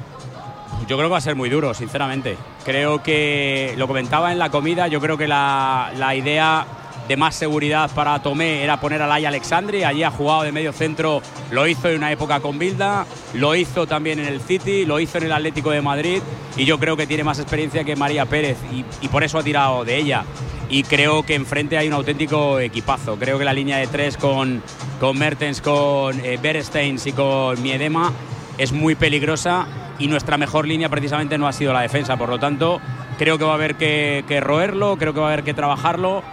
Yo 0.87 0.97
creo 0.97 1.09
que 1.09 1.13
va 1.13 1.17
a 1.17 1.21
ser 1.21 1.35
muy 1.35 1.49
duro, 1.49 1.73
sinceramente. 1.73 2.37
Creo 2.65 3.01
que, 3.03 3.73
lo 3.77 3.87
comentaba 3.87 4.31
en 4.31 4.39
la 4.39 4.49
comida, 4.49 4.87
yo 4.87 4.99
creo 4.99 5.17
que 5.17 5.27
la, 5.27 5.91
la 5.97 6.15
idea 6.15 6.65
de 7.07 7.17
más 7.17 7.35
seguridad 7.35 7.89
para 7.93 8.21
Tomé 8.21 8.63
era 8.63 8.79
poner 8.79 9.01
a 9.01 9.07
Laia 9.07 9.29
Alexandri. 9.29 9.83
Allí 9.83 10.03
ha 10.03 10.11
jugado 10.11 10.43
de 10.43 10.51
medio 10.51 10.71
centro, 10.71 11.21
lo 11.51 11.67
hizo 11.67 11.89
en 11.89 11.97
una 11.97 12.11
época 12.11 12.39
con 12.39 12.57
Bilda, 12.57 13.05
lo 13.33 13.55
hizo 13.55 13.87
también 13.87 14.19
en 14.19 14.27
el 14.27 14.41
City, 14.41 14.85
lo 14.85 14.99
hizo 14.99 15.17
en 15.17 15.25
el 15.25 15.31
Atlético 15.31 15.71
de 15.71 15.81
Madrid 15.81 16.21
y 16.55 16.65
yo 16.65 16.79
creo 16.79 16.97
que 16.97 17.07
tiene 17.07 17.23
más 17.23 17.39
experiencia 17.39 17.83
que 17.83 17.95
María 17.95 18.25
Pérez 18.25 18.57
y, 18.71 18.85
y 19.01 19.07
por 19.07 19.23
eso 19.23 19.37
ha 19.37 19.43
tirado 19.43 19.83
de 19.83 19.97
ella. 19.97 20.23
Y 20.71 20.83
creo 20.83 21.23
que 21.23 21.35
enfrente 21.35 21.77
hay 21.77 21.87
un 21.89 21.93
auténtico 21.93 22.59
equipazo. 22.59 23.17
Creo 23.17 23.37
que 23.37 23.43
la 23.43 23.51
línea 23.51 23.77
de 23.77 23.87
tres 23.87 24.15
con, 24.15 24.63
con 25.01 25.19
Mertens, 25.19 25.59
con 25.61 26.17
eh, 26.23 26.39
y 27.05 27.11
con 27.11 27.61
Miedema 27.61 28.13
es 28.57 28.71
muy 28.71 28.95
peligrosa 28.95 29.67
y 29.99 30.07
nuestra 30.07 30.37
mejor 30.37 30.65
línea 30.65 30.87
precisamente 30.87 31.37
no 31.37 31.45
ha 31.47 31.51
sido 31.51 31.73
la 31.73 31.81
defensa. 31.81 32.15
Por 32.15 32.29
lo 32.29 32.39
tanto, 32.39 32.79
creo 33.17 33.37
que 33.37 33.43
va 33.43 33.51
a 33.51 33.55
haber 33.55 33.75
que, 33.75 34.23
que 34.29 34.39
roerlo, 34.39 34.95
creo 34.97 35.13
que 35.13 35.19
va 35.19 35.27
a 35.27 35.33
haber 35.33 35.43
que 35.43 35.53
trabajarlo 35.53 36.23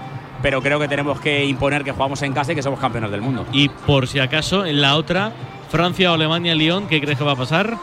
pero 0.41 0.63
creo 0.63 0.79
que 0.79 0.87
tenemos 0.87 1.21
que 1.21 1.45
imponer 1.45 1.83
que 1.83 1.91
jugamos 1.91 2.23
en 2.23 2.33
casa 2.33 2.53
y 2.53 2.55
que 2.55 2.63
somos 2.63 2.79
campeones 2.79 3.11
del 3.11 3.21
mundo. 3.21 3.45
Y 3.53 3.69
por 3.69 4.07
si 4.07 4.21
acaso, 4.21 4.65
en 4.65 4.81
la 4.81 4.95
otra, 4.95 5.33
Francia 5.69 6.13
Alemania, 6.13 6.55
Lyon, 6.55 6.87
¿qué 6.87 7.01
crees 7.01 7.19
que 7.19 7.25
va 7.25 7.33
a 7.33 7.37
pasar? 7.37 7.77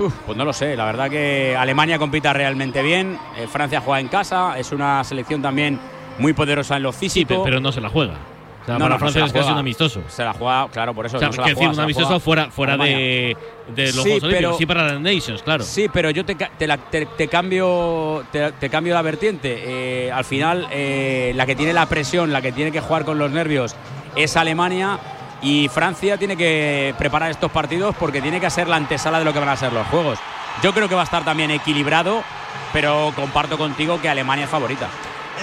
Uf, 0.00 0.12
pues 0.26 0.36
no 0.36 0.44
lo 0.44 0.52
sé, 0.52 0.76
la 0.76 0.84
verdad 0.86 1.08
que 1.10 1.54
Alemania 1.56 1.98
compita 1.98 2.32
realmente 2.32 2.82
bien, 2.82 3.18
eh, 3.36 3.46
Francia 3.46 3.80
juega 3.80 4.00
en 4.00 4.08
casa, 4.08 4.58
es 4.58 4.72
una 4.72 5.04
selección 5.04 5.42
también 5.42 5.78
muy 6.18 6.32
poderosa 6.32 6.76
en 6.76 6.82
lo 6.84 6.92
físico. 6.92 7.34
Sí, 7.34 7.40
pero 7.44 7.60
no 7.60 7.70
se 7.70 7.80
la 7.80 7.88
juega. 7.90 8.14
O 8.62 8.64
sea, 8.66 8.74
No, 8.74 8.80
para 8.84 8.94
no, 8.94 8.98
Francia 8.98 9.24
es 9.24 9.32
casi 9.32 9.50
un 9.52 9.58
amistoso. 9.58 10.02
Se 10.08 10.22
la 10.22 10.34
juega, 10.34 10.68
claro, 10.70 10.92
por 10.94 11.06
eso. 11.06 11.16
O 11.16 11.18
sea, 11.20 11.28
no 11.28 11.32
se 11.32 11.40
la 11.40 11.46
decir, 11.48 11.68
un 11.68 11.80
amistoso 11.80 12.06
juega 12.08 12.20
fuera, 12.20 12.50
fuera 12.50 12.76
de, 12.76 13.36
los 13.74 13.88
Sí, 13.90 14.00
Juegos 14.00 14.22
Olímpicos, 14.24 14.30
pero- 14.30 14.58
sí 14.58 14.66
para 14.66 14.84
las 14.92 15.00
Nations, 15.00 15.42
claro. 15.42 15.64
Sí, 15.64 15.88
pero 15.92 16.10
yo 16.10 16.24
te, 16.26 16.34
te 16.34 16.66
la- 16.66 16.76
te- 16.76 17.06
te 17.06 17.28
cambio, 17.28 18.22
te, 18.30 18.52
te 18.52 18.68
cambio 18.68 18.92
la 18.94 19.02
vertiente. 19.02 19.62
Eh, 20.06 20.12
al 20.12 20.24
final, 20.24 20.66
eh, 20.70 21.32
la 21.36 21.46
que 21.46 21.54
tiene 21.56 21.72
la 21.72 21.86
presión, 21.86 22.32
la 22.32 22.42
que 22.42 22.52
tiene 22.52 22.70
que 22.70 22.80
jugar 22.80 23.04
con 23.06 23.18
los 23.18 23.30
nervios 23.30 23.74
es 24.14 24.36
Alemania 24.36 24.98
y 25.42 25.68
Francia 25.68 26.16
tiene 26.18 26.36
que 26.36 26.94
preparar 26.98 27.30
estos 27.30 27.50
partidos 27.50 27.94
porque 27.96 28.20
tiene 28.20 28.40
que 28.40 28.50
ser 28.50 28.68
la 28.68 28.76
antesala 28.76 29.18
de 29.18 29.24
lo 29.24 29.32
que 29.32 29.38
van 29.38 29.48
a 29.48 29.56
ser 29.56 29.72
los 29.72 29.86
Juegos. 29.88 30.18
Yo 30.62 30.72
creo 30.72 30.88
que 30.88 30.94
va 30.94 31.02
a 31.02 31.04
estar 31.04 31.24
también 31.24 31.50
equilibrado, 31.50 32.22
pero 32.72 33.12
comparto 33.16 33.56
contigo 33.56 34.00
que 34.00 34.08
Alemania 34.08 34.44
es 34.44 34.50
favorita. 34.50 34.88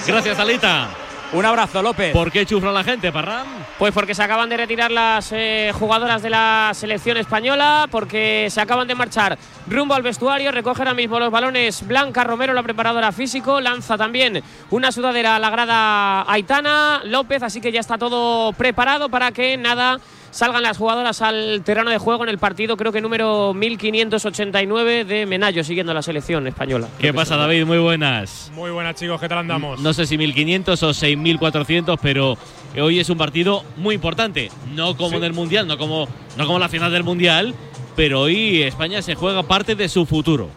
Gracias, 0.05 0.37
Alita. 0.37 0.89
Un 1.33 1.45
abrazo, 1.45 1.81
López. 1.81 2.13
¿Por 2.13 2.31
qué 2.31 2.45
chufla 2.45 2.71
la 2.71 2.85
gente, 2.85 3.11
Parram? 3.11 3.47
Pues 3.77 3.93
porque 3.93 4.15
se 4.15 4.23
acaban 4.23 4.47
de 4.47 4.55
retirar 4.55 4.89
las 4.91 5.29
eh, 5.33 5.71
jugadoras 5.73 6.21
de 6.21 6.29
la 6.29 6.71
selección 6.73 7.17
española, 7.17 7.87
porque 7.91 8.47
se 8.49 8.61
acaban 8.61 8.87
de 8.87 8.95
marchar 8.95 9.37
rumbo 9.67 9.93
al 9.93 10.03
vestuario, 10.03 10.53
recoge 10.53 10.81
ahora 10.81 10.93
mismo 10.93 11.19
los 11.19 11.29
balones 11.29 11.85
Blanca 11.85 12.23
Romero, 12.23 12.53
la 12.53 12.63
preparadora 12.63 13.11
físico, 13.11 13.59
lanza 13.59 13.97
también 13.97 14.41
una 14.69 14.93
sudadera 14.93 15.35
a 15.35 15.39
la 15.39 15.49
grada 15.49 16.31
Aitana 16.31 17.01
López, 17.03 17.43
así 17.43 17.59
que 17.59 17.73
ya 17.73 17.81
está 17.81 17.97
todo 17.97 18.53
preparado 18.53 19.09
para 19.09 19.31
que 19.33 19.57
nada 19.57 19.99
salgan 20.31 20.63
las 20.63 20.77
jugadoras 20.77 21.21
al 21.21 21.61
terreno 21.63 21.89
de 21.89 21.97
juego 21.97 22.23
en 22.23 22.29
el 22.29 22.37
partido, 22.37 22.77
creo 22.77 22.91
que 22.91 23.01
número 23.01 23.53
1589 23.53 25.05
de 25.05 25.25
Menayo, 25.25 25.63
siguiendo 25.63 25.91
a 25.91 25.95
la 25.95 26.01
selección 26.01 26.47
española. 26.47 26.87
¿Qué 26.99 27.13
pasa, 27.13 27.37
David? 27.37 27.65
Muy 27.65 27.77
buenas. 27.79 28.51
Muy 28.53 28.71
buenas 28.71 28.95
chicos, 28.95 29.19
¿qué 29.19 29.27
tal 29.29 29.39
andamos? 29.39 29.79
No 29.79 29.93
sé 29.93 30.05
si 30.05 30.17
1500 30.17 30.81
o 30.83 30.93
6400, 30.93 31.99
pero 32.01 32.37
hoy 32.79 32.99
es 32.99 33.09
un 33.09 33.17
partido 33.17 33.63
muy 33.77 33.95
importante. 33.95 34.51
No 34.75 34.95
como 34.95 35.11
Sí. 35.11 35.15
en 35.17 35.23
el 35.23 35.33
Mundial, 35.33 35.67
no 35.67 35.77
como, 35.77 36.07
no 36.37 36.45
como 36.45 36.59
la 36.59 36.69
final 36.69 36.91
del 36.91 37.03
Mundial, 37.03 37.53
pero 37.95 38.21
hoy 38.21 38.61
España 38.63 39.01
se 39.01 39.15
juega 39.15 39.43
parte 39.43 39.75
de 39.75 39.89
su 39.89 40.05
futuro. 40.05 40.49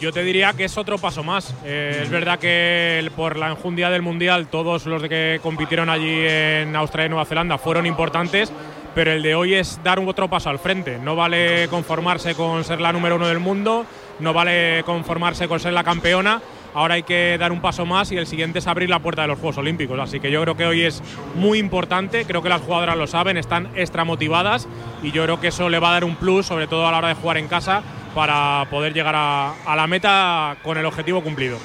Yo 0.00 0.12
te 0.12 0.22
diría 0.22 0.52
que 0.52 0.62
es 0.64 0.78
otro 0.78 0.96
paso 0.98 1.24
más. 1.24 1.52
Eh, 1.64 2.02
es 2.04 2.08
verdad 2.10 2.38
que 2.38 3.00
el- 3.00 3.10
por 3.10 3.36
la 3.36 3.50
enjundia 3.50 3.90
del 3.90 4.00
Mundial 4.00 4.46
todos 4.46 4.86
los 4.86 5.02
de 5.02 5.08
que 5.08 5.40
compitieron 5.42 5.88
allí 5.90 6.08
en 6.24 6.76
Australia 6.76 7.06
y 7.06 7.08
Nueva 7.10 7.24
Zelanda 7.24 7.58
fueron 7.58 7.84
importantes, 7.84 8.52
pero 8.94 9.12
el 9.12 9.22
de 9.22 9.34
hoy 9.34 9.54
es 9.54 9.80
dar 9.82 9.98
otro 9.98 10.28
paso 10.28 10.50
al 10.50 10.58
frente. 10.58 10.98
No 10.98 11.16
vale 11.16 11.68
conformarse 11.68 12.34
con 12.34 12.64
ser 12.64 12.80
la 12.80 12.92
número 12.92 13.16
uno 13.16 13.28
del 13.28 13.38
mundo, 13.38 13.86
no 14.20 14.32
vale 14.32 14.82
conformarse 14.84 15.48
con 15.48 15.60
ser 15.60 15.72
la 15.72 15.84
campeona. 15.84 16.40
Ahora 16.74 16.94
hay 16.94 17.02
que 17.02 17.36
dar 17.38 17.50
un 17.50 17.60
paso 17.60 17.86
más 17.86 18.12
y 18.12 18.16
el 18.16 18.26
siguiente 18.26 18.58
es 18.58 18.66
abrir 18.66 18.90
la 18.90 18.98
puerta 18.98 19.22
de 19.22 19.28
los 19.28 19.38
Juegos 19.38 19.58
Olímpicos. 19.58 19.98
Así 19.98 20.20
que 20.20 20.30
yo 20.30 20.42
creo 20.42 20.56
que 20.56 20.66
hoy 20.66 20.82
es 20.82 21.02
muy 21.34 21.58
importante, 21.58 22.24
creo 22.24 22.42
que 22.42 22.48
las 22.48 22.60
jugadoras 22.60 22.96
lo 22.96 23.06
saben, 23.06 23.36
están 23.36 23.68
extra 23.74 24.04
motivadas 24.04 24.68
y 25.02 25.10
yo 25.10 25.24
creo 25.24 25.40
que 25.40 25.48
eso 25.48 25.68
le 25.68 25.78
va 25.78 25.90
a 25.90 25.92
dar 25.94 26.04
un 26.04 26.16
plus, 26.16 26.46
sobre 26.46 26.66
todo 26.66 26.86
a 26.86 26.92
la 26.92 26.98
hora 26.98 27.08
de 27.08 27.14
jugar 27.14 27.38
en 27.38 27.48
casa, 27.48 27.82
para 28.14 28.66
poder 28.70 28.92
llegar 28.92 29.14
a, 29.16 29.54
a 29.64 29.76
la 29.76 29.86
meta 29.86 30.56
con 30.62 30.76
el 30.76 30.86
objetivo 30.86 31.22
cumplido. 31.22 31.58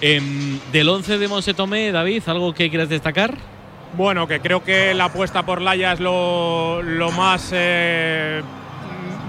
Em, 0.00 0.58
del 0.72 0.88
11 0.88 1.18
de 1.18 1.28
Monse 1.28 1.52
Tomé, 1.52 1.92
David, 1.92 2.22
¿algo 2.26 2.54
que 2.54 2.70
quieras 2.70 2.88
destacar? 2.88 3.34
Bueno, 3.92 4.26
que 4.28 4.40
creo 4.40 4.62
que 4.62 4.94
la 4.94 5.06
apuesta 5.06 5.42
por 5.44 5.60
Laia 5.60 5.92
es 5.92 6.00
lo, 6.00 7.10
más, 7.16 7.50
eh, 7.52 8.40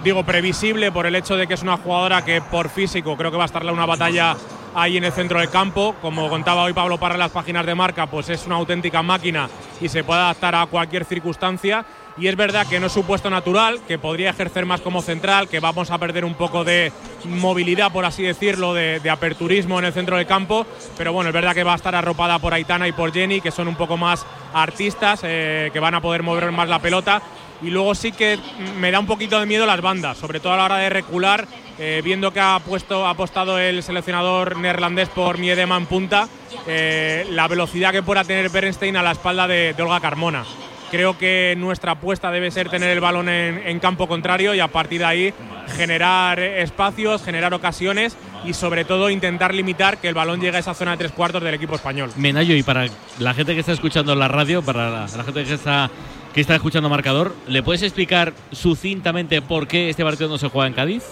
digo, 0.03 0.24
previsible 0.24 0.91
por 0.91 1.07
el 1.07 1.16
hecho 1.16 1.36
de 1.36 1.47
que 1.47 1.55
es 1.55 1.64
una 1.64 1.78
jugadora 1.78 2.24
que 2.24 2.41
por 2.41 2.70
físico 2.70 3.18
creo 3.18 3.32
que 3.32 3.38
va 3.38 3.43
a 3.43 3.47
estar 3.47 3.64
en 3.64 3.70
una 3.70 3.88
batalla 3.88 4.38
ahí 4.76 4.97
en 4.97 5.03
el 5.03 5.12
centro 5.12 5.39
del 5.39 5.49
campo. 5.49 5.95
Como 5.99 6.30
contaba 6.30 6.64
hoy 6.64 6.74
Pablo 6.74 6.99
Parra 6.99 7.16
en 7.16 7.22
las 7.22 7.32
páginas 7.32 7.66
de 7.66 7.74
marca, 7.74 8.05
pues 8.05 8.30
es 8.30 8.45
una 8.45 8.55
auténtica 8.55 9.01
máquina 9.01 9.49
y 9.82 9.89
se 9.89 10.03
puede 10.03 10.22
adaptar 10.22 10.53
a 10.53 10.68
cualquier 10.68 11.05
circunstancia. 11.05 11.84
Y 12.18 12.28
es 12.28 12.36
verdad 12.36 12.68
que 12.68 12.80
no 12.80 12.88
es 12.88 12.93
su 12.93 13.03
puesto 13.03 13.30
natural, 13.30 13.80
que 13.88 13.97
podría 13.97 14.32
ejercer 14.32 14.66
más 14.66 14.82
como 14.82 15.01
central, 15.01 15.47
que 15.47 15.59
vamos 15.59 15.91
a 15.91 15.97
perder 15.97 16.26
un 16.26 16.34
poco 16.36 16.64
de 16.64 16.91
movilidad, 17.26 17.91
por 17.91 18.05
así 18.05 18.24
decirlo, 18.24 18.74
de, 18.74 19.01
aperturismo 19.09 19.80
en 19.80 19.86
el 19.86 19.93
centro 19.93 20.18
del 20.18 20.28
campo. 20.28 20.66
Pero 20.97 21.14
bueno, 21.14 21.30
es 21.30 21.34
verdad 21.34 21.53
que 21.53 21.64
va 21.64 21.74
a 21.74 21.78
estar 21.78 21.95
arropada 21.95 22.39
por 22.39 22.53
Aitana 22.53 22.88
y 22.88 22.91
por 22.91 23.14
Jenny, 23.14 23.39
que 23.39 23.51
son 23.51 23.68
un 23.68 23.76
poco 23.76 23.97
más 23.97 24.26
artistas, 24.53 25.22
eh, 25.24 25.70
que 25.72 25.80
van 25.80 25.95
a 25.95 26.01
poder 26.01 26.22
mover 26.22 26.51
más 26.51 26.68
la 26.68 26.80
pelota. 26.80 27.22
Y 27.62 27.70
luego 27.70 27.95
sí 27.95 28.12
que 28.12 28.39
me 28.78 28.91
da 28.91 28.99
un 28.99 29.05
poquito 29.05 29.39
de 29.39 29.45
miedo 29.45 29.66
las 29.66 29.82
bandas, 29.82 30.18
sobre 30.18 30.39
todo 30.39 30.53
a 30.53 30.57
la 30.57 30.66
hora 30.66 30.78
de 30.78 30.89
recular, 30.89 31.47
eh, 31.78 32.01
viendo 32.03 32.34
que 32.34 32.39
ha 32.39 32.59
puesto, 32.59 33.05
ha 33.05 33.12
apostado 33.12 33.59
el 33.59 33.84
seleccionador 33.84 34.57
neerlandés 34.57 35.09
por 35.09 35.38
Miedema 35.38 35.78
en 35.78 35.86
punta, 35.86 36.28
eh, 36.68 37.26
la 37.30 37.47
velocidad 37.47 37.91
que 37.91 38.03
pueda 38.03 38.24
tener 38.24 38.49
Bernstein 38.49 38.97
a 38.97 39.03
la 39.03 39.12
espalda 39.12 39.47
de, 39.47 39.74
de 39.74 39.84
Olga 39.84 39.99
Carmona. 39.99 40.43
Creo 40.92 41.18
que 41.18 41.56
nuestra 41.58 41.94
apuesta 41.94 42.32
debe 42.32 42.52
ser 42.52 42.68
tener 42.68 42.89
el 42.89 43.00
balón 43.00 43.30
en, 43.30 43.80
campo 43.80 44.10
contrario 44.10 44.54
y 44.54 44.60
a 44.60 44.68
partir 44.68 45.00
de 45.00 45.06
ahí 45.06 45.34
generar 45.78 46.38
espacios, 46.39 47.24
generar 47.24 47.54
ocasiones 47.54 48.18
y 48.44 48.54
sobre 48.54 48.84
todo 48.84 49.10
intentar 49.10 49.56
limitar 49.56 50.00
que 50.00 50.10
el 50.10 50.14
balón 50.14 50.42
llegue 50.42 50.58
a 50.58 50.60
esa 50.60 50.74
zona 50.74 50.92
de 50.92 50.98
tres 50.98 51.14
cuartos 51.14 51.42
del 51.42 51.54
equipo 51.54 51.76
español. 51.76 52.12
Menayo, 52.18 52.56
y 52.58 52.64
para 52.64 52.88
la 53.20 53.34
gente 53.34 53.54
que 53.54 53.62
está 53.62 53.72
escuchando 53.72 54.14
la 54.16 54.28
radio, 54.28 54.62
para 54.62 54.89
la, 54.89 55.08
la 55.16 55.24
gente 55.24 55.46
que 55.46 55.54
está, 55.54 55.89
que 56.34 56.42
está 56.42 56.56
escuchando 56.56 56.89
Marcador, 56.89 57.34
¿le 57.48 57.64
puedes 57.64 57.84
explicar 57.84 58.34
sucintamente 58.52 59.42
por 59.42 59.68
qué 59.68 59.89
este 59.89 60.04
partido 60.04 60.30
no 60.30 60.38
se 60.38 60.50
juega 60.50 60.68
en 60.68 60.74
Cádiz? 60.74 61.04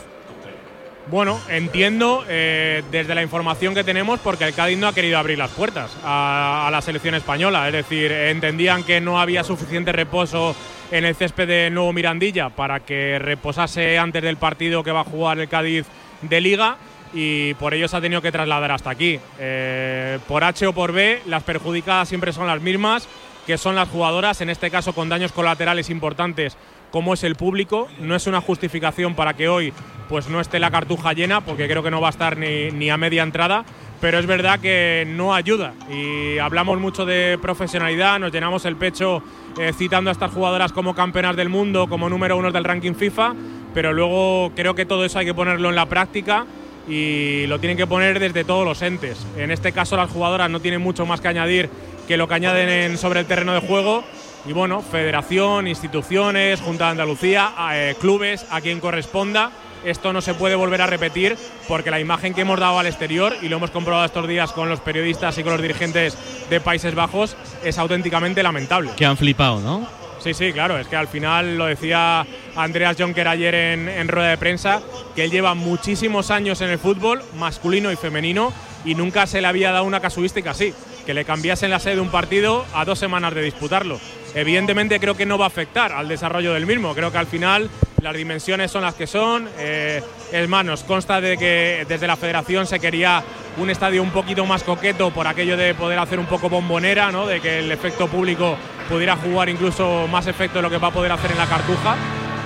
Bueno, 1.09 1.39
entiendo 1.49 2.23
eh, 2.29 2.83
desde 2.91 3.15
la 3.15 3.23
información 3.23 3.73
que 3.73 3.83
tenemos 3.83 4.19
porque 4.19 4.43
el 4.43 4.53
Cádiz 4.53 4.77
no 4.77 4.87
ha 4.87 4.93
querido 4.93 5.17
abrir 5.17 5.39
las 5.39 5.49
puertas 5.49 5.97
a, 6.03 6.67
a 6.67 6.71
la 6.71 6.83
selección 6.83 7.15
española. 7.15 7.65
Es 7.65 7.73
decir, 7.73 8.11
entendían 8.11 8.83
que 8.83 9.01
no 9.01 9.19
había 9.19 9.43
suficiente 9.43 9.91
reposo 9.91 10.55
en 10.91 11.05
el 11.05 11.15
césped 11.15 11.47
de 11.47 11.71
Nuevo 11.71 11.93
Mirandilla 11.93 12.49
para 12.49 12.81
que 12.81 13.17
reposase 13.17 13.97
antes 13.97 14.21
del 14.21 14.37
partido 14.37 14.83
que 14.83 14.91
va 14.91 14.99
a 14.99 15.03
jugar 15.03 15.39
el 15.39 15.49
Cádiz 15.49 15.87
de 16.21 16.41
Liga 16.41 16.77
y 17.11 17.55
por 17.55 17.73
ello 17.73 17.87
se 17.87 17.97
ha 17.97 18.01
tenido 18.01 18.21
que 18.21 18.31
trasladar 18.31 18.71
hasta 18.71 18.91
aquí. 18.91 19.19
Eh, 19.39 20.19
por 20.27 20.43
H 20.43 20.67
o 20.67 20.73
por 20.73 20.91
B, 20.91 21.23
las 21.25 21.41
perjudicadas 21.41 22.07
siempre 22.07 22.33
son 22.33 22.45
las 22.45 22.61
mismas, 22.61 23.07
que 23.47 23.57
son 23.57 23.73
las 23.73 23.89
jugadoras, 23.89 24.41
en 24.41 24.51
este 24.51 24.69
caso 24.69 24.93
con 24.93 25.09
daños 25.09 25.31
colaterales 25.31 25.89
importantes 25.89 26.55
como 26.91 27.13
es 27.13 27.23
el 27.23 27.35
público. 27.35 27.87
No 27.99 28.15
es 28.15 28.27
una 28.27 28.41
justificación 28.41 29.15
para 29.15 29.33
que 29.33 29.47
hoy 29.49 29.73
pues 30.07 30.27
no 30.27 30.41
esté 30.41 30.59
la 30.59 30.71
cartuja 30.71 31.13
llena, 31.13 31.41
porque 31.41 31.67
creo 31.67 31.83
que 31.83 31.91
no 31.91 32.01
va 32.01 32.07
a 32.07 32.11
estar 32.11 32.35
ni, 32.37 32.71
ni 32.71 32.89
a 32.89 32.97
media 32.97 33.21
entrada, 33.21 33.63
pero 34.01 34.17
es 34.17 34.25
verdad 34.25 34.59
que 34.59 35.05
no 35.07 35.35
ayuda. 35.35 35.73
Y 35.91 36.39
hablamos 36.39 36.79
mucho 36.79 37.05
de 37.05 37.37
profesionalidad, 37.39 38.19
nos 38.19 38.31
llenamos 38.31 38.65
el 38.65 38.75
pecho 38.75 39.21
eh, 39.59 39.71
citando 39.77 40.09
a 40.09 40.13
estas 40.13 40.31
jugadoras 40.31 40.71
como 40.71 40.95
campeonas 40.95 41.35
del 41.35 41.49
mundo, 41.49 41.87
como 41.87 42.09
número 42.09 42.37
uno 42.37 42.51
del 42.51 42.63
ranking 42.63 42.93
FIFA, 42.95 43.35
pero 43.73 43.93
luego 43.93 44.51
creo 44.55 44.73
que 44.73 44.85
todo 44.87 45.05
eso 45.05 45.19
hay 45.19 45.27
que 45.27 45.33
ponerlo 45.35 45.69
en 45.69 45.75
la 45.75 45.85
práctica 45.85 46.47
y 46.87 47.45
lo 47.45 47.59
tienen 47.59 47.77
que 47.77 47.85
poner 47.85 48.19
desde 48.19 48.43
todos 48.43 48.65
los 48.65 48.81
entes. 48.81 49.27
En 49.37 49.51
este 49.51 49.71
caso 49.73 49.95
las 49.95 50.09
jugadoras 50.09 50.49
no 50.49 50.59
tienen 50.59 50.81
mucho 50.81 51.05
más 51.05 51.21
que 51.21 51.27
añadir 51.27 51.69
que 52.07 52.17
lo 52.17 52.27
que 52.27 52.33
añaden 52.33 52.67
en- 52.69 52.97
sobre 52.97 53.19
el 53.19 53.27
terreno 53.27 53.53
de 53.53 53.59
juego. 53.59 54.03
Y 54.49 54.51
bueno, 54.51 54.81
federación, 54.81 55.67
instituciones, 55.67 56.59
Junta 56.59 56.85
de 56.85 56.91
Andalucía, 56.91 57.53
eh, 57.71 57.95
clubes, 58.01 58.47
a 58.49 58.61
quien 58.61 58.79
corresponda. 58.79 59.51
Esto 59.85 60.11
no 60.11 60.21
se 60.21 60.33
puede 60.33 60.55
volver 60.55 60.81
a 60.81 60.87
repetir 60.87 61.37
porque 61.67 61.91
la 61.91 61.99
imagen 61.99 62.33
que 62.33 62.41
hemos 62.41 62.59
dado 62.59 62.79
al 62.79 62.87
exterior, 62.87 63.35
y 63.43 63.47
lo 63.47 63.57
hemos 63.57 63.69
comprobado 63.69 64.07
estos 64.07 64.27
días 64.27 64.51
con 64.51 64.67
los 64.67 64.79
periodistas 64.79 65.37
y 65.37 65.43
con 65.43 65.51
los 65.53 65.61
dirigentes 65.61 66.17
de 66.49 66.59
Países 66.59 66.95
Bajos, 66.95 67.37
es 67.63 67.77
auténticamente 67.77 68.41
lamentable. 68.41 68.89
Que 68.97 69.05
han 69.05 69.17
flipado, 69.17 69.59
¿no? 69.59 69.87
Sí, 70.17 70.33
sí, 70.33 70.51
claro, 70.51 70.79
es 70.79 70.87
que 70.87 70.95
al 70.95 71.07
final 71.07 71.55
lo 71.55 71.67
decía 71.67 72.25
Andreas 72.55 72.97
Jonker 72.97 73.27
ayer 73.27 73.53
en, 73.53 73.87
en 73.87 74.07
rueda 74.07 74.29
de 74.29 74.37
prensa, 74.37 74.81
que 75.15 75.25
él 75.25 75.29
lleva 75.29 75.53
muchísimos 75.53 76.31
años 76.31 76.59
en 76.61 76.71
el 76.71 76.79
fútbol, 76.79 77.21
masculino 77.37 77.91
y 77.91 77.95
femenino, 77.97 78.51
y 78.83 78.95
nunca 78.95 79.27
se 79.27 79.41
le 79.41 79.47
había 79.47 79.71
dado 79.71 79.83
una 79.83 79.99
casuística 79.99 80.51
así, 80.51 80.73
que 81.05 81.13
le 81.13 81.23
cambiasen 81.23 81.69
la 81.69 81.79
sede 81.79 81.95
de 81.95 82.01
un 82.01 82.09
partido 82.09 82.65
a 82.73 82.83
dos 82.83 82.97
semanas 82.97 83.35
de 83.35 83.43
disputarlo. 83.43 83.99
Evidentemente 84.35 84.99
creo 84.99 85.15
que 85.15 85.25
no 85.25 85.37
va 85.37 85.45
a 85.45 85.47
afectar 85.47 85.91
al 85.91 86.07
desarrollo 86.07 86.53
del 86.53 86.65
mismo, 86.65 86.93
creo 86.93 87.11
que 87.11 87.17
al 87.17 87.27
final 87.27 87.69
las 88.01 88.15
dimensiones 88.15 88.71
son 88.71 88.83
las 88.83 88.93
que 88.93 89.07
son, 89.07 89.49
eh, 89.57 90.01
es 90.31 90.47
más, 90.47 90.63
nos 90.63 90.83
consta 90.83 91.19
de 91.19 91.37
que 91.37 91.85
desde 91.87 92.07
la 92.07 92.15
federación 92.15 92.65
se 92.65 92.79
quería 92.79 93.23
un 93.57 93.69
estadio 93.69 94.01
un 94.01 94.11
poquito 94.11 94.45
más 94.45 94.63
coqueto 94.63 95.11
por 95.11 95.27
aquello 95.27 95.57
de 95.57 95.73
poder 95.73 95.99
hacer 95.99 96.19
un 96.19 96.27
poco 96.27 96.49
bombonera, 96.49 97.11
¿no? 97.11 97.25
de 97.25 97.41
que 97.41 97.59
el 97.59 97.71
efecto 97.71 98.07
público 98.07 98.57
pudiera 98.87 99.15
jugar 99.17 99.49
incluso 99.49 100.07
más 100.07 100.27
efecto 100.27 100.59
de 100.59 100.61
lo 100.61 100.69
que 100.69 100.77
va 100.77 100.89
a 100.89 100.93
poder 100.93 101.11
hacer 101.11 101.31
en 101.31 101.37
la 101.37 101.47
cartuja. 101.47 101.95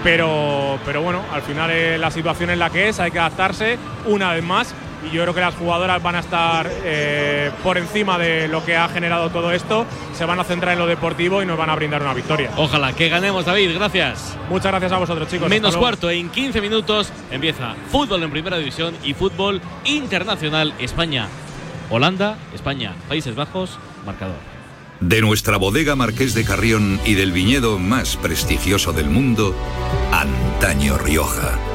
pero, 0.04 0.80
pero 0.86 1.02
bueno, 1.02 1.22
al 1.32 1.42
final 1.44 2.02
la 2.02 2.12
situación 2.12 2.50
es 2.50 2.58
la 2.58 2.70
que 2.70 2.90
es, 2.90 3.00
hay 3.00 3.12
que 3.12 3.20
adaptarse 3.20 3.78
una 4.06 4.34
vez 4.34 4.44
más 4.44 4.74
y 5.06 5.16
yo 5.16 5.22
creo 5.24 5.34
que 5.34 5.41
las 5.41 5.56
jugadoras 5.56 6.01
van 6.01 6.16
a 6.16 6.20
estar 6.20 6.70
eh, 6.84 7.51
por 7.64 7.78
encima 7.78 8.18
de 8.18 8.47
lo 8.47 8.64
que 8.66 8.76
ha 8.76 8.88
generado 8.89 9.30
todo 9.30 9.51
esto, 9.51 9.86
se 10.14 10.26
van 10.26 10.39
a 10.39 10.43
centrar 10.43 10.74
en 10.74 10.80
lo 10.80 10.88
deportivo 10.88 11.41
y 11.41 11.45
nos 11.45 11.58
van 11.58 11.70
a 11.70 11.76
brindar 11.76 12.01
una 12.01 12.14
victoria. 12.14 12.51
Ojalá 12.58 12.93
que 12.93 13.10
ganemos, 13.10 13.45
David, 13.45 13.74
gracias. 13.76 14.38
Muchas 14.49 14.72
gracias 14.72 14.91
a 14.91 14.97
vosotros, 14.97 15.28
chicos. 15.30 15.49
Menos 15.49 15.78
cuarto, 15.78 16.10
en 16.10 16.30
15 16.30 16.62
minutos 16.62 17.12
empieza 17.32 17.76
fútbol 17.91 18.24
en 18.24 18.32
primera 18.32 18.58
división 18.58 18.95
y 19.04 19.14
fútbol 19.14 19.62
internacional 19.86 20.74
España. 20.80 21.28
Holanda, 21.89 22.38
España, 22.54 22.93
Países 23.08 23.36
Bajos, 23.36 23.78
marcador. 24.06 24.38
De 24.99 25.22
nuestra 25.22 25.58
bodega 25.58 25.95
Marqués 25.95 26.34
de 26.34 26.45
Carrión 26.45 26.99
y 27.06 27.16
del 27.16 27.32
viñedo 27.32 27.78
más 27.78 28.16
prestigioso 28.16 28.93
del 28.93 29.10
mundo, 29.10 29.54
Antaño 30.12 30.97
Rioja. 30.97 31.73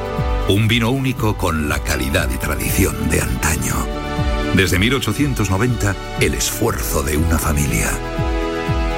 Un 0.49 0.67
vino 0.67 0.89
único 0.89 1.37
con 1.37 1.69
la 1.69 1.77
calidad 1.77 2.27
y 2.33 2.37
tradición 2.37 3.07
de 3.11 3.21
antaño. 3.21 3.75
Desde 4.55 4.79
1890, 4.79 5.95
el 6.21 6.33
esfuerzo 6.33 7.03
de 7.03 7.17
una 7.17 7.37
familia. 7.37 7.91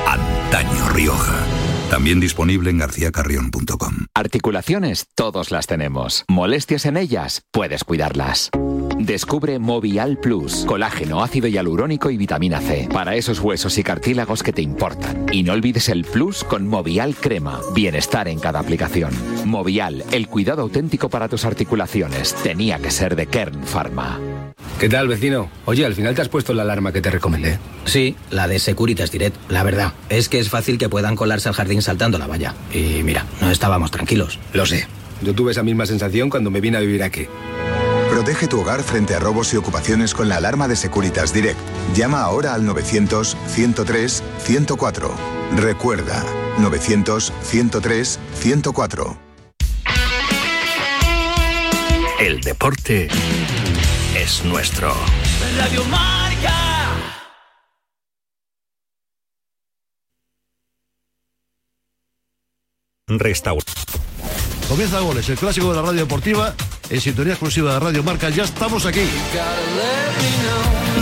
Antaño 0.08 0.88
Rioja. 0.93 1.45
También 1.89 2.22
disponible 2.22 2.70
en 2.70 2.78
garcíacarrión.com. 2.78 4.06
Articulaciones, 4.16 5.08
todos 5.14 5.52
las 5.52 5.68
tenemos. 5.68 6.24
Molestias 6.30 6.86
en 6.86 6.95
ellas, 6.95 7.41
puedes 7.52 7.84
cuidarlas. 7.84 8.49
Descubre 9.06 9.58
Movial 9.58 10.18
Plus, 10.18 10.64
colágeno, 10.66 11.24
ácido 11.24 11.47
hialurónico 11.47 12.12
y 12.12 12.18
vitamina 12.18 12.60
C, 12.60 12.88
para 12.93 13.16
esos 13.16 13.39
huesos 13.39 13.78
y 13.80 13.84
cartílagos 13.84 14.43
que 14.43 14.54
te 14.54 14.62
importan. 14.62 15.26
Y 15.32 15.41
no 15.41 15.54
olvides 15.54 15.89
el 15.89 16.06
Plus 16.06 16.43
con 16.43 16.68
Movial 16.68 17.16
Crema, 17.16 17.62
bienestar 17.74 18.28
en 18.28 18.39
cada 18.39 18.60
aplicación. 18.60 19.12
Movial, 19.45 20.04
el 20.12 20.28
cuidado 20.28 20.62
auténtico 20.62 21.10
para 21.10 21.28
tus 21.28 21.45
articulaciones, 21.45 22.36
tenía 22.43 22.78
que 22.78 22.91
ser 22.91 23.16
de 23.16 23.26
Kern 23.26 23.64
Pharma. 23.64 24.20
¿Qué 24.80 24.88
tal, 24.88 25.08
vecino? 25.08 25.49
Oye, 25.66 25.84
al 25.84 25.95
final 25.95 26.14
te 26.14 26.22
has 26.22 26.30
puesto 26.30 26.54
la 26.54 26.62
alarma 26.62 26.91
que 26.91 27.02
te 27.02 27.10
recomendé. 27.10 27.58
Sí, 27.86 28.16
la 28.30 28.47
de 28.47 28.60
Securitas 28.60 29.12
Direct. 29.12 29.36
La 29.49 29.64
verdad, 29.64 29.93
es 30.10 30.30
que 30.30 30.39
es 30.39 30.49
fácil 30.49 30.78
que 30.78 30.89
puedan 30.89 31.16
colarse 31.16 31.49
al 31.49 31.56
jardín 31.56 31.82
saltando 31.82 32.20
la 32.20 32.28
valla. 32.28 32.54
Y 32.72 33.02
mira, 33.04 33.26
no 33.41 33.49
estábamos 33.49 33.89
tranquilos. 33.89 34.39
Lo 34.54 34.68
sé. 34.68 34.88
Yo 35.24 35.34
tuve 35.34 35.52
esa 35.52 35.64
misma 35.64 35.88
sensación 35.88 36.30
cuando 36.30 36.52
me 36.52 36.62
vine 36.62 36.78
a 36.78 36.82
vivir 36.82 37.04
aquí. 37.04 37.28
Protege 38.22 38.45
tu 38.47 38.61
hogar 38.61 38.84
frente 38.84 39.15
a 39.15 39.19
robos 39.19 39.51
y 39.51 39.57
ocupaciones 39.57 40.13
con 40.13 40.30
la 40.30 40.36
alarma 40.36 40.67
de 40.67 40.76
Securitas 40.76 41.34
Direct. 41.34 41.57
Llama 41.95 42.22
ahora 42.22 42.53
al 42.53 42.61
900-103-104. 42.67 45.09
Recuerda, 45.57 46.24
900-103-104. 46.59 49.17
El 52.19 52.41
deporte 52.41 53.07
es 54.15 54.45
nuestro. 54.45 54.93
Radio 55.57 55.84
Marca. 55.86 56.91
Restaur. 63.07 63.63
Comienza 64.69 64.99
Goles, 64.99 65.28
el 65.28 65.39
clásico 65.39 65.72
de 65.72 65.78
la 65.78 65.82
radio 65.82 66.01
deportiva, 66.01 66.53
en 66.91 66.99
sintonía 66.99 67.33
exclusiva 67.33 67.73
de 67.73 67.79
Radio 67.79 68.03
Marca. 68.03 68.29
Ya 68.29 68.43
estamos 68.43 68.85
aquí. 68.85 69.09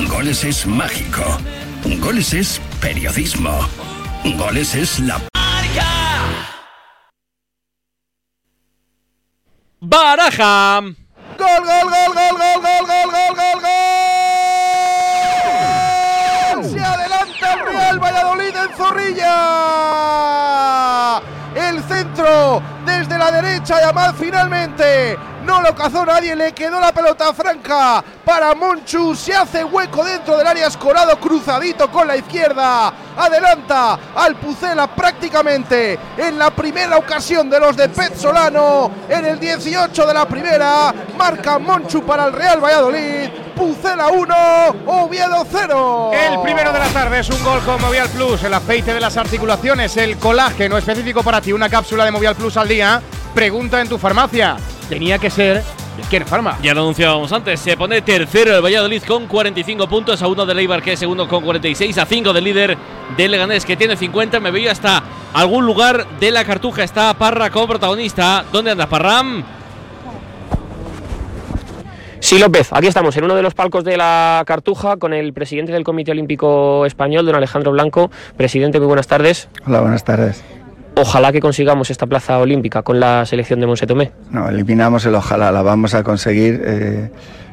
Goles 0.08 0.44
es 0.44 0.68
mágico. 0.68 1.24
Goles 2.00 2.34
es 2.34 2.62
periodismo. 2.80 3.68
Goles 4.38 4.76
es 4.76 5.00
la 5.00 5.20
Baraja. 9.82 10.82
Gol, 10.82 10.96
gol, 11.38 11.90
gol, 11.90 12.14
gol, 12.14 12.38
gol, 12.38 12.62
gol, 12.62 12.86
gol, 12.86 12.86
gol, 12.86 13.36
gol, 13.36 13.62
gol. 13.62 13.72
Se 16.70 16.80
adelanta 16.80 17.54
el 17.54 17.60
Real 17.66 18.00
Valladolid 18.00 18.56
en 18.56 18.70
Zorrilla. 18.78 19.36
El 21.56 21.82
centro 21.84 22.62
desde 22.86 23.18
la 23.18 23.32
derecha, 23.32 23.82
Yamal 23.82 24.14
finalmente. 24.16 25.18
No 25.50 25.64
lo 25.64 25.74
cazó 25.74 26.06
nadie, 26.06 26.36
le 26.36 26.52
quedó 26.52 26.80
la 26.80 26.92
pelota 26.92 27.34
franca 27.34 28.04
para 28.24 28.54
Monchu. 28.54 29.16
Se 29.16 29.34
hace 29.34 29.64
hueco 29.64 30.06
dentro 30.06 30.38
del 30.38 30.46
área 30.46 30.68
escorado, 30.68 31.20
cruzadito 31.20 31.90
con 31.90 32.08
la 32.08 32.18
izquierda. 32.18 32.94
Adelanta 33.18 33.98
al 34.16 34.36
Pucela 34.36 34.86
prácticamente 34.86 35.98
en 36.16 36.38
la 36.38 36.52
primera 36.52 36.98
ocasión 36.98 37.50
de 37.50 37.60
los 37.60 37.76
de 37.76 37.90
Petzolano. 37.90 38.92
En 39.10 39.26
el 39.26 39.40
18 39.40 40.06
de 40.06 40.14
la 40.14 40.28
primera, 40.28 40.94
marca 41.18 41.58
Monchu 41.58 42.04
para 42.04 42.26
el 42.26 42.34
Real 42.34 42.64
Valladolid. 42.64 43.30
Pucela 43.56 44.10
1, 44.10 44.36
Oviedo 44.86 45.48
0. 45.52 46.12
El 46.14 46.42
primero 46.44 46.72
de 46.72 46.78
la 46.78 46.90
tarde 46.90 47.22
es 47.22 47.30
un 47.32 47.44
gol 47.44 47.60
con 47.62 47.82
Movial 47.82 48.08
Plus, 48.10 48.44
el 48.44 48.54
aceite 48.54 48.94
de 48.94 49.00
las 49.00 49.18
articulaciones, 49.18 49.98
el 49.98 50.20
colágeno 50.20 50.78
específico 50.78 51.24
para 51.24 51.42
ti, 51.42 51.54
una 51.54 51.70
cápsula 51.70 52.06
de 52.06 52.12
Movial 52.12 52.36
Plus 52.36 52.56
al 52.56 52.68
día. 52.68 53.02
Pregunta 53.34 53.82
en 53.82 53.90
tu 53.90 53.98
farmacia. 53.98 54.56
Tenía 54.90 55.20
que 55.20 55.30
ser 55.30 55.58
de 55.58 56.04
Kern 56.10 56.26
Pharma. 56.26 56.58
Ya 56.64 56.74
lo 56.74 56.82
anunciábamos 56.82 57.32
antes, 57.32 57.60
se 57.60 57.78
pone 57.78 58.02
tercero 58.02 58.56
el 58.56 58.64
Valladolid 58.64 59.04
con 59.04 59.28
45 59.28 59.88
puntos, 59.88 60.22
a 60.24 60.28
uno 60.28 60.48
de 60.48 60.56
Leibar 60.56 60.82
que 60.82 60.94
es 60.94 61.00
segundo 61.00 61.28
con 61.28 61.44
46, 61.44 61.96
a 62.00 62.06
5 62.06 62.34
del 62.34 62.44
líder 62.44 62.78
del 63.16 63.32
Leganés 63.32 63.66
que 63.66 63.78
tiene 63.78 63.96
50. 63.96 64.40
Me 64.40 64.50
veía 64.50 64.72
hasta 64.72 65.04
algún 65.34 65.66
lugar 65.66 66.08
de 66.20 66.32
la 66.32 66.44
cartuja. 66.44 66.84
Está 66.84 67.14
Parra 67.14 67.52
como 67.52 67.68
protagonista. 67.68 68.44
¿Dónde 68.52 68.72
anda 68.72 68.88
Parram? 68.88 69.44
Sí, 72.22 72.38
López, 72.38 72.74
aquí 72.74 72.88
estamos 72.88 73.16
en 73.16 73.24
uno 73.24 73.36
de 73.36 73.42
los 73.42 73.54
palcos 73.54 73.86
de 73.86 73.96
la 73.96 74.44
Cartuja 74.46 74.98
con 74.98 75.14
el 75.14 75.32
presidente 75.32 75.72
del 75.72 75.86
Comité 75.86 76.12
Olímpico 76.12 76.86
Español, 76.86 77.26
don 77.26 77.36
Alejandro 77.36 77.72
Blanco. 77.72 78.12
Presidente, 78.36 78.78
muy 78.80 78.88
buenas 78.88 79.08
tardes. 79.08 79.48
Hola, 79.66 79.80
buenas 79.80 80.04
tardes. 80.04 80.44
Ojalá 81.02 81.32
que 81.32 81.40
consigamos 81.40 81.90
esta 81.90 82.08
plaza 82.08 82.38
olímpica 82.40 82.82
con 82.82 83.00
la 83.00 83.26
selección 83.26 83.62
de 83.62 83.68
Monse 83.68 83.88
Tomé. 83.88 84.12
No, 84.32 84.50
eliminamos 84.50 85.06
el 85.06 85.16
ojalá, 85.16 85.50
la 85.50 85.62
vamos 85.62 85.94
a 85.94 86.04
conseguir. 86.04 86.62
Eh, 86.66 87.10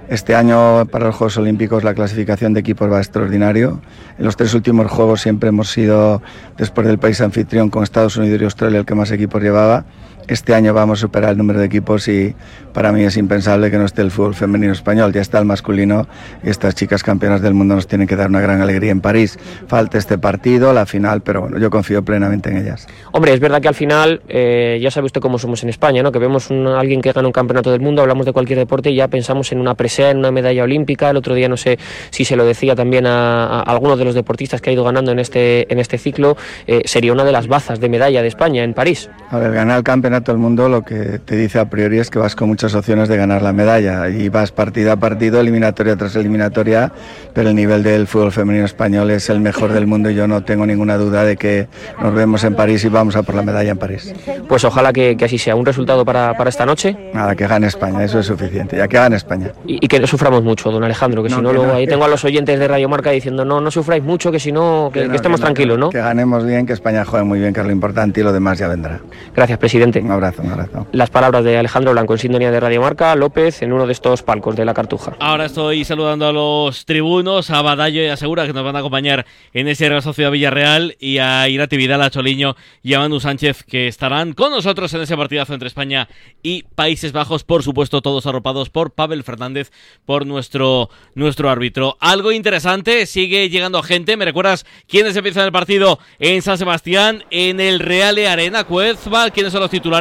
este 0.09 0.35
año 0.35 0.87
para 0.87 1.07
los 1.07 1.15
Juegos 1.15 1.37
Olímpicos 1.37 1.85
la 1.85 1.95
clasificación 1.95 2.55
de 2.55 2.61
equipos 2.61 2.91
va 2.91 2.99
extraordinario. 2.99 3.81
En 4.19 4.25
los 4.25 4.37
tres 4.37 4.53
últimos 4.55 4.91
Juegos 4.91 5.21
siempre 5.21 5.51
hemos 5.51 5.71
sido, 5.71 6.23
después 6.57 6.89
del 6.89 6.99
país 6.99 7.21
anfitrión 7.21 7.71
con 7.71 7.85
Estados 7.85 8.17
Unidos 8.17 8.41
y 8.41 8.45
Australia, 8.45 8.81
el 8.81 8.85
que 8.85 8.97
más 8.97 9.13
equipos 9.13 9.41
llevaba. 9.41 9.85
Este 10.29 10.55
año 10.55 10.74
vamos 10.74 10.99
a 10.99 11.03
superar 11.03 11.31
el 11.31 11.39
número 11.39 11.61
de 11.61 11.66
equipos 11.66 12.09
y 12.09 12.35
para 12.72 12.91
mí 12.91 13.05
es 13.05 13.16
impensable 13.16 13.70
que 13.70 13.79
no 13.79 13.85
esté 13.85 14.03
el 14.03 14.11
fútbol 14.11 14.35
femenino 14.35 14.72
español. 14.72 15.12
Ya 15.12 15.20
está 15.20 15.39
el 15.39 15.45
masculino 15.45 16.09
y 16.43 16.51
estas 16.51 16.74
chicas 16.74 17.03
campeonas 17.05 17.43
del 17.43 17.55
mundo 17.55 17.77
nos 17.77 17.87
tienen 17.87 18.09
que 18.09 18.16
dar 18.16 18.29
una 18.29 18.41
gran 18.41 18.61
alegría 18.61 18.91
en 18.91 19.01
París. 19.01 19.39
Falta 19.68 19.99
este 19.99 20.18
partido, 20.18 20.72
la 20.72 20.85
final, 20.85 21.20
pero 21.20 21.43
bueno, 21.43 21.59
yo 21.59 21.70
confío 21.70 22.05
plenamente 22.05 22.51
en 22.51 22.57
ellas. 22.57 22.89
Hombre, 23.12 23.35
es 23.35 23.41
verdad 23.41 23.62
que 23.62 23.68
al 23.68 23.74
final, 23.74 24.20
eh, 24.29 24.81
ya 24.83 24.91
sabe 24.91 25.07
usted 25.07 25.20
cómo 25.20 25.39
somos 25.39 25.62
en 25.62 25.68
España, 25.68 26.03
¿no? 26.03 26.11
Que 26.11 26.18
vemos 26.18 26.51
un, 26.51 26.66
alguien 26.66 27.01
que 27.01 27.12
gana 27.12 27.29
un 27.29 27.33
campeonato 27.33 27.70
del 27.70 27.81
mundo, 27.81 28.03
hablamos 28.03 28.27
de 28.27 28.33
cualquier 28.33 28.59
deporte 28.59 28.91
y 28.91 28.97
ya 28.97 29.07
pensamos 29.09 29.53
en 29.53 29.61
una 29.61 29.74
presea, 29.74 30.11
en 30.11 30.18
una 30.18 30.33
medalla 30.33 30.64
olímpica. 30.64 31.11
El 31.11 31.16
otro 31.16 31.35
día 31.35 31.49
no 31.49 31.57
sé 31.57 31.79
si 32.11 32.24
se 32.24 32.35
lo 32.35 32.45
decía 32.45 32.74
también 32.74 33.07
a, 33.07 33.47
a 33.47 33.61
algunos 33.61 33.97
de 33.97 34.05
los 34.05 34.14
deportistas 34.14 34.61
que 34.61 34.70
ha 34.70 34.72
ido 34.72 34.83
ganando 34.83 35.12
en 35.12 35.20
este, 35.20 35.72
en 35.72 35.79
este 35.79 35.99
ciclo, 35.99 36.37
eh, 36.66 36.83
sería 36.85 37.12
una 37.12 37.24
de 37.24 37.33
las 37.33 37.47
bazas 37.47 37.79
de 37.79 37.89
medalla 37.89 38.22
de 38.22 38.29
España 38.29 38.64
en 38.64 38.74
París. 38.74 39.09
A 39.31 39.39
ver, 39.39 39.53
ganar 39.53 39.79
el 39.79 39.85
campeonato 39.85 40.16
del 40.25 40.39
mundo 40.39 40.69
lo 40.69 40.83
que 40.83 41.19
te 41.25 41.37
dice 41.37 41.59
a 41.59 41.69
priori 41.69 41.99
es 41.99 42.11
que 42.11 42.19
vas 42.19 42.35
con 42.35 42.49
muchas 42.49 42.75
opciones 42.75 43.09
de 43.09 43.17
ganar 43.17 43.43
la 43.43 43.53
medalla 43.53 44.09
y 44.09 44.29
vas 44.29 44.53
partido 44.53 44.93
a 44.93 44.97
partido, 44.97 45.41
eliminatoria 45.41 45.97
tras 45.97 46.17
eliminatoria, 46.17 46.93
pero 47.35 47.51
el 47.51 47.55
nivel 47.57 47.83
del 47.83 48.07
fútbol 48.07 48.33
femenino 48.33 48.64
español 48.64 49.11
es 49.11 49.29
el 49.31 49.41
mejor 49.41 49.73
del 49.73 49.87
mundo 49.87 50.11
y 50.11 50.14
yo 50.14 50.27
no 50.27 50.43
tengo 50.45 50.67
ninguna 50.67 50.97
duda 50.97 51.25
de 51.25 51.37
que 51.37 51.69
nos 52.01 52.14
vemos 52.14 52.45
en 52.45 52.55
París 52.55 52.85
y 52.85 52.89
vamos 52.89 53.17
a 53.17 53.23
por 53.23 53.35
la 53.35 53.43
medalla 53.43 53.71
en 53.71 53.79
París. 53.79 54.14
Pues 54.49 54.64
ojalá 54.64 54.93
que, 54.93 55.17
que 55.17 55.25
así 55.25 55.39
sea. 55.39 55.55
¿Un 55.57 55.67
resultado 55.67 56.05
para, 56.05 56.37
para, 56.37 56.51
esta 56.51 56.64
noche? 56.67 56.97
Nada, 57.12 57.35
que 57.35 57.47
gane 57.47 57.67
España, 57.67 58.05
eso 58.05 58.19
es 58.21 58.27
suficiente, 58.27 58.77
ya 58.77 58.89
que 58.89 58.97
gane 58.97 59.17
España. 59.17 59.53
Y, 59.67 59.85
y 59.85 59.89
que 59.89 59.99
no 60.01 60.07
suframos 60.07 60.43
mucho, 60.43 60.71
don 60.71 60.85
Alejandro, 60.85 61.23
que 61.23 61.29
No, 61.29 61.37
si 61.37 61.43
no, 61.43 61.49
que 61.49 61.55
luego 61.55 61.73
no, 61.73 61.79
ahí 61.79 61.85
que- 61.85 61.91
tengo 61.93 62.05
a 62.05 62.09
los 62.09 62.25
oyentes 62.25 62.59
de 62.59 62.69
Radio 62.69 62.89
Marca 62.89 63.11
diciendo 63.11 63.45
no, 63.45 63.61
no 63.61 63.71
sufráis 63.71 64.03
mucho, 64.03 64.31
que 64.31 64.41
si 64.41 64.53
no, 64.53 64.91
que, 64.93 65.05
estemos 65.05 65.41
no, 65.41 65.45
tranquilos, 65.47 65.79
¿no? 65.79 65.91
Que 65.91 65.99
ganemos 65.99 66.45
bien, 66.47 66.67
que 66.67 66.73
España 66.73 67.05
juegue 67.05 67.25
muy 67.25 67.39
bien, 67.41 67.53
que 67.53 67.61
es 67.61 67.67
lo 67.67 67.73
importante 67.73 68.21
y 68.21 68.23
lo 68.23 68.33
demás 68.33 68.59
ya 68.59 68.69
vendrá. 68.69 69.01
Gracias, 69.35 69.59
presidente. 69.59 70.03
Un 70.07 70.13
abrazo, 70.13 70.41
un 70.41 70.53
abrazo. 70.53 70.87
Las 70.93 71.11
palabras 71.11 71.43
de 71.43 71.59
Alejandro 71.59 71.91
Blanco 71.91 72.13
en 72.13 72.21
sintonía 72.21 72.53
de 72.53 72.61
Radio 72.61 72.81
Marca, 72.81 73.17
López 73.17 73.61
en 73.63 73.73
uno 73.73 73.89
de 73.89 73.93
estos 73.93 74.23
palcos 74.23 74.55
de 74.55 74.65
la 74.65 74.73
Cartuja. 74.73 75.17
Ahora 75.19 75.47
estoy 75.47 75.85
saludando 75.85 76.29
a 76.29 76.33
los 76.33 76.85
tribunos, 76.85 77.51
a 77.51 77.61
Badallo 77.61 78.01
y 78.01 78.07
a 78.07 78.17
Segura 78.17 78.47
que 78.47 78.53
nos 78.53 78.63
van 78.63 78.77
a 78.77 78.79
acompañar 78.79 79.27
en 79.53 79.67
ese 79.67 79.89
Real 79.89 80.03
Sociedad 80.03 80.31
Villarreal 80.31 80.95
y 81.01 81.19
a 81.19 81.49
Irati 81.49 81.77
Vidal, 81.77 82.03
a 82.03 82.11
Choliño 82.11 82.55
y 82.85 82.95
a 82.95 83.01
Manu 83.01 83.19
Sánchez 83.19 83.65
que 83.65 83.89
estarán 83.89 84.33
con 84.33 84.53
nosotros 84.53 84.95
en 84.95 85.01
ese 85.01 85.17
partidazo 85.17 85.55
entre 85.55 85.67
España 85.67 86.09
y 86.41 86.63
Países 86.77 87.11
Bajos, 87.11 87.43
por 87.43 87.65
supuesto 87.65 88.01
todos 88.01 88.27
arropados 88.27 88.71
por 88.71 88.93
Pavel 88.93 89.25
Fernández, 89.25 89.73
por 90.05 90.25
nuestro, 90.25 90.89
nuestro 91.17 91.51
árbitro. 91.51 91.97
Algo 91.99 92.31
interesante, 92.31 93.07
sigue 93.07 93.51
llegando 93.51 93.83
gente, 93.83 94.17
¿me 94.17 94.25
recuerdas 94.25 94.67
quiénes 94.87 95.17
empiezan 95.17 95.47
el 95.47 95.53
partido 95.53 95.99
en 96.21 96.43
San 96.43 96.59
Sebastián, 96.59 97.25
en 97.33 97.59
el 97.59 97.81
Reale 97.81 98.29
Arena, 98.29 98.63
Cuezba, 98.63 99.31
quiénes 99.31 99.53
son 99.53 99.63
los 99.63 99.71
titulares? 99.71 99.96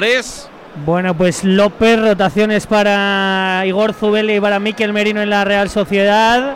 Bueno, 0.86 1.14
pues 1.16 1.44
López, 1.44 2.00
rotaciones 2.02 2.68
para 2.68 3.64
Igor 3.66 3.94
Zubelli 3.94 4.36
y 4.36 4.40
para 4.42 4.60
Miquel 4.60 4.92
Merino 4.92 5.22
en 5.22 5.30
la 5.30 5.46
Real 5.46 5.70
Sociedad. 5.70 6.54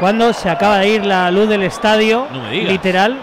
Cuando 0.00 0.32
se 0.32 0.48
acaba 0.50 0.78
de 0.78 0.88
ir 0.88 1.04
la 1.06 1.30
luz 1.30 1.48
del 1.48 1.62
estadio, 1.62 2.26
No 2.32 2.40
me 2.42 2.50
digas. 2.50 2.72
literal. 2.72 3.16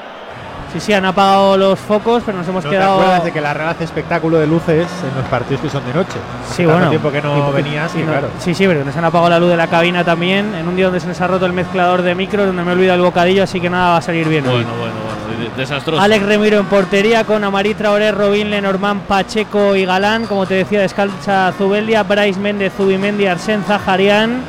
Sí, 0.71 0.79
sí, 0.81 0.93
han 0.93 1.05
apagado 1.05 1.57
los 1.57 1.79
focos, 1.79 2.23
pero 2.25 2.37
nos 2.37 2.47
hemos 2.47 2.63
¿No 2.63 2.69
te 2.69 2.75
quedado. 2.75 2.95
acuerdas 2.99 3.23
de 3.23 3.31
que 3.31 3.41
la 3.41 3.53
Real 3.53 3.69
hace 3.69 3.85
espectáculo 3.85 4.37
de 4.37 4.47
luces 4.47 4.85
en 5.09 5.17
los 5.17 5.25
partidos 5.29 5.61
que 5.61 5.69
son 5.69 5.85
de 5.85 5.93
noche? 5.93 6.17
Sí, 6.49 6.57
Tanto 6.63 6.71
bueno. 6.73 6.89
tiempo 6.89 7.11
que 7.11 7.21
no 7.21 7.49
Y- 7.49 7.53
venías, 7.53 7.95
y 7.95 7.99
y 7.99 8.03
no- 8.03 8.11
claro. 8.11 8.27
Sí, 8.39 8.53
sí, 8.53 8.67
pero 8.67 8.83
nos 8.85 8.95
han 8.95 9.05
apagado 9.05 9.29
la 9.29 9.39
luz 9.39 9.49
de 9.49 9.57
la 9.57 9.67
cabina 9.67 10.03
también. 10.03 10.53
En 10.55 10.67
un 10.67 10.75
día 10.75 10.85
donde 10.85 10.99
se 10.99 11.07
nos 11.07 11.19
ha 11.21 11.27
roto 11.27 11.45
el 11.45 11.53
mezclador 11.53 12.01
de 12.03 12.15
micros, 12.15 12.45
donde 12.45 12.63
me 12.63 12.71
he 12.71 12.73
olvidado 12.73 12.97
el 12.97 13.01
bocadillo, 13.03 13.43
así 13.43 13.59
que 13.61 13.69
nada 13.69 13.91
va 13.91 13.97
a 13.97 14.01
salir 14.01 14.27
bien. 14.27 14.45
hoy. 14.45 14.55
Bueno, 14.63 14.69
bueno, 14.77 14.93
bueno. 14.93 15.16
Desastroso. 15.55 16.01
Alex 16.01 16.25
Remiro 16.25 16.59
en 16.59 16.65
portería 16.65 17.23
con 17.23 17.43
Amarí 17.43 17.73
Traoré, 17.73 18.11
Robin, 18.11 18.49
Lenormand, 18.49 19.01
Pacheco 19.03 19.75
y 19.75 19.85
Galán. 19.85 20.25
Como 20.25 20.45
te 20.45 20.55
decía, 20.55 20.81
descalza 20.81 21.53
Zubelia, 21.57 22.03
Bryce 22.03 22.39
Méndez, 22.39 22.73
Zubimendi, 22.75 23.27
Arsen, 23.27 23.63
Zaharian 23.63 24.41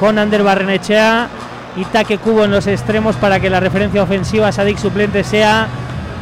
con 0.00 0.18
Ander 0.18 0.42
Barrenechea 0.42 1.28
y 1.76 1.84
Taque 1.84 2.18
Cubo 2.18 2.44
en 2.44 2.50
los 2.50 2.66
extremos 2.66 3.14
para 3.16 3.38
que 3.38 3.48
la 3.48 3.60
referencia 3.60 4.02
ofensiva 4.02 4.50
Sadik 4.50 4.78
suplente 4.78 5.22
sea 5.22 5.68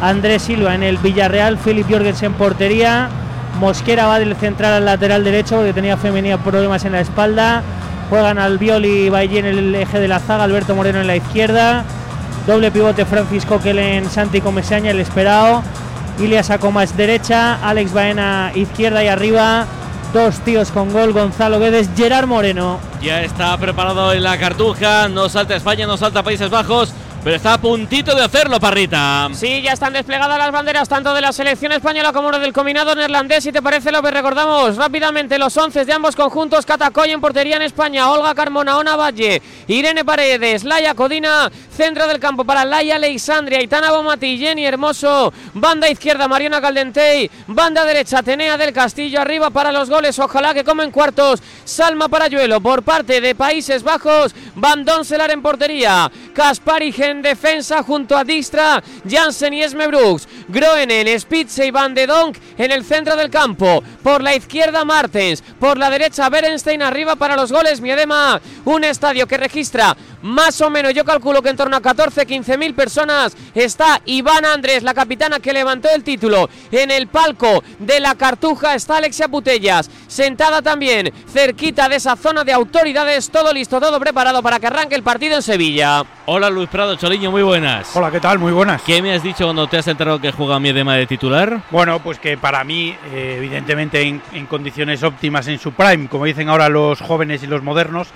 Andrés 0.03 0.43
Silva 0.43 0.75
en 0.75 0.83
el 0.83 0.99
Villarreal, 0.99 1.57
Philip 1.57 1.91
Jorgens 1.91 2.23
en 2.23 2.35
portería. 2.35 3.09
Mosquera 3.59 4.07
va 4.07 4.19
del 4.19 4.37
central 4.37 4.75
al 4.75 4.85
lateral 4.85 5.25
derecho 5.25 5.57
porque 5.57 5.73
tenía 5.73 5.97
femenina 5.97 6.39
problemas 6.39 6.85
en 6.85 6.93
la 6.93 7.01
espalda. 7.01 7.63
Juegan 8.09 8.39
Albiol 8.39 8.85
y 8.85 9.09
Bailly 9.09 9.39
en 9.39 9.47
el 9.47 9.75
eje 9.75 9.99
de 10.01 10.09
la 10.09 10.19
zaga, 10.19 10.45
Alberto 10.45 10.75
Moreno 10.75 11.01
en 11.01 11.07
la 11.07 11.17
izquierda. 11.17 11.85
Doble 12.47 12.71
pivote 12.71 13.05
Francisco 13.05 13.61
Kellen, 13.61 14.09
Santi 14.11 14.41
Comesaña, 14.41 14.91
el 14.91 15.01
esperado. 15.01 15.63
Ilias 16.19 16.51
Acomas 16.51 16.97
derecha, 16.97 17.59
Alex 17.63 17.93
Baena 17.93 18.53
izquierda 18.55 19.05
y 19.05 19.09
arriba. 19.09 19.67
Dos 20.13 20.41
tíos 20.41 20.71
con 20.71 20.93
gol, 20.93 21.13
Gonzalo 21.13 21.61
Guedes, 21.61 21.89
Gerard 21.97 22.27
Moreno. 22.27 22.81
Ya 23.01 23.23
está 23.23 23.57
preparado 23.59 24.13
en 24.13 24.25
la 24.25 24.37
cartuja. 24.39 25.09
No 25.09 25.29
salta 25.29 25.55
España, 25.55 25.87
no 25.87 25.97
salta 25.97 26.23
Países 26.23 26.51
Bajos. 26.51 26.93
Pero 27.23 27.37
está 27.37 27.55
a 27.55 27.61
puntito 27.61 28.15
de 28.15 28.25
hacerlo, 28.25 28.59
Parrita. 28.59 29.29
Sí, 29.35 29.61
ya 29.61 29.73
están 29.73 29.93
desplegadas 29.93 30.39
las 30.39 30.51
banderas 30.51 30.89
tanto 30.89 31.13
de 31.13 31.21
la 31.21 31.33
selección 31.33 31.71
española 31.73 32.15
como 32.15 32.31
del 32.31 32.55
combinado 32.55 32.95
neerlandés. 32.95 33.45
Si 33.45 33.53
te 33.53 33.61
parece, 33.61 33.93
López, 33.93 34.15
recordamos 34.15 34.77
rápidamente 34.77 35.39
los 35.39 35.55
once 35.59 35.85
de 35.85 35.93
ambos 35.93 36.17
conjuntos. 36.17 36.65
Catacoy 36.65 37.11
en 37.11 37.21
portería 37.21 37.57
en 37.57 37.63
España, 37.63 38.11
Olga 38.11 38.35
Carmona, 38.35 38.79
Ona 38.79 38.97
Valle, 38.97 39.43
Irene 39.67 40.03
Paredes, 40.03 40.65
Laia 40.65 40.95
Codina, 40.95 41.51
centro 41.77 42.07
del 42.07 42.21
campo 42.21 42.45
para 42.45 42.65
Laia 42.65 42.97
Alexandria, 42.97 43.61
Itana 43.63 43.91
Bomati, 43.91 44.39
Jenny 44.39 44.65
Hermoso, 44.65 45.33
banda 45.53 45.91
izquierda 45.91 46.27
Mariona 46.27 46.61
Caldentey, 46.61 47.31
banda 47.49 47.85
derecha 47.85 48.23
Tenea 48.23 48.57
del 48.57 48.73
Castillo, 48.73 49.21
arriba 49.21 49.51
para 49.51 49.73
los 49.73 49.91
goles, 49.91 50.19
ojalá 50.19 50.55
que 50.55 50.65
comen 50.65 50.91
cuartos, 50.91 51.43
Salma 51.65 52.09
Parayuelo 52.09 52.61
por 52.61 52.83
parte 52.83 53.21
de 53.21 53.35
Países 53.35 53.83
Bajos, 53.83 54.35
Van 54.55 54.85
Donselar 54.85 55.31
en 55.31 55.43
portería, 55.43 56.11
Kaspari 56.35 56.93
en 57.11 57.23
defensa 57.23 57.83
junto 57.83 58.17
a 58.17 58.25
Dijkstra, 58.25 58.83
Jansen 59.09 59.55
y 59.55 59.63
Esme 59.63 59.87
Brooks, 59.87 60.29
Groenel, 60.49 61.21
Spitze 61.21 61.67
y 61.67 61.71
Van 61.71 61.95
de 61.95 62.07
Donk 62.07 62.37
en 62.57 62.71
el 62.71 62.85
centro 62.85 63.17
del 63.17 63.31
campo, 63.31 63.83
por 64.03 64.23
la 64.23 64.35
izquierda 64.35 64.85
Martens, 64.85 65.43
por 65.59 65.79
la 65.79 65.91
derecha 65.91 66.29
Berenstein 66.29 66.83
arriba 66.83 67.17
para 67.17 67.37
los 67.37 67.53
goles, 67.53 67.81
Miedema, 67.81 68.41
un 68.65 68.85
estadio 68.85 69.27
que 69.27 69.37
registra 69.37 69.97
más 70.23 70.61
o 70.61 70.71
menos, 70.71 70.95
yo 70.95 71.05
calculo 71.05 71.43
que 71.43 71.49
en 71.51 71.57
torno 71.57 71.77
a 71.77 71.81
14, 71.81 72.27
15 72.27 72.59
mil 72.59 72.75
personas 72.75 73.37
está 73.55 74.01
Iván 74.05 74.45
Andrés, 74.45 74.83
la 74.83 74.95
capitana 74.95 75.41
que 75.41 75.53
levantó 75.53 75.89
el 75.95 76.03
título 76.03 76.49
en 76.71 76.91
el 76.91 77.09
palco 77.09 77.63
de 77.79 78.01
la 78.01 78.15
Cartuja, 78.15 78.75
está 78.75 78.99
Alexia 78.99 79.29
Putellas, 79.29 79.91
sentada 80.07 80.63
también 80.63 81.13
cerquita 81.33 81.89
de 81.89 81.97
esa 81.97 82.17
zona 82.17 82.45
de 82.45 82.53
autoridades, 82.53 83.31
todo 83.31 83.53
listo, 83.53 83.81
todo 83.81 83.99
preparado 84.01 84.43
para 84.43 84.59
que 84.61 84.67
arranque 84.67 84.95
el 84.95 85.03
partido 85.03 85.37
en 85.37 85.43
Sevilla. 85.43 86.05
Hola 86.27 86.51
Luis 86.51 86.69
Prado, 86.69 86.97
Choliño, 86.97 87.31
muy 87.31 87.43
buenas. 87.43 87.95
Hola, 87.97 88.11
¿qué 88.11 88.21
tal? 88.21 88.39
Muy 88.39 88.53
buenas. 88.53 88.83
¿Qué 88.83 89.03
me 89.03 89.15
has 89.15 89.23
dicho 89.23 89.45
cuando 89.45 89.67
te 89.67 89.79
has 89.79 89.89
enterado 89.89 90.21
que 90.21 90.33
juega 90.33 90.61
Miedema 90.61 90.95
de 90.95 91.07
titular? 91.07 91.63
Bueno, 91.71 92.01
pues 92.03 92.19
que 92.19 92.37
para 92.37 92.63
mí, 92.63 92.95
eh, 93.13 93.37
evidentemente 93.39 94.03
en, 94.03 94.23
en 94.33 94.47
condiciones 94.47 95.03
óptimas 95.03 95.49
en 95.49 95.59
su 95.59 95.73
prime, 95.73 96.09
como 96.09 96.27
dicen 96.27 96.49
ahora 96.49 96.69
los 96.69 97.01
jóvenes 97.01 97.43
y 97.43 97.47
los 97.47 97.63
modernos, 97.63 98.09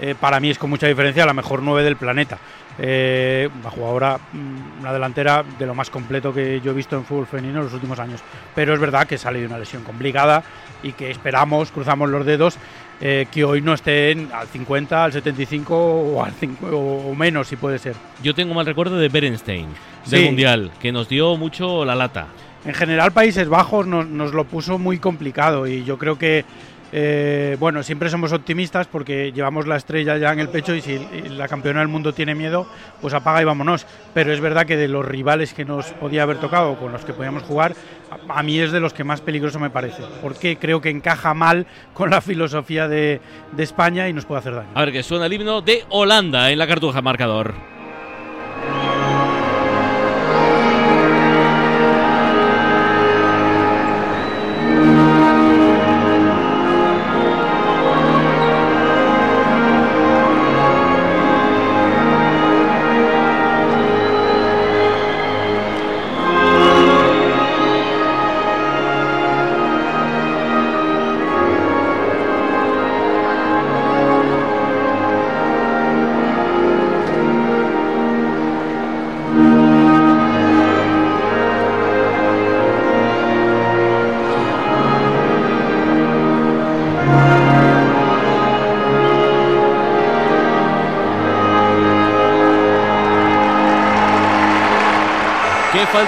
eh, 0.00 0.14
para 0.18 0.40
mí 0.40 0.50
es 0.50 0.58
con 0.58 0.70
mucha 0.70 0.86
diferencia 0.86 1.26
la 1.26 1.34
mejor 1.34 1.62
nueve 1.62 1.82
del 1.82 1.96
planeta. 1.96 2.38
Eh, 2.78 3.50
una 3.60 3.70
jugadora, 3.70 4.18
mm, 4.32 4.80
una 4.80 4.92
delantera 4.92 5.44
de 5.58 5.66
lo 5.66 5.74
más 5.74 5.90
completo 5.90 6.32
que 6.32 6.60
yo 6.62 6.70
he 6.70 6.74
visto 6.74 6.96
en 6.96 7.04
fútbol 7.04 7.26
femenino 7.26 7.58
en 7.58 7.64
los 7.66 7.74
últimos 7.74 7.98
años. 7.98 8.20
Pero 8.54 8.72
es 8.72 8.80
verdad 8.80 9.06
que 9.06 9.18
sale 9.18 9.40
de 9.40 9.46
una 9.46 9.58
lesión 9.58 9.82
complicada 9.84 10.42
y 10.82 10.92
que 10.92 11.10
esperamos, 11.10 11.70
cruzamos 11.70 12.08
los 12.08 12.24
dedos, 12.24 12.56
eh, 13.00 13.26
que 13.30 13.44
hoy 13.44 13.60
no 13.60 13.74
estén 13.74 14.30
al 14.32 14.46
50, 14.48 15.04
al 15.04 15.12
75 15.12 15.76
o, 15.76 16.24
al 16.24 16.32
5 16.32 16.66
o 16.68 17.14
menos, 17.14 17.48
si 17.48 17.56
puede 17.56 17.78
ser. 17.78 17.94
Yo 18.22 18.34
tengo 18.34 18.54
mal 18.54 18.64
recuerdo 18.64 18.96
de 18.96 19.08
Berenstein, 19.08 19.66
del 20.06 20.20
Sí. 20.20 20.24
Mundial, 20.26 20.70
que 20.80 20.92
nos 20.92 21.08
dio 21.08 21.36
mucho 21.36 21.84
la 21.84 21.94
lata. 21.94 22.28
En 22.64 22.74
general, 22.74 23.10
Países 23.12 23.48
Bajos 23.48 23.86
nos, 23.86 24.06
nos 24.06 24.32
lo 24.32 24.44
puso 24.44 24.78
muy 24.78 24.98
complicado 24.98 25.66
y 25.66 25.82
yo 25.84 25.98
creo 25.98 26.16
que, 26.16 26.44
eh, 26.92 27.56
bueno, 27.58 27.82
siempre 27.82 28.10
somos 28.10 28.32
optimistas 28.32 28.86
porque 28.86 29.32
llevamos 29.32 29.66
la 29.66 29.76
estrella 29.76 30.18
ya 30.18 30.32
en 30.32 30.40
el 30.40 30.48
pecho 30.48 30.74
y 30.74 30.82
si 30.82 30.98
la 31.30 31.48
campeona 31.48 31.80
del 31.80 31.88
mundo 31.88 32.12
tiene 32.12 32.34
miedo, 32.34 32.66
pues 33.00 33.14
apaga 33.14 33.40
y 33.40 33.44
vámonos. 33.44 33.86
Pero 34.12 34.32
es 34.32 34.40
verdad 34.40 34.66
que 34.66 34.76
de 34.76 34.88
los 34.88 35.04
rivales 35.04 35.54
que 35.54 35.64
nos 35.64 35.86
podía 35.92 36.22
haber 36.22 36.38
tocado, 36.38 36.76
con 36.76 36.92
los 36.92 37.04
que 37.04 37.14
podíamos 37.14 37.42
jugar, 37.44 37.74
a, 38.10 38.38
a 38.38 38.42
mí 38.42 38.60
es 38.60 38.72
de 38.72 38.80
los 38.80 38.92
que 38.92 39.04
más 39.04 39.22
peligroso 39.22 39.58
me 39.58 39.70
parece, 39.70 40.02
porque 40.20 40.56
creo 40.56 40.80
que 40.80 40.90
encaja 40.90 41.32
mal 41.34 41.66
con 41.94 42.10
la 42.10 42.20
filosofía 42.20 42.88
de, 42.88 43.20
de 43.52 43.62
España 43.62 44.08
y 44.08 44.12
nos 44.12 44.26
puede 44.26 44.40
hacer 44.40 44.54
daño. 44.54 44.68
A 44.74 44.80
ver, 44.80 44.92
que 44.92 45.02
suena 45.02 45.26
el 45.26 45.32
himno 45.32 45.62
de 45.62 45.84
Holanda 45.88 46.50
en 46.50 46.58
la 46.58 46.66
cartuja 46.66 47.00
marcador. 47.00 47.54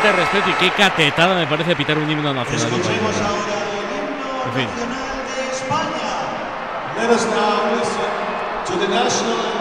Falta 0.04 0.16
de 0.16 0.24
respeto 0.24 0.50
y 0.50 0.52
qué 0.54 0.70
catetada 0.70 1.34
me 1.34 1.46
parece 1.46 1.74
pitar 1.76 1.98
un 1.98 2.10
himno 2.10 2.34
nacional. 2.34 2.68
En 4.46 4.52
fin. 4.54 4.68
Let 6.96 7.10
us 7.10 7.26
now 7.26 7.74
listen 7.74 8.08
to 8.66 8.78
the 8.78 8.88
national 8.88 9.53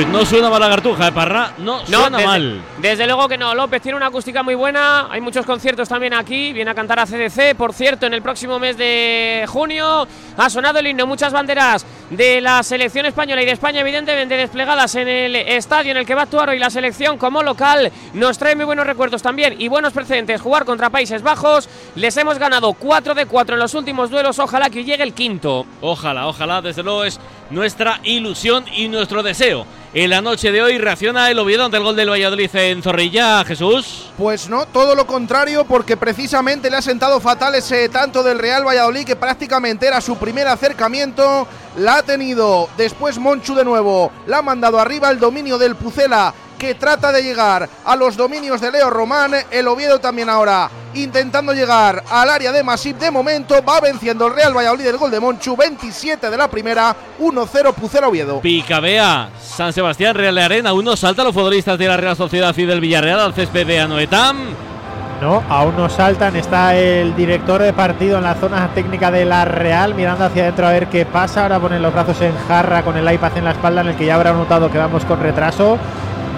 Pues 0.00 0.12
no 0.12 0.24
suena 0.24 0.48
mal 0.48 0.60
la 0.60 0.70
cartuja, 0.70 1.08
¿eh, 1.08 1.12
Parra? 1.12 1.52
No, 1.58 1.84
suena 1.84 2.08
desde, 2.08 2.26
mal. 2.26 2.62
Desde 2.78 3.04
luego 3.04 3.28
que 3.28 3.36
no. 3.36 3.54
López 3.54 3.82
tiene 3.82 3.96
una 3.96 4.06
acústica 4.06 4.42
muy 4.42 4.54
buena. 4.54 5.08
Hay 5.10 5.20
muchos 5.20 5.44
conciertos 5.44 5.90
también 5.90 6.14
aquí. 6.14 6.54
Viene 6.54 6.70
a 6.70 6.74
cantar 6.74 7.00
a 7.00 7.04
CDC. 7.04 7.54
Por 7.54 7.74
cierto, 7.74 8.06
en 8.06 8.14
el 8.14 8.22
próximo 8.22 8.58
mes 8.58 8.78
de 8.78 9.44
junio 9.46 10.08
ha 10.38 10.48
sonado 10.48 10.78
el 10.78 10.86
himno. 10.86 11.06
Muchas 11.06 11.34
banderas 11.34 11.84
de 12.08 12.40
la 12.40 12.62
selección 12.62 13.04
española 13.04 13.42
y 13.42 13.44
de 13.44 13.52
España, 13.52 13.80
evidentemente, 13.80 14.38
desplegadas 14.38 14.94
en 14.94 15.06
el 15.06 15.36
estadio 15.36 15.90
en 15.90 15.98
el 15.98 16.06
que 16.06 16.14
va 16.14 16.22
a 16.22 16.24
actuar 16.24 16.48
hoy 16.48 16.58
la 16.58 16.70
selección 16.70 17.18
como 17.18 17.42
local. 17.42 17.92
Nos 18.14 18.38
trae 18.38 18.56
muy 18.56 18.64
buenos 18.64 18.86
recuerdos 18.86 19.20
también 19.20 19.56
y 19.58 19.68
buenos 19.68 19.92
precedentes. 19.92 20.40
Jugar 20.40 20.64
contra 20.64 20.88
Países 20.88 21.20
Bajos. 21.20 21.68
Les 21.94 22.16
hemos 22.16 22.38
ganado 22.38 22.72
4 22.72 23.14
de 23.14 23.26
4 23.26 23.54
en 23.54 23.60
los 23.60 23.74
últimos 23.74 24.08
duelos. 24.08 24.38
Ojalá 24.38 24.70
que 24.70 24.82
llegue 24.82 25.02
el 25.02 25.12
quinto. 25.12 25.66
Ojalá, 25.82 26.26
ojalá. 26.26 26.62
Desde 26.62 26.82
luego 26.82 27.04
es 27.04 27.20
nuestra 27.50 28.00
ilusión 28.02 28.64
y 28.74 28.88
nuestro 28.88 29.22
deseo. 29.22 29.66
En 29.92 30.08
la 30.08 30.22
noche 30.22 30.52
de 30.52 30.62
hoy 30.62 30.78
reacciona 30.78 31.28
el 31.32 31.38
Oviedo 31.40 31.64
ante 31.64 31.76
el 31.76 31.82
gol 31.82 31.96
del 31.96 32.10
Valladolid 32.10 32.54
en 32.54 32.80
Zorrilla, 32.80 33.44
Jesús. 33.44 34.06
Pues 34.16 34.48
no, 34.48 34.66
todo 34.66 34.94
lo 34.94 35.04
contrario, 35.04 35.64
porque 35.64 35.96
precisamente 35.96 36.70
le 36.70 36.76
ha 36.76 36.82
sentado 36.82 37.18
fatal 37.18 37.56
ese 37.56 37.88
tanto 37.88 38.22
del 38.22 38.38
Real 38.38 38.64
Valladolid 38.64 39.04
que 39.04 39.16
prácticamente 39.16 39.88
era 39.88 40.00
su 40.00 40.16
primer 40.16 40.46
acercamiento. 40.46 41.48
La 41.76 41.96
ha 41.96 42.02
tenido 42.04 42.68
después 42.76 43.18
Monchu 43.18 43.56
de 43.56 43.64
nuevo, 43.64 44.12
la 44.28 44.38
ha 44.38 44.42
mandado 44.42 44.78
arriba 44.78 45.10
el 45.10 45.18
dominio 45.18 45.58
del 45.58 45.74
Pucela 45.74 46.32
que 46.60 46.74
trata 46.74 47.10
de 47.10 47.22
llegar 47.22 47.66
a 47.86 47.96
los 47.96 48.18
dominios 48.18 48.60
de 48.60 48.70
Leo 48.70 48.90
Román. 48.90 49.32
El 49.50 49.66
Oviedo 49.66 49.98
también 49.98 50.28
ahora 50.28 50.70
intentando 50.92 51.54
llegar 51.54 52.04
al 52.10 52.28
área 52.28 52.52
de 52.52 52.62
Masip. 52.62 52.98
De 52.98 53.10
momento 53.10 53.64
va 53.66 53.80
venciendo 53.80 54.26
el 54.26 54.34
Real 54.34 54.54
Valladolid 54.54 54.86
el 54.86 54.98
gol 54.98 55.10
de 55.10 55.20
Monchu. 55.20 55.56
27 55.56 56.28
de 56.28 56.36
la 56.36 56.48
primera, 56.48 56.94
1-0 57.18 57.72
Pucela 57.72 58.08
Oviedo. 58.08 58.40
Picabea, 58.42 59.30
San 59.40 59.72
Sebastián, 59.72 60.14
Real 60.14 60.34
de 60.34 60.42
Arena. 60.42 60.74
Uno 60.74 60.96
salta 60.96 61.24
los 61.24 61.32
futbolistas 61.32 61.78
de 61.78 61.88
la 61.88 61.96
Real 61.96 62.14
Sociedad 62.14 62.54
y 62.54 62.66
del 62.66 62.80
Villarreal 62.80 63.20
al 63.20 63.32
césped 63.32 63.66
de 63.66 63.80
Anoetam. 63.80 64.36
No, 65.22 65.42
aún 65.48 65.74
no 65.78 65.88
saltan. 65.88 66.36
Está 66.36 66.76
el 66.76 67.16
director 67.16 67.62
de 67.62 67.72
partido 67.72 68.18
en 68.18 68.24
la 68.24 68.34
zona 68.34 68.68
técnica 68.74 69.10
de 69.10 69.24
la 69.24 69.46
Real 69.46 69.94
mirando 69.94 70.26
hacia 70.26 70.42
adentro 70.42 70.66
a 70.66 70.72
ver 70.72 70.88
qué 70.88 71.06
pasa. 71.06 71.44
Ahora 71.44 71.58
ponen 71.58 71.80
los 71.80 71.92
brazos 71.94 72.20
en 72.20 72.36
jarra 72.46 72.82
con 72.82 72.98
el 72.98 73.10
iPad 73.10 73.38
en 73.38 73.44
la 73.44 73.52
espalda 73.52 73.80
en 73.80 73.88
el 73.88 73.96
que 73.96 74.04
ya 74.04 74.16
habrá 74.16 74.34
notado 74.34 74.70
que 74.70 74.76
vamos 74.76 75.06
con 75.06 75.20
retraso. 75.20 75.78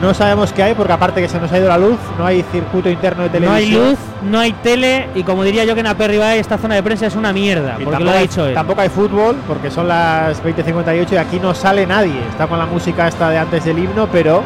No 0.03 0.13
sabemos 0.15 0.53
qué 0.53 0.65
hay 0.65 0.75
porque 0.75 0.93
aparte 0.93 1.23
que 1.23 1.29
se 1.29 1.39
nos 1.39 1.53
ha 1.53 1.59
ido 1.59 1.69
la 1.69 1.79
luz, 1.79 1.97
no 2.19 2.27
hay 2.27 2.45
circuito 2.51 2.91
interno 2.91 3.23
de 3.23 3.29
televisión. 3.29 3.73
No 3.73 3.87
hay 3.87 3.91
luz, 3.91 3.99
no 4.29 4.39
hay 4.41 4.53
tele 4.53 5.07
y 5.15 5.23
como 5.23 5.45
diría 5.45 5.65
yo 5.65 5.75
que 5.75 5.81
en 5.81 5.87
Aperribae 5.87 6.41
esta 6.41 6.59
zona 6.59 6.75
de 6.75 6.83
prensa 6.83 7.07
es 7.07 7.15
una 7.15 7.33
mierda, 7.33 7.77
Y 7.79 7.85
porque 7.85 8.03
lo 8.03 8.11
ha 8.11 8.17
dicho 8.17 8.45
él. 8.45 8.53
Tampoco 8.53 8.81
hay 8.81 8.89
fútbol 8.89 9.37
porque 9.47 9.71
son 9.71 9.87
las 9.87 10.43
20.58 10.43 11.13
y 11.13 11.17
aquí 11.17 11.39
no 11.39 11.55
sale 11.55 11.87
nadie. 11.87 12.19
Está 12.31 12.49
con 12.49 12.59
la 12.59 12.67
música 12.67 13.07
esta 13.07 13.31
de 13.31 13.39
antes 13.39 13.65
del 13.65 13.79
himno, 13.79 14.09
pero 14.11 14.43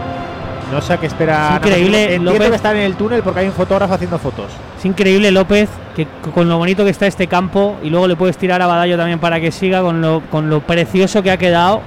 no 0.71 0.83
sé 0.83 0.93
a 0.93 0.99
qué 0.99 1.07
espera. 1.07 1.53
Es 1.53 1.67
increíble, 1.67 2.03
Entiendo 2.03 2.33
López. 2.33 2.51
que 2.51 2.57
están 2.57 2.77
en 2.77 2.83
el 2.83 2.97
túnel 2.97 3.23
porque 3.23 3.41
hay 3.41 3.47
un 3.47 3.55
fotógrafo 3.55 3.95
haciendo 3.95 4.19
fotos. 4.19 4.49
Es 4.79 4.85
increíble 4.85 5.31
López, 5.31 5.71
que 5.95 6.07
con 6.35 6.51
lo 6.51 6.59
bonito 6.59 6.85
que 6.85 6.91
está 6.91 7.07
este 7.07 7.29
campo 7.29 7.77
y 7.83 7.89
luego 7.89 8.07
le 8.09 8.17
puedes 8.17 8.37
tirar 8.37 8.61
a 8.61 8.67
Badallo 8.67 8.99
también 8.99 9.21
para 9.21 9.41
que 9.41 9.51
siga 9.51 9.81
con 9.81 10.03
lo, 10.03 10.21
con 10.31 10.51
lo 10.51 10.61
precioso 10.61 11.23
que 11.23 11.31
ha 11.31 11.39
quedado, 11.39 11.81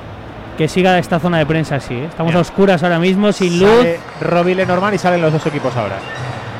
que 0.59 0.67
siga 0.67 0.99
esta 0.99 1.21
zona 1.21 1.37
de 1.37 1.45
prensa 1.45 1.75
así. 1.75 1.93
¿eh? 1.93 2.07
Estamos 2.09 2.35
a 2.35 2.39
oscuras 2.39 2.83
ahora 2.83 2.99
mismo, 2.99 3.31
sin 3.31 3.61
luz. 3.61 3.77
Sale 3.77 3.99
Robbie 4.19 4.55
Lenormand 4.55 4.93
y 4.93 4.97
salen 4.97 5.21
los 5.21 5.31
dos 5.31 5.45
equipos 5.45 5.73
ahora. 5.77 5.99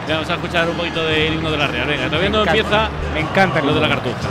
Vamos 0.08 0.30
a 0.30 0.36
escuchar 0.36 0.70
un 0.70 0.78
poquito 0.78 1.04
del 1.04 1.34
himno 1.34 1.52
de 1.52 1.58
la 1.58 1.68
Real. 1.68 1.86
Venga, 1.86 2.06
todavía 2.06 2.30
no 2.30 2.42
encanta, 2.44 2.58
empieza 2.58 2.90
me 3.14 3.20
encanta 3.20 3.62
lo 3.62 3.74
de 3.74 3.82
la 3.82 3.88
himno. 3.88 4.02
cartuja. 4.02 4.30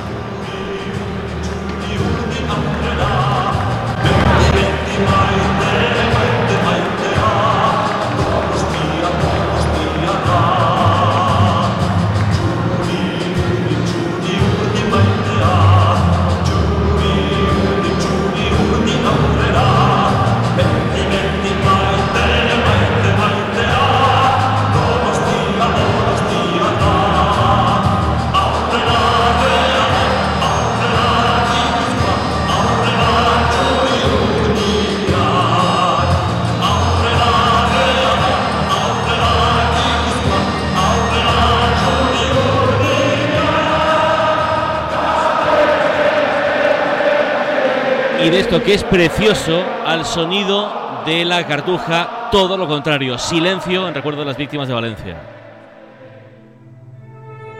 Esto 48.38 48.62
que 48.62 48.74
es 48.74 48.84
precioso 48.84 49.64
al 49.84 50.04
sonido 50.04 51.02
de 51.04 51.24
la 51.24 51.44
cartuja, 51.44 52.28
todo 52.30 52.56
lo 52.56 52.68
contrario, 52.68 53.18
silencio 53.18 53.88
en 53.88 53.94
recuerdo 53.94 54.20
de 54.20 54.26
las 54.26 54.36
víctimas 54.36 54.68
de 54.68 54.74
Valencia. 54.74 55.37